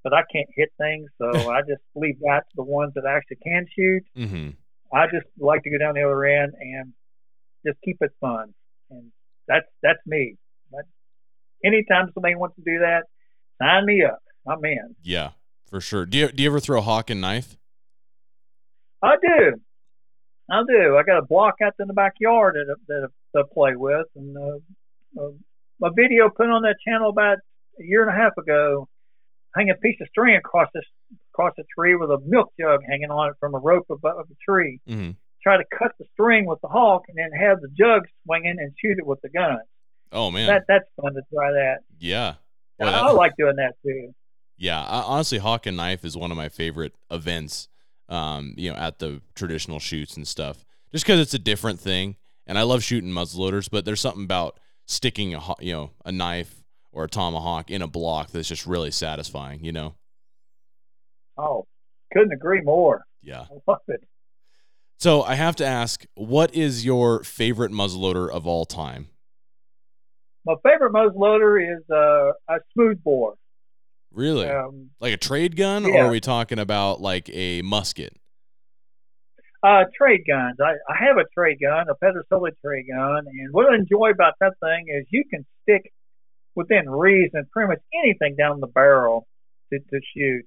but 0.02 0.14
I 0.14 0.22
can't 0.32 0.48
hit 0.56 0.72
things, 0.78 1.10
so 1.18 1.28
I 1.50 1.60
just 1.60 1.82
leave 1.94 2.18
that 2.20 2.44
to 2.50 2.56
the 2.56 2.62
ones 2.64 2.92
that 2.94 3.04
actually 3.06 3.38
can 3.44 3.66
shoot. 3.76 4.02
Mm-hmm. 4.16 4.50
I 4.96 5.06
just 5.06 5.26
like 5.38 5.62
to 5.64 5.70
go 5.70 5.78
down 5.78 5.94
the 5.94 6.02
other 6.04 6.24
end 6.24 6.54
and 6.58 6.92
just 7.66 7.78
keep 7.84 7.98
it 8.00 8.12
fun, 8.20 8.54
and 8.90 9.12
that's 9.46 9.66
that's 9.82 10.00
me. 10.06 10.36
But 10.70 10.86
anytime 11.64 12.10
somebody 12.14 12.34
wants 12.34 12.56
to 12.56 12.62
do 12.62 12.78
that, 12.80 13.02
sign 13.60 13.86
me 13.86 14.04
up. 14.04 14.20
I'm 14.46 14.64
in. 14.64 14.96
Yeah, 15.02 15.30
for 15.68 15.80
sure. 15.80 16.06
Do 16.06 16.18
you 16.18 16.28
do 16.32 16.42
you 16.42 16.48
ever 16.48 16.60
throw 16.60 16.78
a 16.78 16.82
hawk 16.82 17.10
and 17.10 17.20
knife? 17.20 17.56
I 19.02 19.16
do. 19.20 19.60
I 20.50 20.62
do. 20.68 20.96
I 20.96 21.02
got 21.02 21.18
a 21.18 21.22
block 21.22 21.54
out 21.64 21.74
in 21.78 21.88
the 21.88 21.94
backyard 21.94 22.56
that 22.56 22.76
that 22.88 23.02
I, 23.04 23.12
that 23.34 23.40
I 23.40 23.54
play 23.54 23.76
with, 23.76 24.06
and 24.16 24.36
uh, 24.36 25.20
uh, 25.20 25.30
a 25.82 25.90
video 25.92 26.28
put 26.28 26.48
on 26.48 26.62
that 26.62 26.76
channel 26.86 27.10
about 27.10 27.38
a 27.80 27.84
year 27.84 28.02
and 28.02 28.10
a 28.10 28.20
half 28.20 28.36
ago. 28.38 28.88
Hang 29.54 29.68
a 29.70 29.74
piece 29.74 29.96
of 30.00 30.08
string 30.08 30.36
across 30.36 30.68
this 30.72 30.84
across 31.34 31.52
a 31.58 31.62
tree 31.78 31.94
with 31.94 32.10
a 32.10 32.18
milk 32.24 32.52
jug 32.58 32.80
hanging 32.88 33.10
on 33.10 33.30
it 33.30 33.36
from 33.38 33.54
a 33.54 33.58
rope 33.58 33.86
above 33.90 34.26
the 34.28 34.36
tree. 34.48 34.80
Mm-hmm. 34.88 35.10
Try 35.42 35.56
to 35.58 35.64
cut 35.78 35.92
the 35.98 36.06
string 36.12 36.46
with 36.46 36.60
the 36.62 36.68
hawk, 36.68 37.02
and 37.08 37.18
then 37.18 37.30
have 37.38 37.60
the 37.60 37.68
jug 37.68 38.02
swinging 38.24 38.56
and 38.58 38.72
shoot 38.80 38.98
it 38.98 39.06
with 39.06 39.20
the 39.22 39.28
gun. 39.28 39.58
Oh 40.10 40.30
man. 40.30 40.46
That 40.46 40.64
that's 40.68 40.84
fun 41.00 41.14
to 41.14 41.22
try 41.34 41.50
that. 41.52 41.78
yeah. 41.98 42.34
Boy, 42.82 42.88
I, 42.88 43.08
I 43.08 43.10
like 43.12 43.32
doing 43.36 43.56
that 43.56 43.74
too. 43.84 44.14
Yeah, 44.56 44.82
I, 44.82 45.02
honestly, 45.02 45.38
hawk 45.38 45.66
and 45.66 45.76
knife 45.76 46.04
is 46.04 46.16
one 46.16 46.30
of 46.30 46.36
my 46.36 46.48
favorite 46.48 46.94
events. 47.10 47.68
Um, 48.08 48.54
you 48.58 48.70
know, 48.70 48.76
at 48.76 48.98
the 48.98 49.22
traditional 49.34 49.78
shoots 49.78 50.16
and 50.16 50.28
stuff, 50.28 50.64
just 50.92 51.04
because 51.04 51.18
it's 51.18 51.32
a 51.32 51.38
different 51.38 51.80
thing, 51.80 52.16
and 52.46 52.58
I 52.58 52.62
love 52.62 52.82
shooting 52.82 53.10
muzzleloaders. 53.10 53.68
But 53.70 53.84
there's 53.84 54.00
something 54.00 54.24
about 54.24 54.58
sticking 54.86 55.34
a 55.34 55.40
you 55.60 55.72
know 55.72 55.90
a 56.04 56.12
knife 56.12 56.62
or 56.90 57.04
a 57.04 57.08
tomahawk 57.08 57.70
in 57.70 57.80
a 57.80 57.86
block 57.86 58.30
that's 58.30 58.48
just 58.48 58.66
really 58.66 58.90
satisfying. 58.90 59.64
You 59.64 59.72
know. 59.72 59.94
Oh, 61.38 61.66
couldn't 62.12 62.32
agree 62.32 62.60
more. 62.60 63.04
Yeah. 63.22 63.46
I 63.50 63.54
love 63.66 63.80
it. 63.88 64.02
So 64.98 65.22
I 65.22 65.34
have 65.34 65.56
to 65.56 65.66
ask, 65.66 66.04
what 66.14 66.54
is 66.54 66.84
your 66.84 67.24
favorite 67.24 67.72
muzzleloader 67.72 68.30
of 68.30 68.46
all 68.46 68.64
time? 68.64 69.08
My 70.44 70.54
favorite 70.62 70.92
muzzle 70.92 71.20
loader 71.20 71.58
is 71.58 71.82
uh, 71.90 72.32
a 72.48 72.60
smoothbore. 72.72 73.34
Really? 74.12 74.48
Um, 74.48 74.90
Like 75.00 75.14
a 75.14 75.18
trade 75.18 75.56
gun, 75.56 75.86
or 75.86 76.06
are 76.06 76.10
we 76.10 76.20
talking 76.20 76.58
about 76.58 77.00
like 77.00 77.30
a 77.32 77.62
musket? 77.62 78.14
Uh, 79.62 79.84
trade 79.96 80.22
guns. 80.28 80.56
I, 80.60 80.72
I 80.92 81.04
have 81.06 81.16
a 81.18 81.24
trade 81.32 81.58
gun, 81.62 81.86
a 81.88 81.94
Pedersoli 82.04 82.50
trade 82.64 82.86
gun, 82.92 83.26
and 83.26 83.52
what 83.52 83.72
I 83.72 83.76
enjoy 83.76 84.10
about 84.10 84.34
that 84.40 84.54
thing 84.60 84.86
is 84.88 85.06
you 85.10 85.24
can 85.30 85.46
stick 85.62 85.92
within 86.56 86.90
reason 86.90 87.46
pretty 87.52 87.68
much 87.68 87.78
anything 87.94 88.34
down 88.36 88.60
the 88.60 88.66
barrel 88.66 89.26
to, 89.72 89.78
to 89.78 90.00
shoot. 90.14 90.44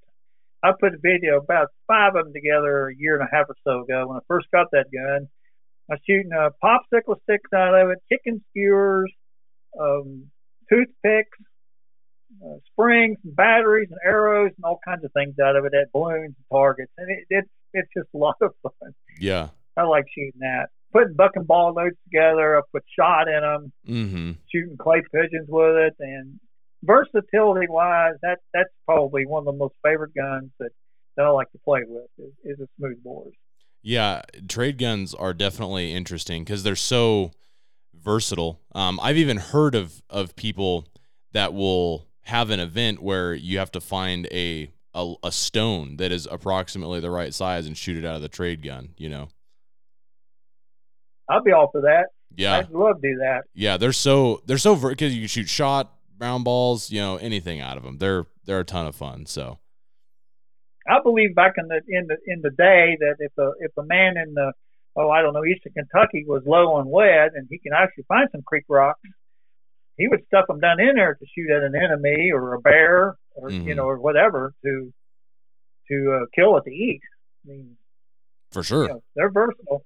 I 0.62 0.72
put 0.78 0.94
a 0.94 0.98
video 0.98 1.38
about 1.38 1.68
five 1.86 2.14
of 2.14 2.26
them 2.26 2.34
together 2.34 2.88
a 2.88 2.96
year 2.96 3.18
and 3.18 3.26
a 3.26 3.34
half 3.34 3.46
or 3.48 3.56
so 3.64 3.82
ago 3.82 4.08
when 4.08 4.18
I 4.18 4.20
first 4.28 4.48
got 4.52 4.66
that 4.72 4.86
gun. 4.92 5.28
I 5.88 5.94
was 5.94 6.00
shooting 6.06 6.32
uh, 6.32 6.50
popsicle 6.62 7.16
sticks 7.22 7.52
out 7.54 7.74
of 7.74 7.90
it, 7.90 7.98
chicken 8.12 8.44
skewers, 8.50 9.12
um, 9.80 10.30
toothpicks, 10.70 11.38
uh, 12.44 12.56
springs, 12.72 13.18
and 13.24 13.34
batteries, 13.36 13.88
and 13.90 13.98
arrows, 14.04 14.50
and 14.56 14.64
all 14.64 14.78
kinds 14.86 15.04
of 15.04 15.12
things 15.12 15.34
out 15.42 15.56
of 15.56 15.64
it. 15.64 15.72
At 15.74 15.92
balloons 15.92 16.34
and 16.36 16.46
targets, 16.50 16.92
and 16.98 17.10
it, 17.10 17.24
it's 17.30 17.48
it's 17.72 17.88
just 17.96 18.08
a 18.14 18.18
lot 18.18 18.36
of 18.40 18.52
fun. 18.62 18.92
Yeah. 19.20 19.48
I 19.76 19.82
like 19.82 20.06
shooting 20.14 20.40
that. 20.40 20.68
Putting 20.92 21.14
buck 21.14 21.32
and 21.34 21.46
ball 21.46 21.74
loads 21.74 21.96
together. 22.04 22.56
I 22.56 22.62
put 22.72 22.82
shot 22.98 23.28
in 23.28 23.40
them, 23.42 23.72
Mm-hmm. 23.86 24.32
shooting 24.50 24.76
clay 24.78 25.02
pigeons 25.12 25.46
with 25.48 25.76
it, 25.76 25.94
and 26.00 26.40
versatility 26.82 27.66
wise, 27.68 28.14
that 28.22 28.38
that's 28.54 28.70
probably 28.86 29.26
one 29.26 29.40
of 29.40 29.46
the 29.46 29.52
most 29.58 29.74
favorite 29.84 30.12
guns 30.14 30.50
that, 30.60 30.70
that 31.16 31.26
I 31.26 31.28
like 31.28 31.50
to 31.52 31.58
play 31.58 31.80
with 31.86 32.06
is, 32.18 32.32
is 32.44 32.60
a 32.60 32.66
smooth 32.78 33.02
bores. 33.02 33.34
Yeah, 33.82 34.22
trade 34.48 34.78
guns 34.78 35.12
are 35.14 35.34
definitely 35.34 35.92
interesting 35.92 36.44
because 36.44 36.62
they're 36.62 36.74
so 36.76 37.32
versatile. 38.06 38.60
Um, 38.72 38.98
I've 39.02 39.18
even 39.18 39.36
heard 39.36 39.74
of 39.74 40.00
of 40.08 40.36
people 40.36 40.86
that 41.32 41.52
will 41.52 42.06
have 42.22 42.50
an 42.50 42.60
event 42.60 43.02
where 43.02 43.34
you 43.34 43.58
have 43.58 43.72
to 43.72 43.80
find 43.80 44.26
a, 44.30 44.70
a 44.94 45.14
a 45.24 45.32
stone 45.32 45.96
that 45.98 46.12
is 46.12 46.26
approximately 46.30 47.00
the 47.00 47.10
right 47.10 47.34
size 47.34 47.66
and 47.66 47.76
shoot 47.76 47.98
it 48.02 48.06
out 48.06 48.14
of 48.14 48.22
the 48.22 48.28
trade 48.28 48.62
gun. 48.62 48.90
You 48.96 49.10
know? 49.10 49.28
I'll 51.28 51.42
be 51.42 51.50
all 51.50 51.68
for 51.70 51.82
that. 51.82 52.06
Yeah, 52.34 52.58
I'd 52.58 52.70
love 52.70 53.02
to 53.02 53.08
do 53.12 53.18
that. 53.18 53.42
yeah. 53.54 53.76
They're 53.76 53.92
so 53.92 54.40
they're 54.46 54.58
so 54.58 54.76
because 54.76 55.12
you 55.14 55.22
can 55.22 55.28
shoot 55.28 55.48
shot, 55.48 55.92
round 56.18 56.44
balls, 56.44 56.90
you 56.90 57.00
know, 57.00 57.16
anything 57.16 57.60
out 57.60 57.76
of 57.76 57.82
them. 57.82 57.98
They're 57.98 58.26
they're 58.44 58.60
a 58.60 58.64
ton 58.64 58.86
of 58.86 58.94
fun. 58.94 59.26
So 59.26 59.58
I 60.88 61.00
believe 61.02 61.34
back 61.34 61.54
in 61.58 61.66
the 61.66 61.80
in 61.88 62.06
the 62.06 62.16
in 62.26 62.40
the 62.42 62.50
day 62.50 62.96
that 63.00 63.16
if 63.18 63.32
a 63.36 63.50
if 63.58 63.72
a 63.76 63.82
man 63.82 64.16
in 64.16 64.34
the 64.34 64.52
oh 64.96 65.10
I 65.10 65.22
don't 65.22 65.34
know 65.34 65.44
eastern 65.44 65.72
Kentucky 65.72 66.24
was 66.26 66.42
low 66.46 66.74
on 66.74 66.90
lead 66.92 67.32
and 67.34 67.46
he 67.50 67.58
can 67.58 67.72
actually 67.72 68.04
find 68.08 68.28
some 68.32 68.42
creek 68.42 68.64
rocks, 68.68 69.00
he 69.96 70.08
would 70.08 70.24
stuff 70.26 70.46
them 70.48 70.60
down 70.60 70.80
in 70.80 70.96
there 70.96 71.14
to 71.14 71.26
shoot 71.34 71.50
at 71.50 71.62
an 71.62 71.74
enemy 71.74 72.30
or 72.32 72.54
a 72.54 72.60
bear 72.60 73.16
or 73.34 73.50
you 73.50 73.60
Mhm. 73.60 73.76
know 73.76 73.84
or 73.84 73.98
whatever 73.98 74.52
to 74.64 74.92
to 75.88 76.18
uh, 76.22 76.26
kill 76.34 76.56
it 76.56 76.64
to 76.64 76.70
eat. 76.70 77.00
I 77.44 77.48
mean 77.50 77.76
For 78.52 78.62
sure. 78.62 78.82
You 78.84 78.88
know, 78.88 79.02
they're 79.14 79.30
versatile. 79.30 79.84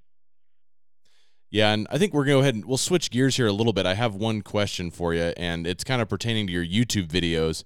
Yeah, 1.50 1.72
and 1.72 1.88
I 1.90 1.98
think 1.98 2.14
we're 2.14 2.24
gonna 2.24 2.36
go 2.36 2.40
ahead 2.40 2.54
and 2.54 2.64
we'll 2.64 2.76
switch 2.78 3.10
gears 3.10 3.36
here 3.36 3.48
a 3.48 3.52
little 3.52 3.72
bit. 3.72 3.84
I 3.84 3.94
have 3.94 4.14
one 4.14 4.40
question 4.42 4.90
for 4.92 5.12
you, 5.14 5.32
and 5.36 5.66
it's 5.66 5.82
kind 5.82 6.00
of 6.00 6.08
pertaining 6.08 6.46
to 6.46 6.52
your 6.52 6.64
YouTube 6.64 7.08
videos. 7.08 7.64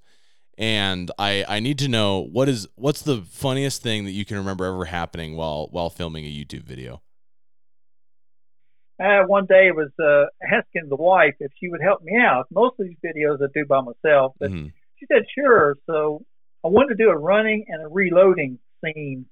And 0.57 1.11
I 1.19 1.45
I 1.47 1.61
need 1.61 1.79
to 1.81 1.89
know 1.89 2.21
what 2.21 2.49
is 2.49 2.67
what's 2.77 3.03
the 3.03 3.21
funniest 3.23 3.83
thing 3.83 4.05
that 4.07 4.13
you 4.13 4.25
can 4.25 4.39
remember 4.39 4.65
ever 4.65 4.87
happening 4.87 5.37
while 5.37 5.69
while 5.71 5.91
filming 5.91 6.25
a 6.25 6.29
YouTube 6.29 6.63
video. 6.63 7.03
Uh, 9.03 9.25
one 9.27 9.47
day 9.47 9.67
it 9.69 9.75
was 9.75 9.91
uh, 9.99 10.27
asking 10.57 10.89
the 10.89 10.97
wife 10.97 11.35
if 11.41 11.51
she 11.59 11.69
would 11.69 11.81
help 11.83 12.03
me 12.03 12.17
out. 12.17 12.47
Most 12.51 12.79
of 12.79 12.87
these 12.87 12.97
videos 13.05 13.43
I 13.43 13.47
do 13.53 13.67
by 13.67 13.81
myself, 13.81 14.35
but 14.39 14.51
Mhm. 14.51 14.73
she 14.97 15.07
said 15.07 15.25
sure. 15.35 15.77
So 15.87 16.25
I 16.65 16.69
wanted 16.69 16.97
to 16.97 17.05
do 17.05 17.11
a 17.11 17.17
running 17.17 17.65
and 17.69 17.83
a 17.83 17.89
reloading 17.89 18.59
scene, 18.85 19.27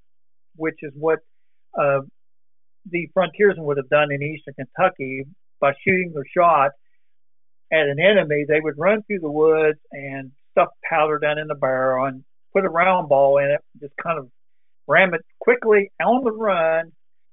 which 0.56 0.82
is 0.82 0.92
what 0.94 1.20
uh, 1.78 2.00
the 2.90 3.06
frontiersmen 3.14 3.64
would 3.64 3.76
have 3.76 3.88
done 3.88 4.10
in 4.12 4.22
eastern 4.22 4.54
Kentucky 4.54 5.24
by 5.60 5.72
shooting 5.84 6.12
their 6.12 6.24
shot 6.36 6.72
at 7.72 7.86
an 7.86 8.00
enemy. 8.00 8.44
They 8.46 8.60
would 8.60 8.76
run 8.76 9.02
through 9.04 9.20
the 9.20 9.30
woods 9.30 9.78
and 9.92 10.32
stuff 10.50 10.68
powder 10.88 11.18
down 11.18 11.38
in 11.38 11.46
the 11.46 11.54
barrel 11.54 12.06
and 12.06 12.24
put 12.52 12.64
a 12.64 12.68
round 12.68 13.08
ball 13.08 13.38
in 13.38 13.50
it, 13.50 13.60
just 13.80 13.94
kind 13.96 14.18
of 14.18 14.28
ram 14.86 15.14
it 15.14 15.24
quickly 15.40 15.90
on 16.04 16.24
the 16.24 16.32
run, 16.32 16.92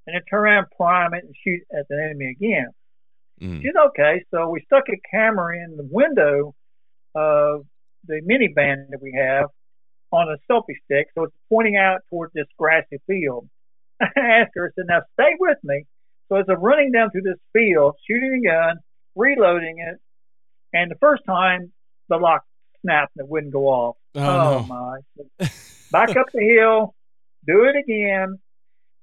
and 0.09 0.15
then 0.15 0.21
turn 0.29 0.41
around, 0.41 0.65
prime 0.75 1.13
it, 1.13 1.23
and 1.23 1.35
shoot 1.43 1.61
at 1.77 1.87
the 1.87 2.03
enemy 2.03 2.31
again. 2.31 2.69
Mhm. 3.41 3.61
She's 3.61 3.75
okay. 3.75 4.23
So 4.31 4.49
we 4.49 4.61
stuck 4.61 4.89
a 4.89 4.99
camera 5.11 5.63
in 5.63 5.77
the 5.77 5.87
window 5.89 6.55
of 7.15 7.65
the 8.05 8.21
minivan 8.21 8.89
that 8.89 9.01
we 9.01 9.13
have 9.13 9.49
on 10.11 10.27
a 10.29 10.37
selfie 10.51 10.75
stick, 10.85 11.07
so 11.13 11.23
it's 11.23 11.35
pointing 11.49 11.75
out 11.77 12.01
towards 12.09 12.33
this 12.33 12.47
grassy 12.57 12.97
field. 13.05 13.47
I 14.01 14.07
asked 14.15 14.51
her, 14.55 14.67
I 14.67 14.69
said, 14.75 14.85
now 14.87 15.01
stay 15.13 15.35
with 15.39 15.57
me. 15.63 15.85
So 16.27 16.37
as 16.37 16.45
I'm 16.49 16.59
running 16.59 16.91
down 16.91 17.11
through 17.11 17.21
this 17.21 17.39
field, 17.53 17.95
shooting 18.07 18.41
a 18.43 18.49
gun, 18.49 18.77
reloading 19.15 19.77
it, 19.79 19.99
and 20.73 20.89
the 20.89 20.95
first 20.95 21.23
time 21.25 21.71
the 22.07 22.17
lock 22.17 22.43
snapped 22.81 23.11
and 23.17 23.25
it 23.25 23.29
wouldn't 23.29 23.53
go 23.53 23.67
off. 23.67 23.97
Oh, 24.15 24.21
no. 24.21 24.63
my. 24.63 25.49
Back 25.91 26.15
up 26.15 26.27
the 26.33 26.41
hill, 26.41 26.95
do 27.45 27.65
it 27.65 27.75
again. 27.75 28.39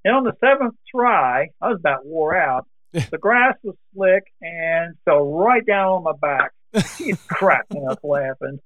And 0.07 0.15
on 0.15 0.23
the 0.23 0.31
seventh 0.39 0.75
try, 0.89 1.49
I 1.61 1.67
was 1.67 1.79
about 1.79 2.05
wore 2.05 2.33
out. 2.33 2.65
The 2.93 3.17
grass 3.17 3.55
was 3.61 3.75
slick 3.93 4.23
and 4.41 4.95
fell 5.03 5.25
right 5.25 5.65
down 5.65 5.89
on 5.89 6.03
my 6.03 6.13
back. 6.13 6.53
She's 6.95 7.21
cracking 7.27 7.85
up 7.85 7.99
laughing. 8.03 8.61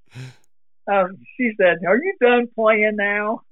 Um, 0.86 1.18
she 1.36 1.54
said, 1.60 1.80
"Are 1.88 1.98
you 1.98 2.14
done 2.22 2.48
playing 2.56 2.96
now?" 2.96 3.42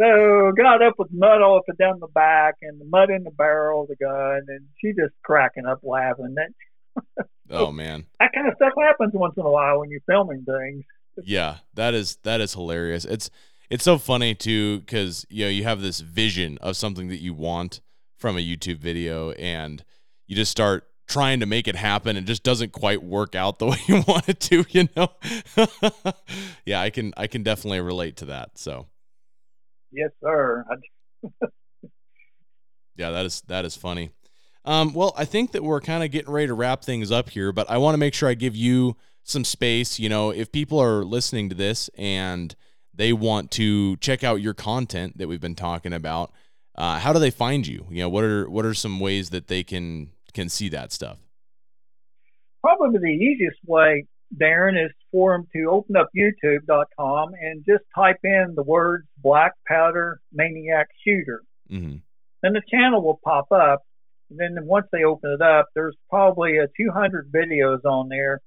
So 0.00 0.52
got 0.56 0.82
up 0.82 0.94
with 0.98 1.12
mud 1.12 1.42
all 1.42 1.58
up 1.58 1.64
and 1.68 1.78
down 1.78 2.00
the 2.00 2.08
back 2.08 2.56
and 2.62 2.80
the 2.80 2.84
mud 2.84 3.10
in 3.10 3.22
the 3.22 3.30
barrel 3.30 3.82
of 3.82 3.88
the 3.88 3.94
gun, 3.96 4.42
and 4.48 4.66
she 4.80 4.88
just 4.88 5.14
cracking 5.22 5.66
up 5.66 5.80
laughing. 5.84 6.34
That 6.34 7.26
oh 7.50 7.70
man. 7.70 8.06
that 8.18 8.32
kind 8.32 8.48
of 8.48 8.54
stuff 8.56 8.72
happens 8.80 9.12
once 9.14 9.34
in 9.36 9.44
a 9.44 9.50
while 9.50 9.78
when 9.78 9.90
you're 9.90 10.00
filming 10.08 10.44
things. 10.44 10.84
Yeah, 11.24 11.58
that 11.74 11.94
is 11.94 12.18
that 12.24 12.40
is 12.40 12.54
hilarious. 12.54 13.04
It's 13.04 13.30
it's 13.70 13.84
so 13.84 13.98
funny 13.98 14.34
too 14.34 14.80
because 14.80 15.26
you 15.28 15.44
know 15.44 15.50
you 15.50 15.64
have 15.64 15.80
this 15.80 16.00
vision 16.00 16.58
of 16.60 16.76
something 16.76 17.08
that 17.08 17.20
you 17.20 17.34
want 17.34 17.80
from 18.16 18.36
a 18.36 18.40
YouTube 18.40 18.78
video, 18.78 19.32
and 19.32 19.84
you 20.26 20.36
just 20.36 20.50
start 20.50 20.84
trying 21.08 21.40
to 21.40 21.46
make 21.46 21.66
it 21.68 21.76
happen, 21.76 22.16
and 22.16 22.24
it 22.24 22.28
just 22.28 22.42
doesn't 22.42 22.72
quite 22.72 23.02
work 23.02 23.34
out 23.34 23.58
the 23.58 23.66
way 23.68 23.78
you 23.86 24.02
want 24.06 24.28
it 24.28 24.40
to. 24.40 24.64
You 24.70 24.88
know? 24.96 25.08
yeah, 26.66 26.80
I 26.80 26.90
can 26.90 27.12
I 27.16 27.26
can 27.26 27.42
definitely 27.42 27.80
relate 27.80 28.16
to 28.18 28.26
that. 28.26 28.58
So 28.58 28.86
Yes, 29.92 30.10
sir. 30.22 30.64
Yeah, 32.96 33.10
that 33.10 33.26
is 33.26 33.42
that 33.42 33.64
is 33.64 33.76
funny. 33.76 34.10
Um, 34.64 34.94
well, 34.94 35.12
I 35.16 35.24
think 35.24 35.52
that 35.52 35.62
we're 35.62 35.80
kind 35.80 36.04
of 36.04 36.10
getting 36.10 36.32
ready 36.32 36.46
to 36.46 36.54
wrap 36.54 36.84
things 36.84 37.10
up 37.10 37.30
here, 37.30 37.52
but 37.52 37.68
I 37.68 37.78
want 37.78 37.94
to 37.94 37.98
make 37.98 38.14
sure 38.14 38.28
I 38.28 38.34
give 38.34 38.54
you 38.54 38.96
some 39.24 39.44
space. 39.44 39.98
You 39.98 40.08
know, 40.08 40.30
if 40.30 40.52
people 40.52 40.80
are 40.80 41.04
listening 41.04 41.48
to 41.48 41.54
this 41.54 41.90
and 41.98 42.54
they 42.94 43.12
want 43.12 43.50
to 43.52 43.96
check 43.96 44.22
out 44.22 44.40
your 44.40 44.54
content 44.54 45.18
that 45.18 45.28
we've 45.28 45.40
been 45.40 45.54
talking 45.54 45.92
about, 45.92 46.32
uh, 46.74 46.98
how 46.98 47.12
do 47.12 47.18
they 47.18 47.30
find 47.30 47.66
you? 47.66 47.86
You 47.90 48.02
know, 48.02 48.08
what 48.08 48.24
are 48.24 48.48
what 48.48 48.64
are 48.64 48.74
some 48.74 49.00
ways 49.00 49.30
that 49.30 49.48
they 49.48 49.62
can 49.62 50.10
can 50.32 50.48
see 50.48 50.68
that 50.70 50.92
stuff? 50.92 51.18
probably 52.62 52.98
the 52.98 53.06
easiest 53.08 53.58
way, 53.66 54.06
Darren, 54.40 54.82
is 54.82 54.92
for 55.10 55.32
them 55.32 55.46
to 55.54 55.70
open 55.70 55.96
up 55.96 56.08
YouTube.com 56.16 57.34
and 57.34 57.64
just 57.66 57.84
type 57.94 58.18
in 58.24 58.54
the 58.56 58.62
words 58.62 59.06
Black 59.18 59.52
Powder 59.66 60.20
Maniac 60.32 60.88
Shooter. 61.04 61.42
hmm 61.68 61.96
Then 62.42 62.52
the 62.54 62.62
channel 62.70 63.04
will 63.04 63.20
pop 63.22 63.46
up. 63.52 63.82
And 64.30 64.38
then 64.38 64.66
once 64.66 64.86
they 64.92 65.04
open 65.04 65.32
it 65.32 65.42
up, 65.42 65.66
there's 65.74 65.96
probably 66.08 66.56
a 66.56 66.68
200 66.76 67.30
videos 67.30 67.84
on 67.84 68.08
there 68.08 68.40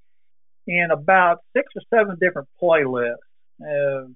in 0.65 0.87
about 0.91 1.39
six 1.55 1.67
or 1.75 1.81
seven 1.93 2.17
different 2.19 2.47
playlists. 2.59 3.17
Uh, 3.61 4.07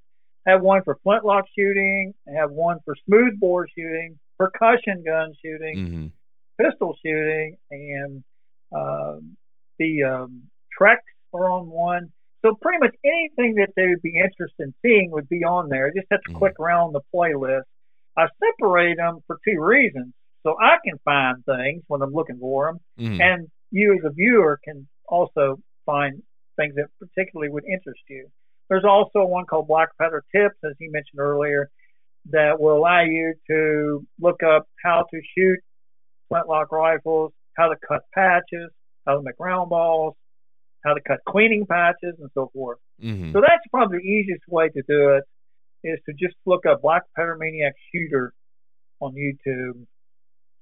have 0.46 0.62
one 0.62 0.82
for 0.84 0.98
flintlock 1.04 1.46
shooting. 1.58 2.14
Have 2.36 2.52
one 2.52 2.78
for 2.86 2.96
smoothbore 3.06 3.68
shooting, 3.78 4.18
percussion 4.38 5.04
gun 5.06 5.34
shooting, 5.44 5.88
hmm 5.88 6.08
pistol 6.62 6.94
shooting, 7.06 7.56
and 7.72 8.22
um, 8.76 9.38
the 9.78 10.04
um, 10.04 10.44
treks 10.78 11.04
are 11.34 11.50
on 11.50 11.70
one. 11.70 12.12
So 12.42 12.54
pretty 12.62 12.80
much 12.80 12.96
anything 13.06 13.56
that 13.56 13.70
they 13.78 13.88
would 13.88 14.02
be 14.02 14.18
interested 14.18 14.60
in 14.60 14.74
seeing 14.82 15.10
would 15.12 15.30
be 15.30 15.44
on 15.46 15.70
there. 15.70 15.92
Just 15.94 16.08
have 16.12 16.22
to 16.24 16.32
Mhm. 16.32 16.36
click 16.36 16.60
around 16.60 16.94
the 16.94 17.02
playlist. 17.14 17.64
I 18.18 18.28
separate 18.44 18.98
them 18.98 19.20
for 19.26 19.38
two 19.48 19.62
reasons. 19.62 20.14
So 20.44 20.58
I 20.60 20.78
can 20.84 20.98
find 21.00 21.44
things 21.46 21.84
when 21.88 22.02
I'm 22.02 22.12
looking 22.14 22.40
for 22.40 22.68
them, 22.68 22.80
hmm 22.98 23.22
and 23.22 23.48
you 23.72 23.94
as 23.94 24.04
a 24.04 24.10
viewer 24.10 24.60
can 24.64 24.88
also 25.08 25.58
find 25.86 26.22
things 26.58 26.76
that 26.76 26.88
particularly 27.00 27.50
would 27.52 27.66
interest 27.66 28.02
you. 28.10 28.30
There's 28.70 28.86
also 28.86 29.26
one 29.26 29.46
called 29.46 29.68
Black 29.68 29.90
Powder 30.00 30.24
Tips, 30.34 30.56
as 30.64 30.74
you 30.80 30.92
mentioned 30.92 31.20
earlier, 31.20 31.70
that 32.32 32.60
will 32.60 32.78
allow 32.78 33.02
you 33.02 33.34
to 33.50 34.06
look 34.20 34.44
up 34.44 34.68
how 34.84 35.06
to 35.12 35.22
shoot 35.38 35.60
flintlock 36.28 36.72
rifles, 36.72 37.34
how 37.58 37.70
to 37.70 37.76
cut 37.88 38.02
patches, 38.14 38.70
how 39.08 39.16
to 39.16 39.22
make 39.24 39.36
round 39.40 39.70
balls, 39.70 40.16
how 40.86 40.94
to 40.94 41.02
cut 41.02 41.20
cleaning 41.28 41.66
patches, 41.66 42.16
and 42.20 42.30
so 42.34 42.50
forth. 42.54 42.78
hmm 43.02 43.32
So 43.34 43.42
that's 43.42 43.64
probably 43.72 43.98
the 44.00 44.04
easiest 44.04 44.44
way 44.48 44.70
to 44.70 44.82
do 44.88 45.10
it 45.16 45.24
is 45.84 46.00
to 46.08 46.14
just 46.14 46.36
look 46.46 46.66
up 46.66 46.82
Black 46.82 47.04
Powder 47.16 47.38
Maniac 47.40 47.74
Shooter 47.92 48.34
on 49.00 49.14
YouTube 49.14 49.86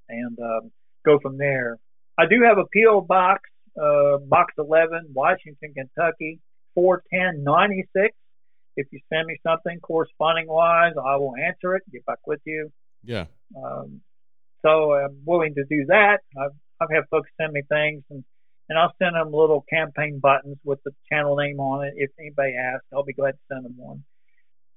and 0.09 0.37
um, 0.39 0.71
go 1.05 1.19
from 1.19 1.37
there. 1.37 1.77
I 2.17 2.25
do 2.25 2.41
have 2.43 2.57
a 2.57 2.65
P.O. 2.65 3.01
box, 3.01 3.41
uh, 3.79 4.17
box 4.17 4.53
11, 4.57 5.09
Washington, 5.13 5.73
Kentucky, 5.73 6.39
41096. 6.77 8.15
If 8.75 8.87
you 8.91 8.99
send 9.11 9.25
me 9.25 9.37
something 9.41 9.79
corresponding 9.79 10.47
wise, 10.47 10.93
I 11.03 11.15
will 11.15 11.33
answer 11.35 11.75
it, 11.75 11.81
get 11.91 12.05
back 12.05 12.19
with 12.27 12.39
you. 12.45 12.71
Yeah. 13.03 13.25
Um, 13.55 14.01
so 14.63 14.93
I'm 14.93 15.17
willing 15.25 15.55
to 15.55 15.63
do 15.63 15.85
that. 15.87 16.19
I've, 16.39 16.51
I've 16.79 16.91
had 16.91 17.05
folks 17.09 17.31
send 17.41 17.53
me 17.53 17.63
things 17.67 18.03
and, 18.11 18.23
and 18.69 18.77
I'll 18.77 18.93
send 19.01 19.15
them 19.15 19.31
little 19.31 19.65
campaign 19.67 20.19
buttons 20.19 20.57
with 20.63 20.77
the 20.85 20.91
channel 21.11 21.35
name 21.37 21.59
on 21.59 21.87
it. 21.87 21.93
If 21.95 22.11
anybody 22.19 22.53
asks, 22.55 22.85
I'll 22.93 23.03
be 23.03 23.13
glad 23.13 23.31
to 23.31 23.39
send 23.51 23.65
them 23.65 23.73
one. 23.75 24.03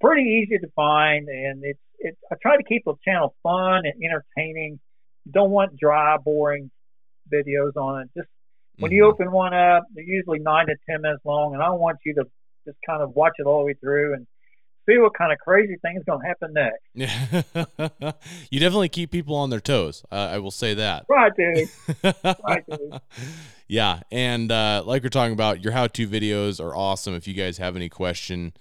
Pretty 0.00 0.42
easy 0.42 0.58
to 0.58 0.68
find 0.74 1.28
and 1.28 1.60
it's, 1.62 1.80
it's, 1.98 2.18
I 2.32 2.36
try 2.40 2.56
to 2.56 2.64
keep 2.64 2.84
the 2.86 2.94
channel 3.04 3.34
fun 3.42 3.82
and 3.84 3.94
entertaining. 4.02 4.80
Don't 5.30 5.50
want 5.50 5.76
dry, 5.76 6.16
boring 6.16 6.70
videos 7.30 7.76
on 7.76 8.02
it. 8.02 8.10
Just 8.16 8.30
when 8.78 8.92
you 8.92 9.04
Mhm. 9.04 9.08
open 9.12 9.32
one 9.32 9.52
up, 9.54 9.84
they're 9.94 10.04
usually 10.04 10.38
nine 10.38 10.66
to 10.66 10.74
10 10.88 11.02
minutes 11.02 11.24
long 11.24 11.54
and 11.54 11.62
I 11.62 11.70
want 11.70 11.98
you 12.04 12.14
to 12.14 12.24
just 12.66 12.78
kind 12.86 13.02
of 13.02 13.14
watch 13.14 13.32
it 13.38 13.46
all 13.46 13.60
the 13.60 13.66
way 13.66 13.74
through 13.74 14.14
and 14.14 14.26
see 14.88 14.96
what 14.98 15.12
kind 15.14 15.32
of 15.32 15.38
crazy 15.38 15.76
thing 15.82 15.96
is 15.96 16.02
going 16.04 16.20
to 16.20 16.26
happen 16.26 16.52
next. 16.54 16.80
Yeah. 16.94 18.12
you 18.50 18.60
definitely 18.60 18.88
keep 18.88 19.10
people 19.10 19.36
on 19.36 19.50
their 19.50 19.60
toes. 19.60 20.02
Uh, 20.10 20.30
I 20.32 20.38
will 20.38 20.50
say 20.50 20.74
that. 20.74 21.04
Right, 21.08 21.32
dude. 21.36 21.68
Right, 22.24 22.64
dude. 22.68 23.00
yeah, 23.68 24.00
and 24.10 24.50
uh, 24.50 24.82
like 24.84 25.02
we're 25.02 25.08
talking 25.10 25.32
about, 25.34 25.62
your 25.62 25.72
how-to 25.72 26.08
videos 26.08 26.62
are 26.64 26.74
awesome. 26.74 27.14
If 27.14 27.28
you 27.28 27.34
guys 27.34 27.58
have 27.58 27.76
any 27.76 27.88
question 27.88 28.52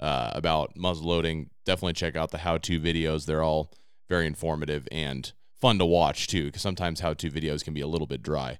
uh, 0.00 0.30
about 0.34 0.76
muzzle 0.76 1.06
loading, 1.08 1.50
definitely 1.66 1.92
check 1.94 2.16
out 2.16 2.30
the 2.30 2.38
how-to 2.38 2.80
videos. 2.80 3.26
They're 3.26 3.42
all 3.42 3.72
very 4.08 4.26
informative 4.26 4.86
and 4.92 5.32
fun 5.60 5.78
to 5.78 5.86
watch 5.86 6.26
too. 6.28 6.46
Because 6.46 6.62
sometimes 6.62 7.00
how-to 7.00 7.30
videos 7.30 7.62
can 7.64 7.74
be 7.74 7.80
a 7.80 7.86
little 7.86 8.06
bit 8.06 8.22
dry, 8.22 8.58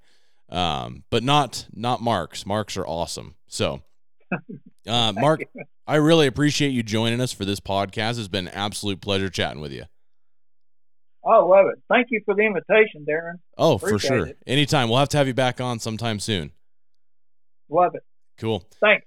um, 0.54 1.02
but 1.10 1.22
not 1.22 1.66
not 1.72 2.00
Mark's. 2.00 2.46
Mark's 2.46 2.76
are 2.76 2.86
awesome. 2.86 3.34
So, 3.48 3.82
uh, 4.86 5.12
Mark, 5.12 5.42
I 5.86 5.96
really 5.96 6.26
appreciate 6.26 6.70
you 6.70 6.82
joining 6.82 7.20
us 7.20 7.32
for 7.32 7.44
this 7.44 7.60
podcast. 7.60 8.18
It's 8.18 8.28
been 8.28 8.46
an 8.46 8.54
absolute 8.54 9.00
pleasure 9.00 9.28
chatting 9.28 9.60
with 9.60 9.72
you. 9.72 9.84
I 11.26 11.38
love 11.38 11.66
it. 11.72 11.82
Thank 11.88 12.08
you 12.10 12.20
for 12.24 12.34
the 12.34 12.42
invitation, 12.42 13.06
Darren. 13.08 13.40
Oh, 13.56 13.78
for 13.78 13.98
sure. 13.98 14.26
it. 14.26 14.38
Anytime. 14.46 14.88
We'll 14.88 14.98
have 14.98 15.08
to 15.10 15.16
have 15.16 15.26
you 15.26 15.34
back 15.34 15.60
on 15.60 15.78
sometime 15.78 16.20
soon. 16.20 16.52
Love 17.68 17.94
it. 17.94 18.02
Cool. 18.38 18.62
Thanks. 18.80 19.06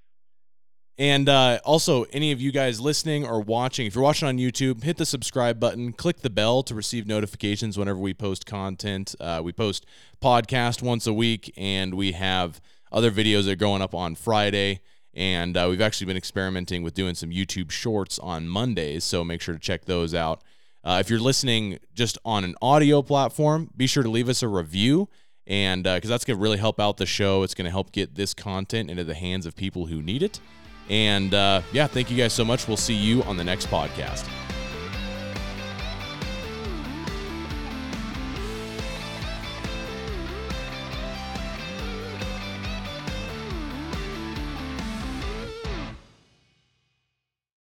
And 1.00 1.30
uh, 1.30 1.60
also, 1.64 2.06
any 2.12 2.32
of 2.32 2.42
you 2.42 2.52
guys 2.52 2.82
listening 2.82 3.26
or 3.26 3.40
watching, 3.40 3.86
if 3.86 3.94
you're 3.94 4.04
watching 4.04 4.28
on 4.28 4.38
YouTube, 4.38 4.84
hit 4.84 4.98
the 4.98 5.06
subscribe 5.06 5.60
button, 5.60 5.94
click 5.94 6.22
the 6.22 6.30
bell 6.30 6.64
to 6.64 6.74
receive 6.74 7.06
notifications 7.06 7.78
whenever 7.78 8.00
we 8.00 8.16
post 8.16 8.48
content. 8.48 9.14
Uh, 9.20 9.42
we 9.44 9.54
post 9.54 9.86
podcast 10.22 10.82
once 10.82 11.06
a 11.06 11.14
week, 11.14 11.54
and 11.56 11.94
we 11.94 12.14
have 12.14 12.60
other 12.92 13.12
videos 13.12 13.46
that 13.46 13.52
are 13.52 13.56
going 13.56 13.84
up 13.84 13.94
on 13.94 14.16
Friday. 14.16 14.80
And 15.14 15.56
uh, 15.56 15.68
we've 15.70 15.82
actually 15.82 16.08
been 16.08 16.18
experimenting 16.18 16.82
with 16.82 16.96
doing 16.96 17.14
some 17.14 17.30
YouTube 17.30 17.70
shorts 17.70 18.18
on 18.18 18.48
Mondays, 18.48 19.04
so 19.04 19.24
make 19.24 19.42
sure 19.42 19.54
to 19.54 19.60
check 19.60 19.86
those 19.86 20.16
out. 20.16 20.44
Uh, 20.84 20.98
if 21.00 21.10
you're 21.12 21.20
listening 21.20 21.78
just 21.94 22.18
on 22.26 22.44
an 22.44 22.56
audio 22.60 23.04
platform, 23.04 23.70
be 23.78 23.86
sure 23.86 24.04
to 24.04 24.10
leave 24.10 24.30
us 24.30 24.42
a 24.42 24.48
review 24.48 25.10
and 25.46 25.84
because 25.84 26.10
uh, 26.10 26.14
that's 26.14 26.26
going 26.26 26.38
to 26.38 26.42
really 26.42 26.58
help 26.58 26.80
out 26.80 26.98
the 26.98 27.06
show. 27.06 27.44
It's 27.44 27.54
going 27.54 27.66
to 27.66 27.72
help 27.72 27.92
get 27.92 28.16
this 28.16 28.34
content 28.34 28.90
into 28.90 29.04
the 29.04 29.14
hands 29.14 29.46
of 29.46 29.56
people 29.56 29.88
who 29.88 30.02
need 30.02 30.22
it. 30.22 30.40
And 30.90 31.34
uh, 31.34 31.62
yeah, 31.72 31.88
thank 31.88 32.10
you 32.10 32.18
guys 32.18 32.34
so 32.34 32.46
much. 32.46 32.68
We'll 32.68 32.78
see 32.78 32.94
you 32.94 33.24
on 33.24 33.38
the 33.38 33.44
next 33.44 33.68
podcast. 33.68 34.28